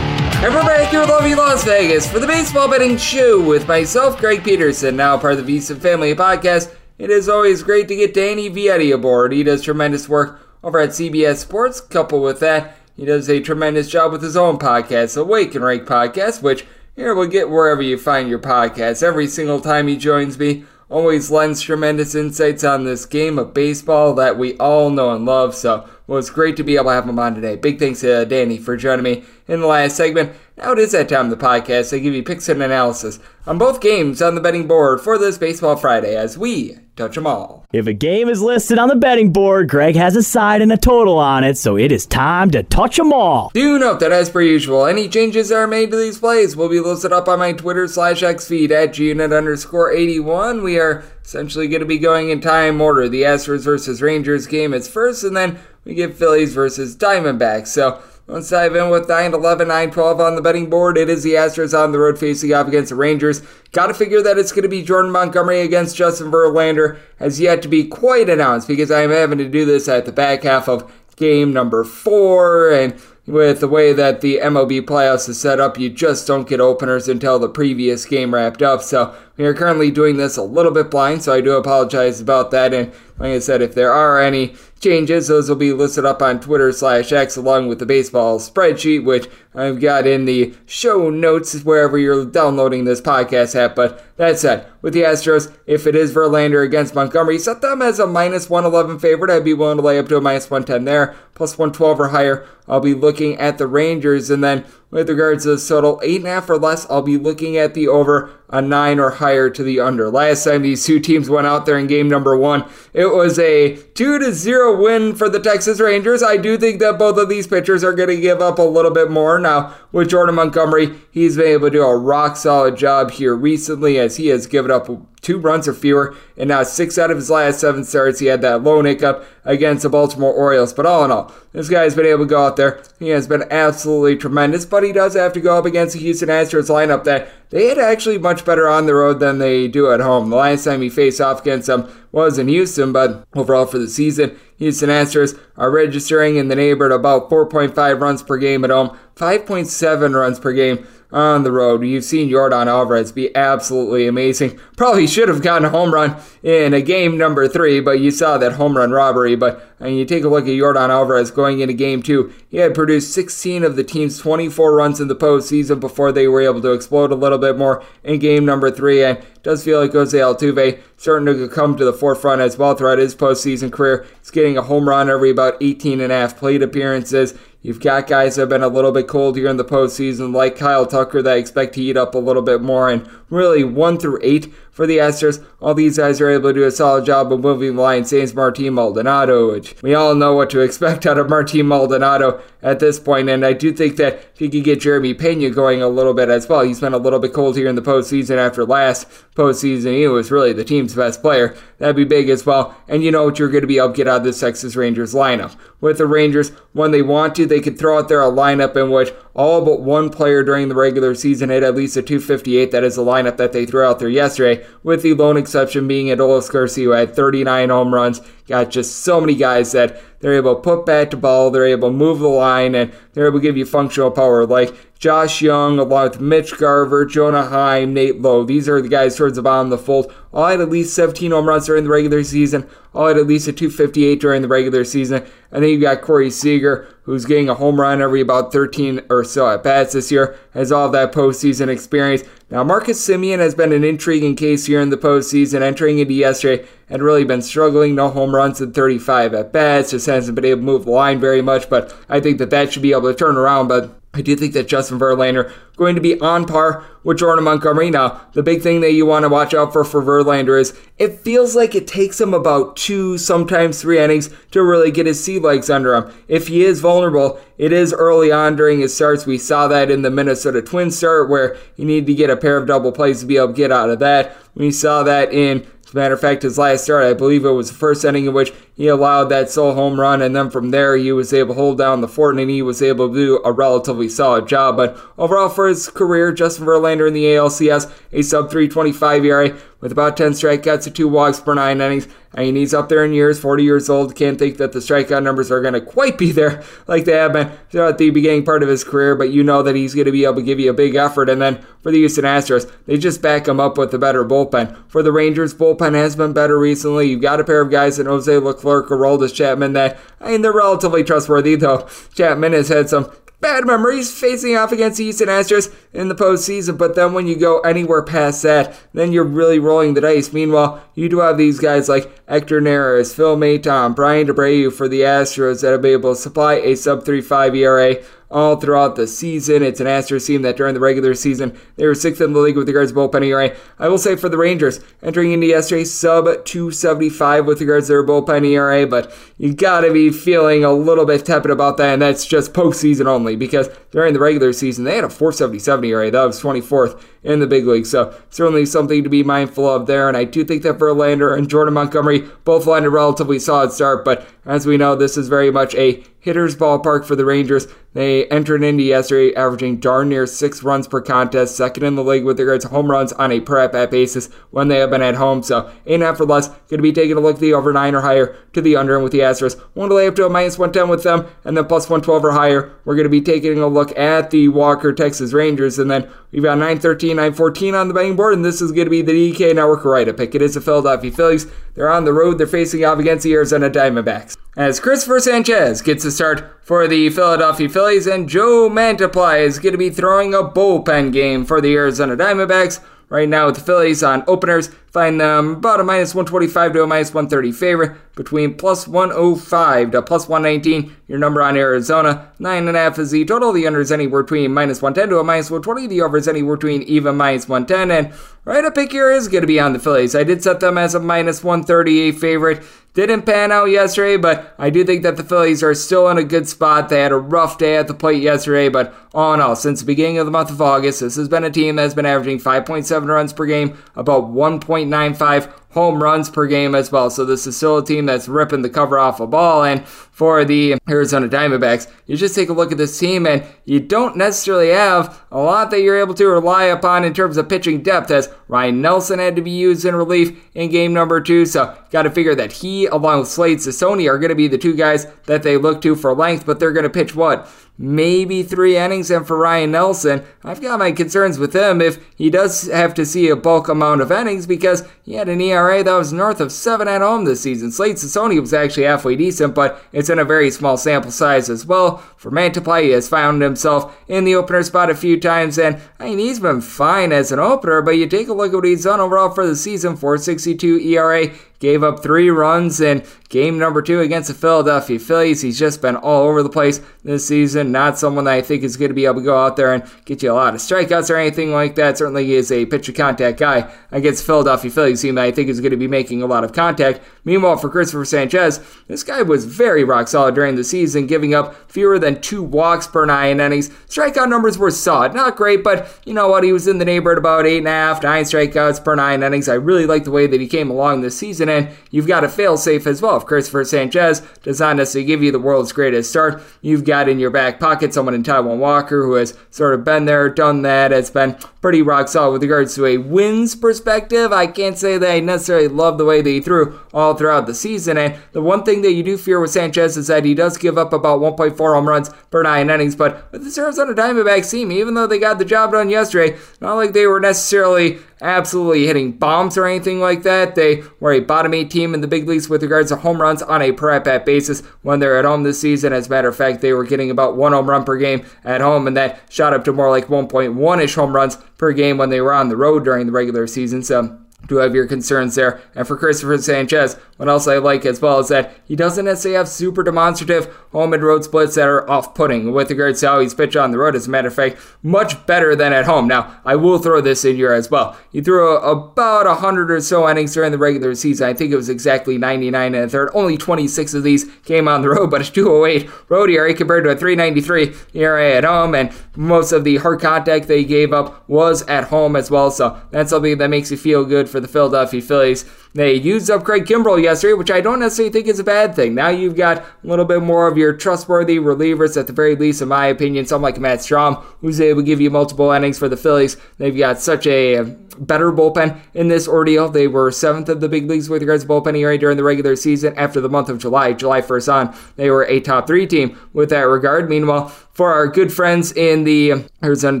We're 0.42 0.50
back 0.62 0.90
here 0.90 1.02
in 1.02 1.08
lovely 1.08 1.36
Las 1.36 1.62
Vegas 1.62 2.10
for 2.10 2.18
the 2.18 2.26
Baseball 2.26 2.68
Betting 2.68 2.96
Show 2.96 3.40
with 3.40 3.68
myself, 3.68 4.18
Greg 4.18 4.42
Peterson, 4.42 4.96
now 4.96 5.16
part 5.16 5.38
of 5.38 5.46
the 5.46 5.56
VSiN 5.56 5.78
Family 5.78 6.12
Podcast. 6.16 6.74
It 6.98 7.10
is 7.10 7.28
always 7.28 7.62
great 7.62 7.86
to 7.88 7.96
get 7.96 8.12
Danny 8.12 8.50
Vietti 8.50 8.92
aboard. 8.92 9.30
He 9.30 9.44
does 9.44 9.62
tremendous 9.62 10.08
work 10.08 10.40
over 10.64 10.80
at 10.80 10.90
CBS 10.90 11.36
Sports. 11.36 11.80
Coupled 11.80 12.24
with 12.24 12.40
that, 12.40 12.76
he 12.96 13.04
does 13.04 13.30
a 13.30 13.38
tremendous 13.38 13.88
job 13.88 14.10
with 14.10 14.22
his 14.22 14.36
own 14.36 14.58
podcast, 14.58 15.14
the 15.14 15.24
Wake 15.24 15.54
and 15.54 15.64
Rake 15.64 15.86
Podcast, 15.86 16.42
which 16.42 16.66
here 16.96 17.14
we'll 17.14 17.28
get 17.28 17.50
wherever 17.50 17.82
you 17.82 17.98
find 17.98 18.28
your 18.28 18.40
podcasts. 18.40 19.02
Every 19.02 19.28
single 19.28 19.60
time 19.60 19.86
he 19.86 19.96
joins 19.96 20.36
me, 20.38 20.64
always 20.94 21.28
lends 21.28 21.60
tremendous 21.60 22.14
insights 22.14 22.62
on 22.62 22.84
this 22.84 23.04
game 23.04 23.36
of 23.36 23.52
baseball 23.52 24.14
that 24.14 24.38
we 24.38 24.56
all 24.58 24.90
know 24.90 25.10
and 25.10 25.26
love. 25.26 25.52
So 25.54 25.88
well, 26.06 26.20
it's 26.20 26.30
great 26.30 26.56
to 26.56 26.62
be 26.62 26.76
able 26.76 26.84
to 26.84 26.92
have 26.92 27.08
him 27.08 27.18
on 27.18 27.34
today. 27.34 27.56
Big 27.56 27.80
thanks 27.80 28.00
to 28.00 28.24
Danny 28.24 28.58
for 28.58 28.76
joining 28.76 29.02
me 29.02 29.24
in 29.48 29.60
the 29.60 29.66
last 29.66 29.96
segment. 29.96 30.32
Now 30.56 30.72
it 30.72 30.78
is 30.78 30.92
that 30.92 31.08
time 31.08 31.32
of 31.32 31.36
the 31.36 31.44
podcast. 31.44 31.94
I 31.94 31.98
give 31.98 32.14
you 32.14 32.22
picks 32.22 32.48
and 32.48 32.62
analysis 32.62 33.18
on 33.44 33.58
both 33.58 33.80
games 33.80 34.22
on 34.22 34.36
the 34.36 34.40
betting 34.40 34.68
board 34.68 35.00
for 35.00 35.18
this 35.18 35.36
Baseball 35.36 35.76
Friday 35.76 36.14
as 36.14 36.38
we 36.38 36.78
touch 36.96 37.14
them 37.14 37.26
all. 37.26 37.66
If 37.72 37.86
a 37.86 37.92
game 37.92 38.28
is 38.28 38.40
listed 38.40 38.78
on 38.78 38.88
the 38.88 38.96
betting 38.96 39.32
board, 39.32 39.68
Greg 39.68 39.96
has 39.96 40.16
a 40.16 40.22
side 40.22 40.62
and 40.62 40.72
a 40.72 40.76
total 40.76 41.18
on 41.18 41.44
it, 41.44 41.58
so 41.58 41.76
it 41.76 41.90
is 41.90 42.06
time 42.06 42.50
to 42.52 42.62
touch 42.62 42.96
them 42.96 43.12
all. 43.12 43.50
Do 43.54 43.78
note 43.78 44.00
that, 44.00 44.12
as 44.12 44.30
per 44.30 44.42
usual, 44.42 44.86
any 44.86 45.08
changes 45.08 45.48
that 45.48 45.56
are 45.56 45.66
made 45.66 45.90
to 45.90 45.96
these 45.96 46.18
plays 46.18 46.56
will 46.56 46.68
be 46.68 46.80
listed 46.80 47.12
up 47.12 47.28
on 47.28 47.38
my 47.38 47.52
Twitter 47.52 47.88
slash 47.88 48.22
X 48.22 48.46
feed 48.46 48.70
at 48.70 48.90
gunit 48.90 49.36
underscore 49.36 49.92
81. 49.92 50.62
We 50.62 50.78
are 50.78 51.04
essentially 51.24 51.68
going 51.68 51.80
to 51.80 51.86
be 51.86 51.98
going 51.98 52.30
in 52.30 52.40
time 52.40 52.80
order. 52.80 53.08
The 53.08 53.22
Astros 53.22 53.64
versus 53.64 54.02
Rangers 54.02 54.46
game 54.46 54.72
is 54.72 54.88
first, 54.88 55.24
and 55.24 55.36
then 55.36 55.58
we 55.84 55.94
get 55.94 56.14
Phillies 56.14 56.54
versus 56.54 56.96
Diamondbacks. 56.96 57.68
So 57.68 58.00
let's 58.26 58.50
dive 58.50 58.74
in 58.74 58.90
with 58.90 59.08
9 59.08 59.34
11, 59.34 59.68
9 59.68 59.90
12 59.90 60.20
on 60.20 60.36
the 60.36 60.42
betting 60.42 60.70
board. 60.70 60.96
It 60.96 61.08
is 61.08 61.22
the 61.22 61.34
Astros 61.34 61.78
on 61.78 61.92
the 61.92 61.98
road 61.98 62.18
facing 62.18 62.52
off 62.52 62.68
against 62.68 62.90
the 62.90 62.96
Rangers. 62.96 63.42
Got 63.72 63.88
to 63.88 63.94
figure 63.94 64.22
that 64.22 64.38
it's 64.38 64.52
going 64.52 64.62
to 64.62 64.68
be 64.68 64.82
Jordan 64.82 65.10
Montgomery 65.10 65.60
against 65.60 65.96
Justin 65.96 66.30
Verlander. 66.30 66.98
Has 67.18 67.40
yet 67.40 67.62
to 67.62 67.68
be 67.68 67.84
quite 67.84 68.28
announced 68.28 68.68
because 68.68 68.90
I 68.90 69.02
am 69.02 69.10
having 69.10 69.38
to 69.38 69.48
do 69.48 69.64
this 69.64 69.88
at 69.88 70.04
the 70.04 70.12
back 70.12 70.42
half 70.42 70.68
of 70.68 70.92
game 71.16 71.52
number 71.52 71.84
four. 71.84 72.72
And 72.72 73.00
with 73.26 73.60
the 73.60 73.68
way 73.68 73.92
that 73.92 74.20
the 74.20 74.38
MLB 74.38 74.82
playoffs 74.82 75.28
is 75.28 75.40
set 75.40 75.58
up, 75.58 75.78
you 75.78 75.88
just 75.88 76.26
don't 76.26 76.48
get 76.48 76.60
openers 76.60 77.08
until 77.08 77.38
the 77.38 77.48
previous 77.48 78.04
game 78.04 78.34
wrapped 78.34 78.62
up. 78.62 78.82
So 78.82 79.14
we 79.36 79.46
are 79.46 79.54
currently 79.54 79.90
doing 79.90 80.16
this 80.18 80.36
a 80.36 80.42
little 80.42 80.72
bit 80.72 80.90
blind, 80.90 81.22
so 81.22 81.32
I 81.32 81.40
do 81.40 81.52
apologize 81.52 82.20
about 82.20 82.50
that. 82.50 82.74
And 82.74 82.92
like 83.18 83.32
I 83.32 83.38
said, 83.38 83.62
if 83.62 83.74
there 83.74 83.92
are 83.92 84.20
any 84.20 84.54
changes, 84.84 85.26
those 85.26 85.48
will 85.48 85.56
be 85.56 85.72
listed 85.72 86.04
up 86.04 86.22
on 86.22 86.38
Twitter 86.38 86.70
slash 86.70 87.10
X 87.10 87.36
along 87.36 87.66
with 87.66 87.78
the 87.78 87.86
baseball 87.86 88.38
spreadsheet, 88.38 89.02
which 89.02 89.28
I've 89.54 89.80
got 89.80 90.06
in 90.06 90.24
the 90.24 90.54
show 90.66 91.10
notes 91.10 91.62
wherever 91.62 91.96
you're 91.96 92.24
downloading 92.24 92.84
this 92.84 93.00
podcast 93.00 93.54
at. 93.54 93.76
But 93.76 94.04
that 94.16 94.38
said, 94.38 94.66
with 94.82 94.94
the 94.94 95.02
Astros, 95.02 95.52
if 95.66 95.86
it 95.86 95.94
is 95.94 96.12
Verlander 96.12 96.64
against 96.64 96.94
Montgomery, 96.94 97.38
set 97.38 97.60
them 97.60 97.80
as 97.80 97.98
a 97.98 98.06
minus 98.06 98.50
111 98.50 98.98
favorite. 98.98 99.30
I'd 99.30 99.44
be 99.44 99.54
willing 99.54 99.78
to 99.78 99.82
lay 99.82 99.98
up 99.98 100.08
to 100.08 100.16
a 100.16 100.20
minus 100.20 100.50
110 100.50 100.84
there, 100.84 101.14
plus 101.34 101.56
112 101.56 102.00
or 102.00 102.08
higher. 102.08 102.46
I'll 102.66 102.80
be 102.80 102.94
looking 102.94 103.36
at 103.36 103.58
the 103.58 103.66
Rangers, 103.66 104.30
and 104.30 104.42
then 104.42 104.64
with 104.90 105.10
regards 105.10 105.42
to 105.42 105.56
the 105.56 105.60
total, 105.60 106.00
eight 106.04 106.18
and 106.18 106.26
a 106.26 106.30
half 106.30 106.48
or 106.48 106.56
less, 106.56 106.88
I'll 106.88 107.02
be 107.02 107.18
looking 107.18 107.56
at 107.56 107.74
the 107.74 107.88
over 107.88 108.30
a 108.48 108.62
nine 108.62 109.00
or 109.00 109.10
higher 109.10 109.50
to 109.50 109.62
the 109.62 109.80
under. 109.80 110.08
Last 110.08 110.44
time 110.44 110.62
these 110.62 110.84
two 110.84 111.00
teams 111.00 111.28
went 111.28 111.48
out 111.48 111.66
there 111.66 111.76
in 111.76 111.88
game 111.88 112.08
number 112.08 112.36
one, 112.36 112.64
it 112.92 113.06
was 113.06 113.38
a 113.38 113.76
two 113.94 114.18
to 114.20 114.32
zero 114.32 114.80
win 114.80 115.14
for 115.16 115.28
the 115.28 115.40
Texas 115.40 115.80
Rangers. 115.80 116.22
I 116.22 116.36
do 116.36 116.56
think 116.56 116.78
that 116.78 116.98
both 116.98 117.18
of 117.18 117.28
these 117.28 117.46
pitchers 117.46 117.82
are 117.82 117.92
going 117.92 118.10
to 118.10 118.20
give 118.20 118.40
up 118.40 118.58
a 118.58 118.62
little 118.62 118.92
bit 118.92 119.10
more 119.10 119.38
now. 119.44 119.74
With 119.92 120.10
Jordan 120.10 120.34
Montgomery, 120.34 120.94
he's 121.12 121.36
been 121.36 121.46
able 121.46 121.68
to 121.68 121.76
do 121.78 121.82
a 121.82 121.96
rock 121.96 122.36
solid 122.36 122.76
job 122.76 123.12
here 123.12 123.34
recently 123.34 123.98
as 123.98 124.16
he 124.16 124.26
has 124.28 124.48
given 124.48 124.72
up 124.72 124.88
two 125.24 125.38
runs 125.38 125.66
or 125.66 125.74
fewer, 125.74 126.14
and 126.36 126.48
now 126.48 126.62
six 126.62 126.98
out 126.98 127.10
of 127.10 127.16
his 127.16 127.30
last 127.30 127.58
seven 127.58 127.82
starts, 127.82 128.20
he 128.20 128.26
had 128.26 128.42
that 128.42 128.62
lone 128.62 128.84
hiccup 128.84 129.26
against 129.44 129.82
the 129.82 129.88
Baltimore 129.88 130.32
Orioles. 130.32 130.72
But 130.72 130.86
all 130.86 131.04
in 131.04 131.10
all, 131.10 131.32
this 131.52 131.68
guy 131.68 131.82
has 131.82 131.94
been 131.94 132.06
able 132.06 132.24
to 132.24 132.30
go 132.30 132.44
out 132.44 132.56
there. 132.56 132.82
He 132.98 133.08
has 133.08 133.26
been 133.26 133.44
absolutely 133.50 134.16
tremendous, 134.16 134.64
but 134.64 134.82
he 134.82 134.92
does 134.92 135.14
have 135.14 135.32
to 135.32 135.40
go 135.40 135.58
up 135.58 135.64
against 135.64 135.94
the 135.94 136.00
Houston 136.00 136.28
Astros 136.28 136.68
lineup 136.68 137.04
that 137.04 137.28
they 137.50 137.66
had 137.66 137.78
actually 137.78 138.18
much 138.18 138.44
better 138.44 138.68
on 138.68 138.86
the 138.86 138.94
road 138.94 139.20
than 139.20 139.38
they 139.38 139.68
do 139.68 139.90
at 139.90 140.00
home. 140.00 140.30
The 140.30 140.36
last 140.36 140.64
time 140.64 140.82
he 140.82 140.90
faced 140.90 141.20
off 141.20 141.40
against 141.40 141.66
them 141.66 141.88
was 142.12 142.38
in 142.38 142.48
Houston, 142.48 142.92
but 142.92 143.24
overall 143.34 143.66
for 143.66 143.78
the 143.78 143.88
season, 143.88 144.38
Houston 144.58 144.88
Astros 144.88 145.38
are 145.56 145.70
registering 145.70 146.36
in 146.36 146.48
the 146.48 146.56
neighborhood 146.56 146.92
about 146.92 147.30
4.5 147.30 148.00
runs 148.00 148.22
per 148.22 148.36
game 148.36 148.64
at 148.64 148.70
home, 148.70 148.96
5.7 149.16 150.14
runs 150.14 150.38
per 150.38 150.52
game 150.52 150.86
on 151.14 151.44
the 151.44 151.52
road. 151.52 151.84
You've 151.84 152.04
seen 152.04 152.28
Yordan 152.28 152.66
Alvarez 152.66 153.12
be 153.12 153.34
absolutely 153.36 154.08
amazing. 154.08 154.58
Probably 154.76 155.06
should 155.06 155.28
have 155.28 155.42
gotten 155.42 155.64
a 155.64 155.70
home 155.70 155.94
run 155.94 156.16
in 156.42 156.74
a 156.74 156.82
game 156.82 157.16
number 157.16 157.46
three, 157.46 157.80
but 157.80 158.00
you 158.00 158.10
saw 158.10 158.36
that 158.36 158.54
home 158.54 158.76
run 158.76 158.90
robbery. 158.90 159.36
But 159.36 159.64
and 159.78 159.96
you 159.96 160.04
take 160.04 160.24
a 160.24 160.28
look 160.28 160.44
at 160.44 160.50
Yordan 160.50 160.88
Alvarez 160.88 161.30
going 161.30 161.60
into 161.60 161.72
game 161.72 162.02
two, 162.02 162.32
he 162.48 162.56
had 162.58 162.74
produced 162.74 163.12
16 163.12 163.62
of 163.62 163.76
the 163.76 163.84
team's 163.84 164.18
24 164.18 164.74
runs 164.74 165.00
in 165.00 165.08
the 165.08 165.14
postseason 165.14 165.78
before 165.78 166.10
they 166.10 166.26
were 166.26 166.40
able 166.40 166.60
to 166.62 166.72
explode 166.72 167.12
a 167.12 167.16
little 167.16 167.38
bit 167.38 167.56
more 167.56 167.84
in 168.02 168.18
game 168.18 168.44
number 168.44 168.70
three. 168.70 169.04
And 169.04 169.24
does 169.44 169.62
feel 169.62 169.80
like 169.80 169.92
Jose 169.92 170.18
Altuve 170.18 170.80
starting 170.96 171.26
to 171.26 171.48
come 171.48 171.76
to 171.76 171.84
the 171.84 171.92
forefront 171.92 172.40
as 172.40 172.58
well 172.58 172.74
throughout 172.74 172.98
his 172.98 173.14
postseason 173.14 173.70
career. 173.70 174.06
He's 174.20 174.30
getting 174.30 174.56
a 174.58 174.62
home 174.62 174.88
run 174.88 175.08
every 175.08 175.30
about 175.30 175.58
18 175.60 176.00
and 176.00 176.10
a 176.10 176.16
half 176.16 176.36
plate 176.36 176.62
appearances. 176.62 177.34
You've 177.64 177.80
got 177.80 178.06
guys 178.06 178.34
that 178.34 178.42
have 178.42 178.48
been 178.50 178.62
a 178.62 178.68
little 178.68 178.92
bit 178.92 179.08
cold 179.08 179.38
here 179.38 179.48
in 179.48 179.56
the 179.56 179.64
postseason, 179.64 180.34
like 180.34 180.54
Kyle 180.54 180.84
Tucker, 180.84 181.22
that 181.22 181.38
expect 181.38 181.72
to 181.76 181.82
eat 181.82 181.96
up 181.96 182.14
a 182.14 182.18
little 182.18 182.42
bit 182.42 182.60
more. 182.60 182.90
And 182.90 183.08
really, 183.30 183.64
one 183.64 183.96
through 183.96 184.18
eight 184.20 184.52
for 184.74 184.88
the 184.88 184.98
Astros, 184.98 185.42
all 185.60 185.72
these 185.72 185.98
guys 185.98 186.20
are 186.20 186.28
able 186.28 186.50
to 186.50 186.54
do 186.54 186.64
a 186.64 186.70
solid 186.70 187.06
job 187.06 187.32
of 187.32 187.40
moving 187.40 187.76
the 187.76 187.82
line. 187.82 188.04
Saints 188.04 188.34
Martin 188.34 188.74
Maldonado, 188.74 189.52
which 189.52 189.80
we 189.82 189.94
all 189.94 190.16
know 190.16 190.34
what 190.34 190.50
to 190.50 190.60
expect 190.66 191.06
out 191.06 191.16
of 191.16 191.30
Martin 191.30 191.68
Maldonado 191.68 192.42
at 192.60 192.80
this 192.80 192.98
point. 192.98 193.28
And 193.28 193.46
I 193.46 193.52
do 193.52 193.72
think 193.72 193.96
that 193.96 194.14
if 194.34 194.40
you 194.40 194.50
could 194.50 194.64
get 194.64 194.80
Jeremy 194.80 195.14
Pena 195.14 195.50
going 195.50 195.80
a 195.80 195.88
little 195.88 196.12
bit 196.12 196.28
as 196.28 196.48
well, 196.48 196.62
he's 196.62 196.80
been 196.80 196.92
a 196.92 196.98
little 196.98 197.20
bit 197.20 197.32
cold 197.32 197.56
here 197.56 197.68
in 197.68 197.76
the 197.76 197.82
postseason 197.82 198.36
after 198.36 198.64
last 198.64 199.08
postseason. 199.36 199.96
He 199.96 200.08
was 200.08 200.32
really 200.32 200.52
the 200.52 200.64
team's 200.64 200.94
best 200.94 201.22
player. 201.22 201.56
That'd 201.78 201.94
be 201.94 202.04
big 202.04 202.28
as 202.28 202.44
well. 202.44 202.76
And 202.88 203.04
you 203.04 203.12
know 203.12 203.24
what 203.24 203.38
you're 203.38 203.48
going 203.48 203.60
to 203.60 203.68
be 203.68 203.78
able 203.78 203.90
to 203.90 203.96
get 203.96 204.08
out 204.08 204.18
of 204.18 204.24
this 204.24 204.40
Texas 204.40 204.74
Rangers 204.74 205.14
lineup. 205.14 205.56
With 205.80 205.98
the 205.98 206.06
Rangers, 206.06 206.50
when 206.72 206.90
they 206.90 207.02
want 207.02 207.36
to, 207.36 207.46
they 207.46 207.60
could 207.60 207.78
throw 207.78 207.98
out 207.98 208.08
there 208.08 208.22
a 208.22 208.30
lineup 208.30 208.74
in 208.74 208.90
which 208.90 209.12
all 209.34 209.64
but 209.64 209.80
one 209.80 210.10
player 210.10 210.42
during 210.44 210.68
the 210.68 210.74
regular 210.74 211.14
season 211.14 211.50
hit 211.50 211.62
at 211.62 211.74
least 211.74 211.96
a 211.96 212.02
258. 212.02 212.70
That 212.70 212.84
is 212.84 212.96
the 212.96 213.02
lineup 213.02 213.36
that 213.36 213.52
they 213.52 213.66
threw 213.66 213.82
out 213.82 213.98
there 213.98 214.08
yesterday, 214.08 214.64
with 214.82 215.02
the 215.02 215.14
lone 215.14 215.36
exception 215.36 215.88
being 215.88 216.06
Adolis 216.06 216.50
Garcia, 216.50 216.84
who 216.84 216.90
had 216.90 217.14
39 217.14 217.70
home 217.70 217.92
runs. 217.92 218.20
Got 218.46 218.70
just 218.70 219.00
so 219.00 219.20
many 219.20 219.34
guys 219.34 219.72
that 219.72 220.00
they're 220.20 220.34
able 220.34 220.54
to 220.54 220.60
put 220.60 220.86
back 220.86 221.10
the 221.10 221.16
ball, 221.16 221.50
they're 221.50 221.66
able 221.66 221.88
to 221.88 221.96
move 221.96 222.20
the 222.20 222.28
line, 222.28 222.74
and 222.74 222.92
they're 223.12 223.26
able 223.26 223.38
to 223.38 223.42
give 223.42 223.56
you 223.56 223.66
functional 223.66 224.10
power. 224.10 224.46
Like 224.46 224.93
Josh 225.04 225.42
Jung, 225.42 225.78
along 225.78 226.12
with 226.12 226.20
Mitch 226.22 226.56
Garver, 226.56 227.04
Jonah 227.04 227.44
Heim, 227.44 227.92
Nate 227.92 228.22
Lowe. 228.22 228.42
These 228.42 228.70
are 228.70 228.80
the 228.80 228.88
guys 228.88 229.14
towards 229.14 229.36
the 229.36 229.42
bottom 229.42 229.70
of 229.70 229.78
the 229.78 229.84
fold. 229.84 230.10
All 230.32 230.46
had 230.46 230.62
at 230.62 230.70
least 230.70 230.94
17 230.94 231.30
home 231.30 231.46
runs 231.46 231.66
during 231.66 231.84
the 231.84 231.90
regular 231.90 232.24
season. 232.24 232.66
All 232.94 233.08
had 233.08 233.18
at 233.18 233.26
least 233.26 233.46
a 233.46 233.52
258 233.52 234.18
during 234.18 234.40
the 234.40 234.48
regular 234.48 234.82
season. 234.82 235.22
And 235.52 235.62
then 235.62 235.68
you've 235.68 235.82
got 235.82 236.00
Corey 236.00 236.30
Seager, 236.30 236.88
who's 237.02 237.26
getting 237.26 237.50
a 237.50 237.54
home 237.54 237.78
run 237.78 238.00
every 238.00 238.22
about 238.22 238.50
13 238.50 239.02
or 239.10 239.24
so 239.24 239.46
at 239.50 239.62
bats 239.62 239.92
this 239.92 240.10
year, 240.10 240.38
has 240.54 240.72
all 240.72 240.88
that 240.88 241.12
postseason 241.12 241.68
experience. 241.68 242.24
Now, 242.48 242.64
Marcus 242.64 242.98
Semien 243.06 243.40
has 243.40 243.54
been 243.54 243.72
an 243.72 243.84
intriguing 243.84 244.36
case 244.36 244.64
here 244.64 244.80
in 244.80 244.88
the 244.88 244.96
postseason, 244.96 245.60
entering 245.60 245.98
into 245.98 246.14
yesterday, 246.14 246.66
and 246.88 247.02
really 247.02 247.24
been 247.24 247.42
struggling. 247.42 247.94
No 247.94 248.10
home 248.10 248.34
runs 248.34 248.60
in 248.60 248.72
35 248.72 249.34
at 249.34 249.52
bats, 249.52 249.90
just 249.90 250.06
hasn't 250.06 250.34
been 250.34 250.44
able 250.44 250.60
to 250.60 250.66
move 250.66 250.84
the 250.84 250.90
line 250.90 251.20
very 251.20 251.42
much, 251.42 251.68
but 251.68 251.94
I 252.08 252.20
think 252.20 252.38
that 252.38 252.50
that 252.50 252.72
should 252.72 252.82
be 252.82 252.92
able 252.92 253.12
to 253.12 253.14
turn 253.14 253.36
around. 253.36 253.68
But 253.68 254.00
I 254.14 254.22
do 254.22 254.36
think 254.36 254.52
that 254.52 254.68
Justin 254.68 254.98
Verlander 254.98 255.52
going 255.76 255.96
to 255.96 256.00
be 256.00 256.20
on 256.20 256.46
par 256.46 256.84
with 257.02 257.18
Jordan 257.18 257.44
Montgomery. 257.44 257.90
Now, 257.90 258.20
the 258.32 258.44
big 258.44 258.62
thing 258.62 258.80
that 258.80 258.92
you 258.92 259.04
want 259.04 259.24
to 259.24 259.28
watch 259.28 259.52
out 259.52 259.72
for 259.72 259.82
for 259.82 260.00
Verlander 260.00 260.58
is 260.58 260.78
it 260.98 261.18
feels 261.18 261.56
like 261.56 261.74
it 261.74 261.88
takes 261.88 262.20
him 262.20 262.32
about 262.32 262.76
two, 262.76 263.18
sometimes 263.18 263.82
three 263.82 263.98
innings 263.98 264.30
to 264.52 264.62
really 264.62 264.92
get 264.92 265.06
his 265.06 265.22
sea 265.22 265.40
legs 265.40 265.68
under 265.68 265.94
him. 265.96 266.12
If 266.28 266.46
he 266.46 266.64
is 266.64 266.80
vulnerable, 266.80 267.40
it 267.58 267.72
is 267.72 267.92
early 267.92 268.30
on 268.30 268.54
during 268.54 268.80
his 268.80 268.94
starts. 268.94 269.26
We 269.26 269.36
saw 269.36 269.66
that 269.66 269.90
in 269.90 270.02
the 270.02 270.10
Minnesota 270.10 270.62
Twins 270.62 270.96
start 270.96 271.28
where 271.28 271.56
he 271.76 271.84
needed 271.84 272.06
to 272.06 272.14
get 272.14 272.30
a 272.30 272.36
pair 272.36 272.56
of 272.56 272.68
double 272.68 272.92
plays 272.92 273.18
to 273.20 273.26
be 273.26 273.36
able 273.36 273.48
to 273.48 273.54
get 273.54 273.72
out 273.72 273.90
of 273.90 273.98
that. 273.98 274.36
We 274.54 274.70
saw 274.70 275.02
that 275.02 275.32
in 275.32 275.66
as 275.94 275.96
a 275.96 276.00
matter 276.00 276.14
of 276.14 276.20
fact, 276.20 276.42
his 276.42 276.58
last 276.58 276.82
start, 276.82 277.04
I 277.04 277.14
believe 277.14 277.44
it 277.44 277.50
was 277.50 277.70
the 277.70 277.76
first 277.76 278.04
inning 278.04 278.26
in 278.26 278.34
which 278.34 278.52
he 278.76 278.88
allowed 278.88 279.24
that 279.24 279.50
sole 279.50 279.74
home 279.74 280.00
run, 280.00 280.20
and 280.20 280.34
then 280.34 280.50
from 280.50 280.70
there 280.70 280.96
he 280.96 281.12
was 281.12 281.32
able 281.32 281.54
to 281.54 281.60
hold 281.60 281.78
down 281.78 282.00
the 282.00 282.08
fort, 282.08 282.36
and 282.36 282.50
he 282.50 282.62
was 282.62 282.82
able 282.82 283.08
to 283.08 283.14
do 283.14 283.40
a 283.44 283.52
relatively 283.52 284.08
solid 284.08 284.48
job. 284.48 284.76
But 284.76 284.98
overall, 285.16 285.48
for 285.48 285.68
his 285.68 285.88
career, 285.88 286.32
Justin 286.32 286.66
Verlander 286.66 287.06
in 287.06 287.14
the 287.14 287.24
ALCS, 287.24 287.92
a 288.12 288.22
sub 288.22 288.50
325 288.50 289.24
ERA 289.24 289.56
with 289.80 289.92
about 289.92 290.16
10 290.16 290.32
strikeouts 290.32 290.86
and 290.86 290.96
two 290.96 291.06
walks 291.06 291.40
per 291.40 291.54
nine 291.54 291.80
innings. 291.80 292.08
Mean, 292.34 292.56
he's 292.56 292.74
up 292.74 292.88
there 292.88 293.04
in 293.04 293.12
years, 293.12 293.38
40 293.38 293.62
years 293.62 293.88
old. 293.88 294.16
Can't 294.16 294.38
think 294.38 294.56
that 294.56 294.72
the 294.72 294.80
strikeout 294.80 295.22
numbers 295.22 295.52
are 295.52 295.60
going 295.60 295.74
to 295.74 295.80
quite 295.80 296.18
be 296.18 296.32
there 296.32 296.64
like 296.88 297.04
they 297.04 297.12
have 297.12 297.32
been 297.32 297.52
throughout 297.70 297.98
the 297.98 298.10
beginning 298.10 298.44
part 298.44 298.62
of 298.62 298.68
his 298.68 298.82
career, 298.82 299.14
but 299.14 299.30
you 299.30 299.44
know 299.44 299.62
that 299.62 299.76
he's 299.76 299.94
going 299.94 300.06
to 300.06 300.12
be 300.12 300.24
able 300.24 300.36
to 300.36 300.42
give 300.42 300.58
you 300.58 300.70
a 300.70 300.74
big 300.74 300.94
effort. 300.94 301.28
And 301.28 301.40
then 301.40 301.64
for 301.82 301.92
the 301.92 301.98
Houston 301.98 302.24
Astros, 302.24 302.70
they 302.86 302.96
just 302.96 303.22
back 303.22 303.46
him 303.46 303.60
up 303.60 303.78
with 303.78 303.94
a 303.94 303.98
better 303.98 304.24
bullpen. 304.24 304.76
For 304.88 305.02
the 305.02 305.12
Rangers, 305.12 305.54
bullpen 305.54 305.94
has 305.94 306.16
been 306.16 306.32
better 306.32 306.58
recently. 306.58 307.10
You've 307.10 307.22
got 307.22 307.40
a 307.40 307.44
pair 307.44 307.60
of 307.60 307.70
guys 307.70 307.98
in 307.98 308.06
Jose 308.06 308.36
Leclerc, 308.36 308.63
Aroldis 308.64 309.34
Chapman 309.34 309.72
that, 309.74 309.98
I 310.20 310.32
mean, 310.32 310.42
they're 310.42 310.52
relatively 310.52 311.04
trustworthy, 311.04 311.56
though. 311.56 311.88
Chapman 312.14 312.52
has 312.52 312.68
had 312.68 312.88
some 312.88 313.10
bad 313.44 313.66
memories 313.66 314.10
facing 314.18 314.56
off 314.56 314.72
against 314.72 314.96
the 314.96 315.04
Houston 315.04 315.28
Astros 315.28 315.70
in 315.92 316.08
the 316.08 316.14
postseason. 316.14 316.78
But 316.78 316.94
then 316.94 317.12
when 317.12 317.26
you 317.26 317.36
go 317.36 317.60
anywhere 317.60 318.02
past 318.02 318.42
that, 318.42 318.74
then 318.94 319.12
you're 319.12 319.22
really 319.22 319.58
rolling 319.58 319.92
the 319.92 320.00
dice. 320.00 320.32
Meanwhile, 320.32 320.82
you 320.94 321.10
do 321.10 321.18
have 321.18 321.36
these 321.36 321.60
guys 321.60 321.86
like 321.86 322.10
Hector 322.26 322.62
Neris, 322.62 323.14
Phil 323.14 323.36
Maton, 323.36 323.94
Brian 323.94 324.26
DeAbreu 324.28 324.72
for 324.72 324.88
the 324.88 325.00
Astros 325.00 325.60
that 325.60 325.72
will 325.72 325.78
be 325.78 325.90
able 325.90 326.14
to 326.14 326.20
supply 326.20 326.54
a 326.54 326.74
sub 326.74 327.04
3.5 327.04 327.54
ERA 327.58 328.02
all 328.34 328.56
throughout 328.56 328.96
the 328.96 329.06
season. 329.06 329.62
It's 329.62 329.80
an 329.80 329.86
Astros 329.86 330.26
team 330.26 330.42
that 330.42 330.56
during 330.56 330.74
the 330.74 330.80
regular 330.80 331.14
season 331.14 331.56
they 331.76 331.86
were 331.86 331.94
sixth 331.94 332.20
in 332.20 332.32
the 332.32 332.40
league 332.40 332.56
with 332.56 332.68
regards 332.68 332.90
to 332.90 332.98
bullpen 332.98 333.24
ERA. 333.24 333.56
I 333.78 333.88
will 333.88 333.96
say 333.96 334.16
for 334.16 334.28
the 334.28 334.36
Rangers 334.36 334.80
entering 335.02 335.32
into 335.32 335.46
yesterday 335.46 335.84
sub 335.84 336.24
275 336.44 337.46
with 337.46 337.60
regards 337.60 337.86
to 337.86 337.92
their 337.92 338.04
bullpen 338.04 338.44
ERA, 338.44 338.86
but 338.86 339.16
you 339.38 339.54
gotta 339.54 339.92
be 339.92 340.10
feeling 340.10 340.64
a 340.64 340.72
little 340.72 341.06
bit 341.06 341.24
tepid 341.24 341.50
about 341.50 341.76
that, 341.76 341.94
and 341.94 342.02
that's 342.02 342.26
just 342.26 342.52
postseason 342.52 343.06
only 343.06 343.36
because 343.36 343.68
during 343.92 344.12
the 344.12 344.20
regular 344.20 344.52
season 344.52 344.84
they 344.84 344.96
had 344.96 345.04
a 345.04 345.08
477 345.08 345.84
ERA. 345.84 346.10
That 346.10 346.24
was 346.24 346.42
24th 346.42 347.00
in 347.22 347.38
the 347.38 347.46
big 347.46 347.66
league. 347.66 347.86
So 347.86 348.14
certainly 348.30 348.66
something 348.66 349.02
to 349.02 349.08
be 349.08 349.22
mindful 349.22 349.68
of 349.68 349.86
there. 349.86 350.08
And 350.08 350.16
I 350.16 350.24
do 350.24 350.44
think 350.44 350.62
that 350.62 350.78
Verlander 350.78 351.36
and 351.36 351.48
Jordan 351.48 351.74
Montgomery 351.74 352.20
both 352.44 352.66
landed 352.66 352.90
relatively 352.90 353.38
solid 353.38 353.72
start, 353.72 354.04
but 354.04 354.26
as 354.44 354.66
we 354.66 354.76
know, 354.76 354.94
this 354.94 355.16
is 355.16 355.28
very 355.28 355.50
much 355.50 355.74
a 355.76 356.04
hitter's 356.24 356.56
ballpark 356.56 357.04
for 357.04 357.14
the 357.14 357.24
Rangers. 357.24 357.68
They 357.92 358.26
entered 358.26 358.64
into 358.64 358.82
yesterday 358.82 359.34
averaging 359.36 359.76
darn 359.76 360.08
near 360.08 360.26
six 360.26 360.62
runs 360.62 360.88
per 360.88 361.02
contest, 361.02 361.54
second 361.54 361.84
in 361.84 361.96
the 361.96 362.02
league 362.02 362.24
with 362.24 362.40
regards 362.40 362.64
to 362.64 362.70
home 362.70 362.90
runs 362.90 363.12
on 363.12 363.30
a 363.30 363.40
per 363.40 363.58
at 363.58 363.72
bat 363.72 363.90
basis 363.90 364.32
when 364.50 364.68
they 364.68 364.78
have 364.78 364.90
been 364.90 365.02
at 365.02 365.16
home. 365.16 365.42
So 365.42 365.70
half 365.86 366.20
or 366.20 366.24
less. 366.24 366.48
Going 366.48 366.78
to 366.78 366.82
be 366.82 366.92
taking 366.92 367.16
a 367.16 367.20
look 367.20 367.34
at 367.34 367.40
the 367.40 367.52
over 367.52 367.74
nine 367.74 367.94
or 367.94 368.00
higher 368.00 368.36
to 368.54 368.62
the 368.62 368.74
under 368.74 368.94
and 368.94 369.04
with 369.04 369.12
the 369.12 369.20
Astros. 369.20 369.60
One 369.74 369.90
to 369.90 369.94
lay 369.94 370.08
up 370.08 370.16
to 370.16 370.24
a 370.24 370.30
minus 370.30 370.58
110 370.58 370.88
with 370.88 371.02
them, 371.02 371.26
and 371.44 371.56
then 371.56 371.66
plus 371.66 371.90
112 371.90 372.24
or 372.24 372.32
higher. 372.32 372.72
We're 372.84 372.96
going 372.96 373.04
to 373.04 373.10
be 373.10 373.20
taking 373.20 373.58
a 373.58 373.68
look 373.68 373.96
at 373.96 374.30
the 374.30 374.48
Walker 374.48 374.92
Texas 374.94 375.34
Rangers, 375.34 375.78
and 375.78 375.90
then 375.90 376.10
we've 376.32 376.42
got 376.42 376.54
913, 376.54 377.10
914 377.16 377.74
on 377.74 377.88
the 377.88 377.94
betting 377.94 378.16
board, 378.16 378.34
and 378.34 378.44
this 378.44 378.62
is 378.62 378.72
going 378.72 378.86
to 378.86 378.90
be 378.90 379.02
the 379.02 379.32
DK 379.32 379.54
Network 379.54 379.84
right 379.84 380.08
a 380.08 380.14
pick. 380.14 380.34
It 380.34 380.42
is 380.42 380.54
the 380.54 380.60
Philadelphia 380.62 381.12
Phillies. 381.12 381.46
They're 381.74 381.90
on 381.90 382.04
the 382.04 382.12
road. 382.12 382.38
They're 382.38 382.46
facing 382.46 382.84
off 382.84 382.98
against 382.98 383.24
the 383.24 383.34
Arizona 383.34 383.68
Diamondbacks. 383.68 384.36
As 384.56 384.78
Christopher 384.78 385.18
Sanchez 385.18 385.82
gets 385.82 386.04
the 386.04 386.12
start 386.14 386.58
for 386.62 386.88
the 386.88 387.10
Philadelphia 387.10 387.68
Phillies, 387.68 388.06
and 388.06 388.28
Joe 388.28 388.70
Mantiply 388.70 389.40
is 389.40 389.58
going 389.58 389.72
to 389.72 389.78
be 389.78 389.90
throwing 389.90 390.32
a 390.32 390.42
bullpen 390.42 391.12
game 391.12 391.44
for 391.44 391.60
the 391.60 391.74
Arizona 391.74 392.16
Diamondbacks. 392.16 392.80
Right 393.10 393.28
now 393.28 393.46
with 393.46 393.56
the 393.56 393.60
Phillies 393.60 394.02
on 394.02 394.24
openers, 394.26 394.68
find 394.90 395.20
them 395.20 395.56
about 395.56 395.78
a 395.78 395.84
minus 395.84 396.14
125 396.14 396.72
to 396.72 396.82
a 396.82 396.86
minus 396.86 397.12
130 397.12 397.52
favorite, 397.52 397.96
between 398.16 398.54
plus 398.54 398.88
105 398.88 399.90
to 399.90 400.02
plus 400.02 400.26
119. 400.26 400.96
Your 401.06 401.18
number 401.18 401.42
on 401.42 401.56
Arizona, 401.56 402.32
9.5 402.40 402.98
is 402.98 403.10
the 403.10 403.24
total. 403.24 403.52
The 403.52 403.66
under 403.66 403.80
is 403.80 403.92
anywhere 403.92 404.22
between 404.22 404.54
minus 404.54 404.80
110 404.80 405.10
to 405.10 405.20
a 405.20 405.24
minus 405.24 405.50
120. 405.50 405.86
The 405.86 406.00
over 406.00 406.16
is 406.16 406.26
anywhere 406.26 406.56
between 406.56 406.82
even 406.82 407.16
minus 407.16 407.48
110. 407.48 407.90
And 407.90 408.14
right 408.44 408.64
up 408.64 408.74
pick 408.74 408.90
here 408.90 409.12
is 409.12 409.28
going 409.28 409.42
to 409.42 409.46
be 409.46 409.60
on 409.60 409.74
the 409.74 409.78
Phillies. 409.78 410.14
I 410.14 410.24
did 410.24 410.42
set 410.42 410.60
them 410.60 410.78
as 410.78 410.94
a 410.94 411.00
minus 411.00 411.44
138 411.44 412.12
favorite. 412.12 412.64
Didn't 412.94 413.22
pan 413.22 413.50
out 413.50 413.64
yesterday, 413.64 414.16
but 414.16 414.54
I 414.56 414.70
do 414.70 414.84
think 414.84 415.02
that 415.02 415.16
the 415.16 415.24
Phillies 415.24 415.64
are 415.64 415.74
still 415.74 416.08
in 416.10 416.16
a 416.16 416.22
good 416.22 416.48
spot. 416.48 416.88
They 416.88 417.00
had 417.00 417.10
a 417.10 417.16
rough 417.16 417.58
day 417.58 417.76
at 417.76 417.88
the 417.88 417.94
plate 417.94 418.22
yesterday, 418.22 418.68
but 418.68 418.94
all 419.12 419.34
in 419.34 419.40
all, 419.40 419.56
since 419.56 419.80
the 419.80 419.86
beginning 419.86 420.18
of 420.18 420.26
the 420.26 420.32
month 420.32 420.50
of 420.50 420.62
August, 420.62 421.00
this 421.00 421.16
has 421.16 421.28
been 421.28 421.42
a 421.42 421.50
team 421.50 421.74
that's 421.74 421.92
been 421.92 422.06
averaging 422.06 422.38
5.7 422.38 423.08
runs 423.08 423.32
per 423.32 423.46
game, 423.46 423.76
about 423.96 424.26
1.95 424.26 425.52
home 425.74 426.02
runs 426.02 426.30
per 426.30 426.46
game 426.46 426.74
as 426.74 426.90
well. 426.90 427.10
So 427.10 427.24
this 427.24 427.46
is 427.46 427.56
still 427.56 427.78
a 427.78 427.84
team 427.84 428.06
that's 428.06 428.28
ripping 428.28 428.62
the 428.62 428.70
cover 428.70 428.98
off 428.98 429.20
a 429.20 429.26
ball. 429.26 429.64
And 429.64 429.86
for 429.86 430.44
the 430.44 430.76
Arizona 430.88 431.28
Diamondbacks, 431.28 431.90
you 432.06 432.16
just 432.16 432.34
take 432.34 432.48
a 432.48 432.52
look 432.52 432.70
at 432.70 432.78
this 432.78 432.98
team 432.98 433.26
and 433.26 433.44
you 433.64 433.80
don't 433.80 434.16
necessarily 434.16 434.70
have 434.70 435.20
a 435.32 435.38
lot 435.38 435.72
that 435.72 435.80
you're 435.80 435.98
able 435.98 436.14
to 436.14 436.26
rely 436.26 436.64
upon 436.64 437.04
in 437.04 437.12
terms 437.12 437.36
of 437.36 437.48
pitching 437.48 437.82
depth 437.82 438.12
as 438.12 438.32
Ryan 438.46 438.80
Nelson 438.80 439.18
had 439.18 439.34
to 439.34 439.42
be 439.42 439.50
used 439.50 439.84
in 439.84 439.96
relief 439.96 440.48
in 440.54 440.70
game 440.70 440.92
number 440.92 441.20
two. 441.20 441.44
So 441.44 441.76
got 441.90 442.02
to 442.02 442.10
figure 442.10 442.36
that 442.36 442.52
he, 442.52 442.86
along 442.86 443.20
with 443.20 443.28
Slade 443.28 443.58
Cecconi, 443.58 444.08
are 444.08 444.18
going 444.18 444.28
to 444.28 444.36
be 444.36 444.48
the 444.48 444.58
two 444.58 444.76
guys 444.76 445.06
that 445.26 445.42
they 445.42 445.56
look 445.56 445.82
to 445.82 445.96
for 445.96 446.14
length, 446.14 446.46
but 446.46 446.60
they're 446.60 446.72
going 446.72 446.84
to 446.84 446.90
pitch 446.90 447.16
what? 447.16 447.48
Maybe 447.76 448.42
three 448.42 448.76
innings. 448.76 449.10
And 449.10 449.26
for 449.26 449.36
Ryan 449.36 449.72
Nelson, 449.72 450.24
I've 450.42 450.60
got 450.60 450.78
my 450.78 450.92
concerns 450.92 451.38
with 451.38 451.54
him 451.54 451.80
if 451.80 451.98
he 452.16 452.30
does 452.30 452.68
have 452.70 452.94
to 452.94 453.06
see 453.06 453.28
a 453.28 453.36
bulk 453.36 453.68
amount 453.68 454.00
of 454.00 454.12
innings 454.12 454.46
because 454.46 454.86
he 455.02 455.14
had 455.14 455.28
an 455.28 455.40
ERA 455.40 455.82
that 455.82 455.96
was 455.96 456.12
north 456.12 456.40
of 456.40 456.52
seven 456.52 456.88
at 456.88 457.00
home 457.00 457.24
this 457.24 457.40
season. 457.40 457.70
Slade 457.70 457.96
Cecconi 457.96 458.40
was 458.40 458.54
actually 458.54 458.84
halfway 458.84 459.16
decent, 459.16 459.54
but 459.54 459.82
it's 459.92 460.08
in 460.08 460.18
a 460.18 460.24
very 460.24 460.50
small 460.50 460.76
sample 460.76 461.10
size 461.10 461.50
as 461.50 461.66
well. 461.66 461.98
For 462.16 462.30
Mantiply, 462.30 462.84
he 462.84 462.90
has 462.90 463.08
found 463.08 463.42
himself 463.42 463.96
in 464.08 464.24
the 464.24 464.34
opener 464.34 464.62
spot 464.62 464.90
a 464.90 464.94
few 464.94 465.18
times, 465.18 465.58
and 465.58 465.80
I 465.98 466.06
mean, 466.06 466.18
he's 466.18 466.40
been 466.40 466.60
fine 466.60 467.12
as 467.12 467.32
an 467.32 467.38
opener, 467.38 467.82
but 467.82 467.92
you 467.92 468.06
take 468.06 468.28
a 468.28 468.32
look 468.32 468.52
at 468.52 468.56
what 468.56 468.64
he's 468.64 468.84
done 468.84 469.00
overall 469.00 469.30
for 469.30 469.46
the 469.46 469.56
season 469.56 469.96
462 469.96 470.78
ERA 470.78 471.30
gave 471.58 471.82
up 471.82 472.02
three 472.02 472.30
runs 472.30 472.80
in 472.80 473.04
game 473.28 473.58
number 473.58 473.82
two 473.82 474.00
against 474.00 474.28
the 474.28 474.34
Philadelphia 474.34 474.98
Phillies. 474.98 475.40
He's 475.40 475.58
just 475.58 475.82
been 475.82 475.96
all 475.96 476.22
over 476.28 476.42
the 476.42 476.48
place 476.48 476.80
this 477.02 477.26
season. 477.26 477.72
Not 477.72 477.98
someone 477.98 478.24
that 478.24 478.34
I 478.34 478.42
think 478.42 478.62
is 478.62 478.76
going 478.76 478.90
to 478.90 478.94
be 478.94 479.06
able 479.06 479.16
to 479.16 479.22
go 479.22 479.36
out 479.36 479.56
there 479.56 479.72
and 479.72 479.82
get 480.04 480.22
you 480.22 480.30
a 480.30 480.34
lot 480.34 480.54
of 480.54 480.60
strikeouts 480.60 481.10
or 481.10 481.16
anything 481.16 481.52
like 481.52 481.74
that. 481.74 481.98
Certainly, 481.98 482.26
he 482.26 482.34
is 482.34 482.52
a 482.52 482.66
pitcher 482.66 482.92
contact 482.92 483.38
guy 483.38 483.72
against 483.90 484.24
Philadelphia 484.24 484.70
Phillies 484.70 485.02
team 485.02 485.16
that 485.16 485.24
I 485.24 485.32
think 485.32 485.48
is 485.48 485.60
going 485.60 485.72
to 485.72 485.76
be 485.76 485.88
making 485.88 486.22
a 486.22 486.26
lot 486.26 486.44
of 486.44 486.52
contact. 486.52 487.00
Meanwhile, 487.24 487.56
for 487.56 487.70
Cristopher 487.70 488.06
Sanchez, 488.06 488.60
this 488.86 489.02
guy 489.02 489.22
was 489.22 489.46
very 489.46 489.82
rock 489.82 490.08
solid 490.08 490.34
during 490.34 490.54
the 490.54 490.64
season, 490.64 491.06
giving 491.06 491.34
up 491.34 491.70
fewer 491.70 491.98
than 491.98 492.20
two 492.20 492.42
walks 492.42 492.86
per 492.86 493.06
nine 493.06 493.40
innings. 493.40 493.70
Strikeout 493.88 494.28
numbers 494.28 494.58
were 494.58 494.70
solid, 494.70 495.14
not 495.14 495.36
great, 495.36 495.64
but 495.64 495.98
you 496.04 496.14
know 496.14 496.28
what? 496.28 496.44
He 496.44 496.52
was 496.52 496.68
in 496.68 496.78
the 496.78 496.84
neighborhood 496.84 497.18
about 497.18 497.46
eight 497.46 497.58
and 497.58 497.68
a 497.68 497.70
half, 497.70 498.02
nine 498.02 498.24
strikeouts 498.24 498.84
per 498.84 498.94
nine 498.94 499.22
innings. 499.22 499.48
I 499.48 499.54
really 499.54 499.86
like 499.86 500.04
the 500.04 500.10
way 500.10 500.26
that 500.26 500.40
he 500.40 500.46
came 500.46 500.70
along 500.70 501.00
this 501.00 501.18
season 501.18 501.48
you've 501.90 502.06
got 502.06 502.24
a 502.24 502.28
fail 502.28 502.56
safe 502.56 502.86
as 502.86 503.02
well. 503.02 503.16
If 503.16 503.24
Cristopher 503.24 503.64
Sanchez 503.64 504.20
does 504.42 504.60
not 504.60 504.76
necessarily 504.76 505.06
give 505.06 505.22
you 505.22 505.32
the 505.32 505.38
world's 505.38 505.72
greatest 505.72 506.10
start, 506.10 506.42
you've 506.62 506.84
got 506.84 507.08
in 507.08 507.18
your 507.18 507.30
back 507.30 507.60
pocket 507.60 507.94
someone 507.94 508.14
in 508.14 508.22
Taijuan 508.22 508.58
Walker 508.58 509.04
who 509.04 509.14
has 509.14 509.36
sort 509.50 509.74
of 509.74 509.84
been 509.84 510.04
there, 510.04 510.28
done 510.28 510.62
that, 510.62 510.90
has 510.90 511.10
been 511.10 511.36
pretty 511.60 511.80
rock 511.80 512.08
solid 512.08 512.32
with 512.32 512.42
regards 512.42 512.74
to 512.74 512.84
a 512.84 512.98
wins 512.98 513.54
perspective. 513.54 514.32
I 514.32 514.46
can't 514.46 514.76
say 514.76 514.98
that 514.98 515.10
I 515.10 515.20
necessarily 515.20 515.68
love 515.68 515.96
the 515.96 516.04
way 516.04 516.20
that 516.20 516.28
he 516.28 516.40
threw 516.40 516.78
all 516.92 517.14
throughout 517.14 517.46
the 517.46 517.54
season. 517.54 517.96
And 517.96 518.16
the 518.32 518.42
one 518.42 518.64
thing 518.64 518.82
that 518.82 518.92
you 518.92 519.02
do 519.02 519.16
fear 519.16 519.40
with 519.40 519.50
Sanchez 519.50 519.96
is 519.96 520.08
that 520.08 520.24
he 520.24 520.34
does 520.34 520.58
give 520.58 520.76
up 520.76 520.92
about 520.92 521.20
1.4 521.20 521.56
home 521.56 521.88
runs 521.88 522.10
per 522.30 522.42
nine 522.42 522.68
innings. 522.68 522.94
But 522.96 523.32
with 523.32 523.44
the 523.44 523.60
Arizona 523.60 523.94
Diamondbacks 523.94 524.50
team, 524.50 524.72
even 524.72 524.94
though 524.94 525.06
they 525.06 525.18
got 525.18 525.38
the 525.38 525.44
job 525.44 525.72
done 525.72 525.88
yesterday, 525.88 526.36
not 526.60 526.74
like 526.74 526.92
they 526.92 527.06
were 527.06 527.20
necessarily 527.20 527.98
absolutely 528.24 528.86
hitting 528.86 529.12
bombs 529.12 529.56
or 529.56 529.66
anything 529.66 530.00
like 530.00 530.22
that. 530.22 530.54
They 530.54 530.82
were 530.98 531.12
a 531.12 531.20
bottom 531.20 531.54
eight 531.54 531.70
team 531.70 531.94
in 531.94 532.00
the 532.00 532.08
big 532.08 532.26
leagues 532.26 532.48
with 532.48 532.62
regards 532.62 532.88
to 532.88 532.96
home 532.96 533.20
runs 533.20 533.42
on 533.42 533.62
a 533.62 533.70
per 533.70 533.90
at 533.90 534.04
bat 534.04 534.24
basis 534.24 534.62
when 534.82 534.98
they're 534.98 535.18
at 535.18 535.24
home 535.24 535.42
this 535.42 535.60
season. 535.60 535.92
As 535.92 536.06
a 536.06 536.10
matter 536.10 536.28
of 536.28 536.36
fact, 536.36 536.60
they 536.60 536.72
were 536.72 536.84
getting 536.84 537.10
about 537.10 537.36
one 537.36 537.52
home 537.52 537.68
run 537.68 537.84
per 537.84 537.96
game 537.96 538.24
at 538.42 538.60
home, 538.60 538.86
and 538.86 538.96
that 538.96 539.20
shot 539.28 539.52
up 539.52 539.64
to 539.64 539.72
more 539.72 539.90
like 539.90 540.06
1.1 540.06 540.82
ish 540.82 540.94
home 540.94 541.14
runs 541.14 541.36
per 541.58 541.72
game 541.72 541.98
when 541.98 542.08
they 542.08 542.20
were 542.20 542.32
on 542.32 542.48
the 542.48 542.56
road 542.56 542.84
during 542.84 543.06
the 543.06 543.12
regular 543.12 543.46
season. 543.46 543.82
So, 543.82 544.18
do 544.46 544.56
have 544.56 544.74
your 544.74 544.86
concerns 544.86 545.34
there. 545.34 545.60
And 545.74 545.86
for 545.86 545.96
Cristopher 545.96 546.38
Sanchez, 546.38 546.98
what 547.16 547.28
else 547.28 547.46
I 547.46 547.58
like 547.58 547.86
as 547.86 548.00
well 548.00 548.18
is 548.18 548.28
that 548.28 548.54
he 548.66 548.74
doesn't 548.74 549.04
necessarily 549.04 549.38
have 549.38 549.48
super 549.48 549.84
demonstrative 549.84 550.52
home 550.72 550.92
and 550.92 551.02
road 551.02 551.24
splits 551.24 551.54
that 551.54 551.68
are 551.68 551.88
off 551.88 552.14
putting 552.14 552.52
with 552.52 552.70
regards 552.70 553.00
to 553.00 553.08
how 553.08 553.20
he's 553.20 553.34
pitched 553.34 553.56
on 553.56 553.70
the 553.70 553.78
road. 553.78 553.94
As 553.94 554.08
a 554.08 554.10
matter 554.10 554.28
of 554.28 554.34
fact, 554.34 554.58
much 554.82 555.24
better 555.26 555.54
than 555.54 555.72
at 555.72 555.84
home. 555.84 556.08
Now, 556.08 556.40
I 556.44 556.56
will 556.56 556.78
throw 556.78 557.00
this 557.00 557.24
in 557.24 557.36
here 557.36 557.52
as 557.52 557.70
well. 557.70 557.96
He 558.10 558.20
threw 558.20 558.56
a, 558.56 558.72
about 558.72 559.26
100 559.26 559.70
or 559.70 559.80
so 559.80 560.08
innings 560.08 560.34
during 560.34 560.50
the 560.50 560.58
regular 560.58 560.94
season. 560.96 561.28
I 561.28 561.34
think 561.34 561.52
it 561.52 561.56
was 561.56 561.68
exactly 561.68 562.18
99 562.18 562.74
and 562.74 562.84
a 562.84 562.88
third. 562.88 563.10
Only 563.14 563.36
26 563.36 563.94
of 563.94 564.02
these 564.02 564.28
came 564.44 564.66
on 564.66 564.82
the 564.82 564.90
road, 564.90 565.10
but 565.10 565.20
it's 565.20 565.30
208 565.30 565.88
road 566.08 566.30
ERA 566.30 566.52
compared 566.52 566.84
to 566.84 566.90
a 566.90 566.96
393 566.96 567.74
ERA 568.00 568.34
at 568.34 568.44
home. 568.44 568.74
And 568.74 568.92
most 569.14 569.52
of 569.52 569.62
the 569.62 569.76
hard 569.76 570.00
contact 570.00 570.48
they 570.48 570.64
gave 570.64 570.92
up 570.92 571.28
was 571.28 571.62
at 571.62 571.84
home 571.84 572.16
as 572.16 572.30
well. 572.30 572.50
So 572.50 572.80
that's 572.90 573.10
something 573.10 573.38
that 573.38 573.50
makes 573.50 573.70
you 573.70 573.76
feel 573.76 574.04
good 574.04 574.28
for 574.28 574.40
the 574.40 574.48
Philadelphia 574.48 575.00
Phillies. 575.00 575.44
They 575.74 575.94
used 575.94 576.30
up 576.30 576.44
Craig 576.44 576.66
Kimbrel 576.66 577.02
yesterday, 577.02 577.34
which 577.34 577.50
I 577.50 577.60
don't 577.60 577.80
necessarily 577.80 578.12
think 578.12 578.28
is 578.28 578.38
a 578.38 578.44
bad 578.44 578.76
thing. 578.76 578.94
Now 578.94 579.08
you've 579.08 579.34
got 579.34 579.58
a 579.58 579.64
little 579.82 580.04
bit 580.04 580.22
more 580.22 580.46
of 580.46 580.56
your 580.56 580.72
trustworthy 580.72 581.38
relievers, 581.38 581.96
at 581.96 582.06
the 582.06 582.12
very 582.12 582.36
least, 582.36 582.62
in 582.62 582.68
my 582.68 582.86
opinion. 582.86 583.26
Someone 583.26 583.50
like 583.50 583.60
Matt 583.60 583.80
Strahm, 583.80 584.22
who's 584.40 584.60
able 584.60 584.82
to 584.82 584.86
give 584.86 585.00
you 585.00 585.10
multiple 585.10 585.50
innings 585.50 585.76
for 585.76 585.88
the 585.88 585.96
Phillies. 585.96 586.36
They've 586.58 586.76
got 586.76 587.00
such 587.00 587.26
a 587.26 587.76
better 587.98 588.30
bullpen 588.30 588.78
in 588.94 589.08
this 589.08 589.26
ordeal. 589.26 589.68
They 589.68 589.88
were 589.88 590.12
seventh 590.12 590.48
of 590.48 590.60
the 590.60 590.68
big 590.68 590.88
leagues 590.88 591.08
with 591.08 591.22
regards 591.22 591.42
to 591.42 591.48
bullpen 591.48 591.76
ERA 591.76 591.98
during 591.98 592.18
the 592.18 592.24
regular 592.24 592.54
season. 592.54 592.94
After 592.96 593.20
the 593.20 593.28
month 593.28 593.48
of 593.48 593.58
July, 593.58 593.94
July 593.94 594.20
1st 594.20 594.52
on, 594.52 594.76
they 594.94 595.10
were 595.10 595.24
a 595.24 595.40
top 595.40 595.66
three 595.66 595.88
team 595.88 596.16
with 596.32 596.50
that 596.50 596.62
regard. 596.62 597.08
Meanwhile, 597.08 597.52
for 597.74 597.92
our 597.92 598.06
good 598.06 598.32
friends 598.32 598.72
in 598.72 599.02
the 599.02 599.44
Arizona 599.62 600.00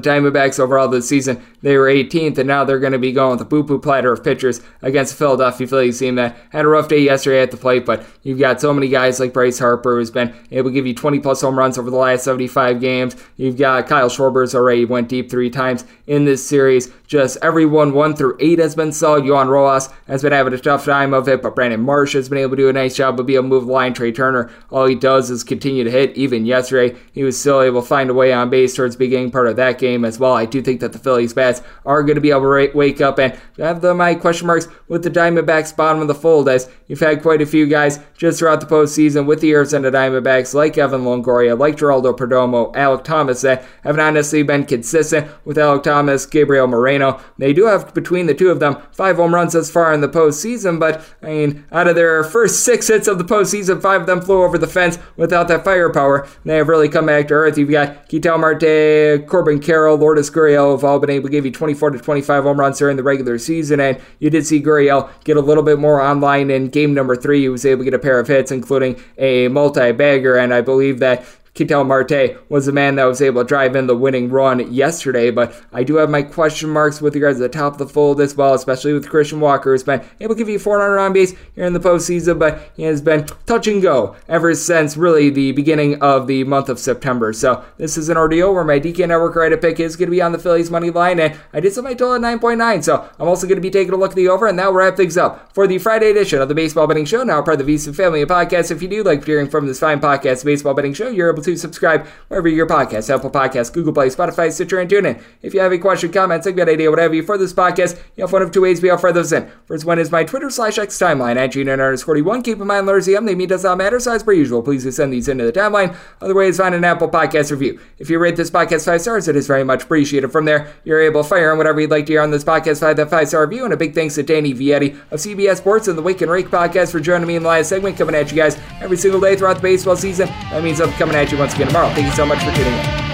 Diamondbacks 0.00 0.60
overall 0.60 0.88
this 0.88 1.08
season, 1.08 1.44
they 1.60 1.76
were 1.76 1.86
18th, 1.86 2.38
and 2.38 2.46
now 2.46 2.62
they're 2.62 2.78
going 2.78 2.92
to 2.92 2.98
be 2.98 3.10
going 3.10 3.32
with 3.32 3.40
a 3.40 3.44
boo-boo 3.44 3.80
platter 3.80 4.12
of 4.12 4.22
pitchers 4.22 4.60
against 4.80 5.12
the 5.12 5.18
Philadelphia 5.18 5.66
Phillies 5.66 5.98
team 5.98 6.14
that 6.14 6.36
had 6.50 6.64
a 6.64 6.68
rough 6.68 6.86
day 6.86 7.00
yesterday 7.00 7.42
at 7.42 7.50
the 7.50 7.56
plate, 7.56 7.84
but 7.84 8.06
you've 8.22 8.38
got 8.38 8.60
so 8.60 8.72
many 8.72 8.88
guys 8.88 9.18
like 9.18 9.32
Bryce 9.32 9.58
Harper 9.58 9.96
who's 9.96 10.10
been 10.10 10.32
able 10.52 10.70
to 10.70 10.74
give 10.74 10.86
you 10.86 10.94
20 10.94 11.18
plus 11.18 11.40
home 11.40 11.58
runs 11.58 11.76
over 11.76 11.90
the 11.90 11.96
last 11.96 12.24
75 12.24 12.80
games. 12.80 13.16
You've 13.36 13.58
got 13.58 13.88
Kyle 13.88 14.08
Schwarber's 14.08 14.54
already 14.54 14.84
went 14.84 15.08
deep 15.08 15.28
three 15.28 15.50
times 15.50 15.84
in 16.06 16.24
this 16.24 16.46
series. 16.46 16.90
Just 17.06 17.38
everyone 17.42 17.92
one 17.92 18.16
through 18.16 18.36
eight 18.40 18.58
has 18.58 18.74
been 18.74 18.92
solid. 18.92 19.24
Johan 19.24 19.48
Rojas 19.48 19.88
has 20.06 20.22
been 20.22 20.32
having 20.32 20.52
a 20.52 20.58
tough 20.58 20.84
time 20.84 21.14
of 21.14 21.28
it, 21.28 21.42
but 21.42 21.54
Brandon 21.54 21.80
Marsh 21.80 22.14
has 22.14 22.28
been 22.28 22.38
able 22.38 22.56
to 22.56 22.62
do 22.62 22.68
a 22.68 22.72
nice 22.72 22.96
job 22.96 23.20
of 23.20 23.26
being 23.26 23.38
able 23.38 23.44
to 23.44 23.48
move 23.48 23.66
the 23.66 23.72
line. 23.72 23.94
Trea 23.94 24.12
Turner, 24.12 24.50
all 24.70 24.86
he 24.86 24.94
does 24.94 25.30
is 25.30 25.44
continue 25.44 25.84
to 25.84 25.90
hit. 25.90 26.16
Even 26.16 26.46
yesterday, 26.46 26.96
he 27.12 27.22
was 27.22 27.38
still 27.38 27.60
able 27.60 27.82
to 27.82 27.86
find 27.86 28.10
a 28.10 28.14
way 28.14 28.32
on 28.32 28.50
base 28.50 28.74
towards 28.74 28.96
beginning 28.96 29.30
part 29.30 29.46
of 29.46 29.56
that 29.56 29.78
game 29.78 30.04
as 30.04 30.18
well. 30.18 30.34
I 30.34 30.46
do 30.46 30.62
think 30.62 30.80
that 30.80 30.92
the 30.92 30.98
Phillies 30.98 31.34
bats 31.34 31.62
are 31.86 32.02
going 32.02 32.16
to 32.16 32.20
be 32.20 32.30
able 32.30 32.42
to 32.42 32.70
wake 32.74 33.00
up 33.00 33.18
and 33.18 33.38
have 33.58 33.80
the 33.80 33.94
my 33.94 34.14
question 34.14 34.46
marks 34.46 34.66
with 34.88 35.02
the 35.02 35.10
Diamondbacks 35.10 35.76
bottom 35.76 36.02
of 36.02 36.08
the 36.08 36.14
fold 36.14 36.48
as 36.48 36.70
you've 36.88 37.00
had 37.00 37.22
quite 37.22 37.42
a 37.42 37.46
few 37.46 37.66
guys 37.66 38.00
just 38.16 38.38
throughout 38.38 38.60
the 38.60 38.66
postseason 38.66 39.26
with 39.26 39.40
the 39.40 39.52
Arizona 39.52 39.90
Diamondbacks 39.90 40.54
like 40.54 40.76
Evan 40.78 41.02
Longoria, 41.02 41.58
like 41.58 41.76
Geraldo 41.76 42.16
Perdomo, 42.16 42.74
Alek 42.74 43.04
Thomas 43.04 43.42
that 43.42 43.64
have 43.82 43.96
not 43.96 44.14
necessarily 44.14 44.44
been 44.44 44.66
consistent 44.66 45.30
with 45.44 45.56
Alek 45.56 45.82
Thomas, 45.82 45.93
Gabriel 46.30 46.66
Moreno 46.66 47.20
they 47.38 47.52
do 47.52 47.66
have 47.66 47.92
between 47.94 48.26
the 48.26 48.34
two 48.34 48.50
of 48.50 48.60
them 48.60 48.76
five 48.92 49.16
home 49.16 49.34
runs 49.34 49.52
thus 49.52 49.70
far 49.70 49.92
in 49.92 50.00
the 50.00 50.08
postseason, 50.08 50.78
but 50.78 51.04
I 51.22 51.26
mean, 51.26 51.64
out 51.72 51.88
of 51.88 51.94
their 51.94 52.22
first 52.24 52.64
six 52.64 52.88
hits 52.88 53.08
of 53.08 53.18
the 53.18 53.24
postseason, 53.24 53.82
five 53.82 54.02
of 54.02 54.06
them 54.06 54.20
flew 54.20 54.42
over 54.42 54.58
the 54.58 54.66
fence 54.66 54.98
without 55.16 55.48
that 55.48 55.64
firepower. 55.64 56.26
They 56.44 56.56
have 56.56 56.68
really 56.68 56.88
come 56.88 57.06
back 57.06 57.28
to 57.28 57.34
earth. 57.34 57.58
You've 57.58 57.70
got 57.70 58.08
Ketel 58.08 58.38
Marte, 58.38 59.26
Corbin 59.26 59.60
Carroll, 59.60 59.96
Lourdes 59.96 60.30
Gurriel 60.30 60.72
have 60.72 60.84
all 60.84 60.98
been 60.98 61.10
able 61.10 61.28
to 61.28 61.32
give 61.32 61.44
you 61.44 61.52
24 61.52 61.90
to 61.90 61.98
25 61.98 62.44
home 62.44 62.60
runs 62.60 62.78
during 62.78 62.96
the 62.96 63.02
regular 63.02 63.38
season, 63.38 63.80
and 63.80 64.00
you 64.18 64.30
did 64.30 64.46
see 64.46 64.62
Gurriel 64.62 65.10
get 65.24 65.36
a 65.36 65.40
little 65.40 65.62
bit 65.62 65.78
more 65.78 66.00
online 66.00 66.50
in 66.50 66.68
game 66.68 66.94
number 66.94 67.16
three. 67.16 67.42
He 67.42 67.48
was 67.48 67.64
able 67.66 67.80
to 67.80 67.84
get 67.84 67.94
a 67.94 67.98
pair 67.98 68.18
of 68.18 68.28
hits, 68.28 68.50
including 68.50 69.02
a 69.18 69.48
multi-bagger, 69.48 70.36
and 70.36 70.54
I 70.54 70.60
believe 70.60 70.98
that 71.00 71.24
Ketel 71.54 71.84
Marte 71.84 72.36
was 72.48 72.66
the 72.66 72.72
man 72.72 72.96
that 72.96 73.04
was 73.04 73.22
able 73.22 73.42
to 73.42 73.46
drive 73.46 73.76
in 73.76 73.86
the 73.86 73.96
winning 73.96 74.28
run 74.28 74.72
yesterday, 74.72 75.30
but 75.30 75.54
I 75.72 75.84
do 75.84 75.96
have 75.96 76.10
my 76.10 76.22
question 76.22 76.68
marks 76.68 77.00
with 77.00 77.14
regards 77.14 77.38
to 77.38 77.44
the 77.44 77.48
top 77.48 77.74
of 77.74 77.78
the 77.78 77.86
fold 77.86 78.20
as 78.20 78.34
well, 78.34 78.54
especially 78.54 78.92
with 78.92 79.08
Christian 79.08 79.38
Walker, 79.38 79.70
who's 79.70 79.84
been 79.84 80.04
able 80.20 80.34
to 80.34 80.38
give 80.38 80.48
you 80.48 80.58
400 80.58 80.98
on 80.98 81.12
base 81.12 81.32
here 81.54 81.64
in 81.64 81.72
the 81.72 81.78
postseason, 81.78 82.40
but 82.40 82.72
he 82.76 82.82
has 82.82 83.00
been 83.00 83.26
touch 83.46 83.68
and 83.68 83.80
go 83.80 84.16
ever 84.28 84.52
since 84.56 84.96
really 84.96 85.30
the 85.30 85.52
beginning 85.52 86.02
of 86.02 86.26
the 86.26 86.42
month 86.42 86.68
of 86.68 86.80
September. 86.80 87.32
So 87.32 87.64
this 87.78 87.96
is 87.96 88.08
an 88.08 88.16
ordeal 88.16 88.52
where 88.52 88.64
my 88.64 88.80
DK 88.80 89.06
Network 89.06 89.36
right 89.36 89.60
pick 89.60 89.78
is 89.78 89.94
going 89.94 90.08
to 90.08 90.10
be 90.10 90.20
on 90.20 90.32
the 90.32 90.40
Phillies 90.40 90.72
money 90.72 90.90
line, 90.90 91.20
and 91.20 91.38
I 91.52 91.60
did 91.60 91.72
set 91.72 91.84
my 91.84 91.94
total 91.94 92.14
at 92.14 92.40
9.9, 92.40 92.82
so 92.82 93.08
I'm 93.20 93.28
also 93.28 93.46
going 93.46 93.58
to 93.58 93.62
be 93.62 93.70
taking 93.70 93.94
a 93.94 93.96
look 93.96 94.10
at 94.10 94.16
the 94.16 94.26
over, 94.26 94.48
and 94.48 94.58
that 94.58 94.66
will 94.66 94.74
wrap 94.74 94.96
things 94.96 95.16
up 95.16 95.54
for 95.54 95.68
the 95.68 95.78
Friday 95.78 96.10
edition 96.10 96.40
of 96.40 96.48
the 96.48 96.54
Baseball 96.56 96.88
Betting 96.88 97.04
Show, 97.04 97.22
now 97.22 97.40
part 97.42 97.60
of 97.60 97.64
the 97.64 97.74
VSiN 97.74 97.94
Family 97.94 98.24
Podcast. 98.24 98.72
If 98.72 98.82
you 98.82 98.88
do 98.88 99.04
like 99.04 99.24
hearing 99.24 99.48
from 99.48 99.68
this 99.68 99.78
fine 99.78 100.00
podcast, 100.00 100.44
Baseball 100.44 100.74
Betting 100.74 100.94
Show, 100.94 101.10
you're 101.10 101.30
able 101.30 101.43
to 101.44 101.56
subscribe 101.56 102.06
wherever 102.28 102.48
your 102.48 102.66
podcast, 102.66 103.14
Apple 103.14 103.30
Podcasts, 103.30 103.72
Google 103.72 103.92
Play, 103.92 104.08
Spotify, 104.08 104.50
Stitcher, 104.50 104.80
and 104.80 104.90
TuneIn. 104.90 105.22
If 105.42 105.54
you 105.54 105.60
have 105.60 105.72
a 105.72 105.78
question, 105.78 106.12
comment, 106.12 106.42
good 106.44 106.68
idea, 106.68 106.90
whatever 106.90 107.14
you 107.14 107.22
for 107.22 107.38
this 107.38 107.52
podcast, 107.52 108.00
you 108.16 108.24
have 108.24 108.32
one 108.32 108.42
of 108.42 108.50
two 108.50 108.62
ways 108.62 108.82
we 108.82 108.90
offer 108.90 109.12
those 109.12 109.32
in. 109.32 109.50
First 109.66 109.84
one 109.84 109.98
is 109.98 110.10
my 110.10 110.24
Twitter 110.24 110.50
slash 110.50 110.78
X 110.78 110.98
timeline 110.98 111.36
at 111.36 111.52
Gene 111.52 111.68
underscore 111.68 112.14
41. 112.14 112.42
Keep 112.42 112.60
in 112.60 112.66
mind, 112.66 112.86
letters 112.86 113.08
EM, 113.08 113.26
they 113.26 113.34
mean 113.34 113.48
does 113.48 113.64
not 113.64 113.78
matter, 113.78 113.98
so 113.98 114.12
as 114.12 114.22
per 114.22 114.32
usual, 114.32 114.62
please 114.62 114.94
send 114.94 115.12
these 115.12 115.28
into 115.28 115.44
the 115.44 115.52
timeline. 115.52 115.96
Other 116.20 116.34
way 116.34 116.48
is 116.48 116.58
find 116.58 116.74
an 116.74 116.84
Apple 116.84 117.08
Podcast 117.08 117.50
review. 117.50 117.80
If 117.98 118.08
you 118.10 118.18
rate 118.18 118.36
this 118.36 118.50
podcast 118.50 118.84
five 118.84 119.00
stars, 119.00 119.28
it 119.28 119.36
is 119.36 119.46
very 119.46 119.64
much 119.64 119.84
appreciated. 119.84 120.30
From 120.30 120.44
there, 120.44 120.72
you're 120.84 121.00
able 121.00 121.22
to 121.22 121.28
fire 121.28 121.52
on 121.52 121.58
whatever 121.58 121.80
you'd 121.80 121.90
like 121.90 122.06
to 122.06 122.12
hear 122.12 122.22
on 122.22 122.30
this 122.30 122.44
podcast, 122.44 122.80
five 122.80 122.96
that 122.96 123.10
five 123.10 123.28
star 123.28 123.46
review, 123.46 123.64
and 123.64 123.72
a 123.72 123.76
big 123.76 123.94
thanks 123.94 124.14
to 124.14 124.22
Danny 124.22 124.54
Vietti 124.54 124.98
of 125.10 125.20
CBS 125.20 125.56
Sports 125.56 125.88
and 125.88 125.98
the 125.98 126.02
Wake 126.02 126.22
and 126.22 126.30
Rake 126.30 126.48
podcast 126.48 126.92
for 126.92 127.00
joining 127.00 127.26
me 127.26 127.36
in 127.36 127.42
the 127.42 127.48
last 127.48 127.68
segment, 127.68 127.96
coming 127.96 128.14
at 128.14 128.30
you 128.30 128.36
guys 128.36 128.58
every 128.80 128.96
single 128.96 129.20
day 129.20 129.36
throughout 129.36 129.56
the 129.56 129.62
baseball 129.62 129.96
season. 129.96 130.28
That 130.50 130.62
means 130.62 130.80
I'm 130.80 130.92
coming 130.92 131.16
at 131.16 131.32
you 131.32 131.33
once 131.36 131.54
again 131.54 131.68
tomorrow. 131.68 131.88
Thank 131.94 132.06
you 132.06 132.12
so 132.12 132.26
much 132.26 132.42
for 132.44 132.52
tuning 132.52 132.74
in. 132.74 133.13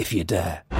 if 0.00 0.14
you 0.14 0.24
dare. 0.24 0.79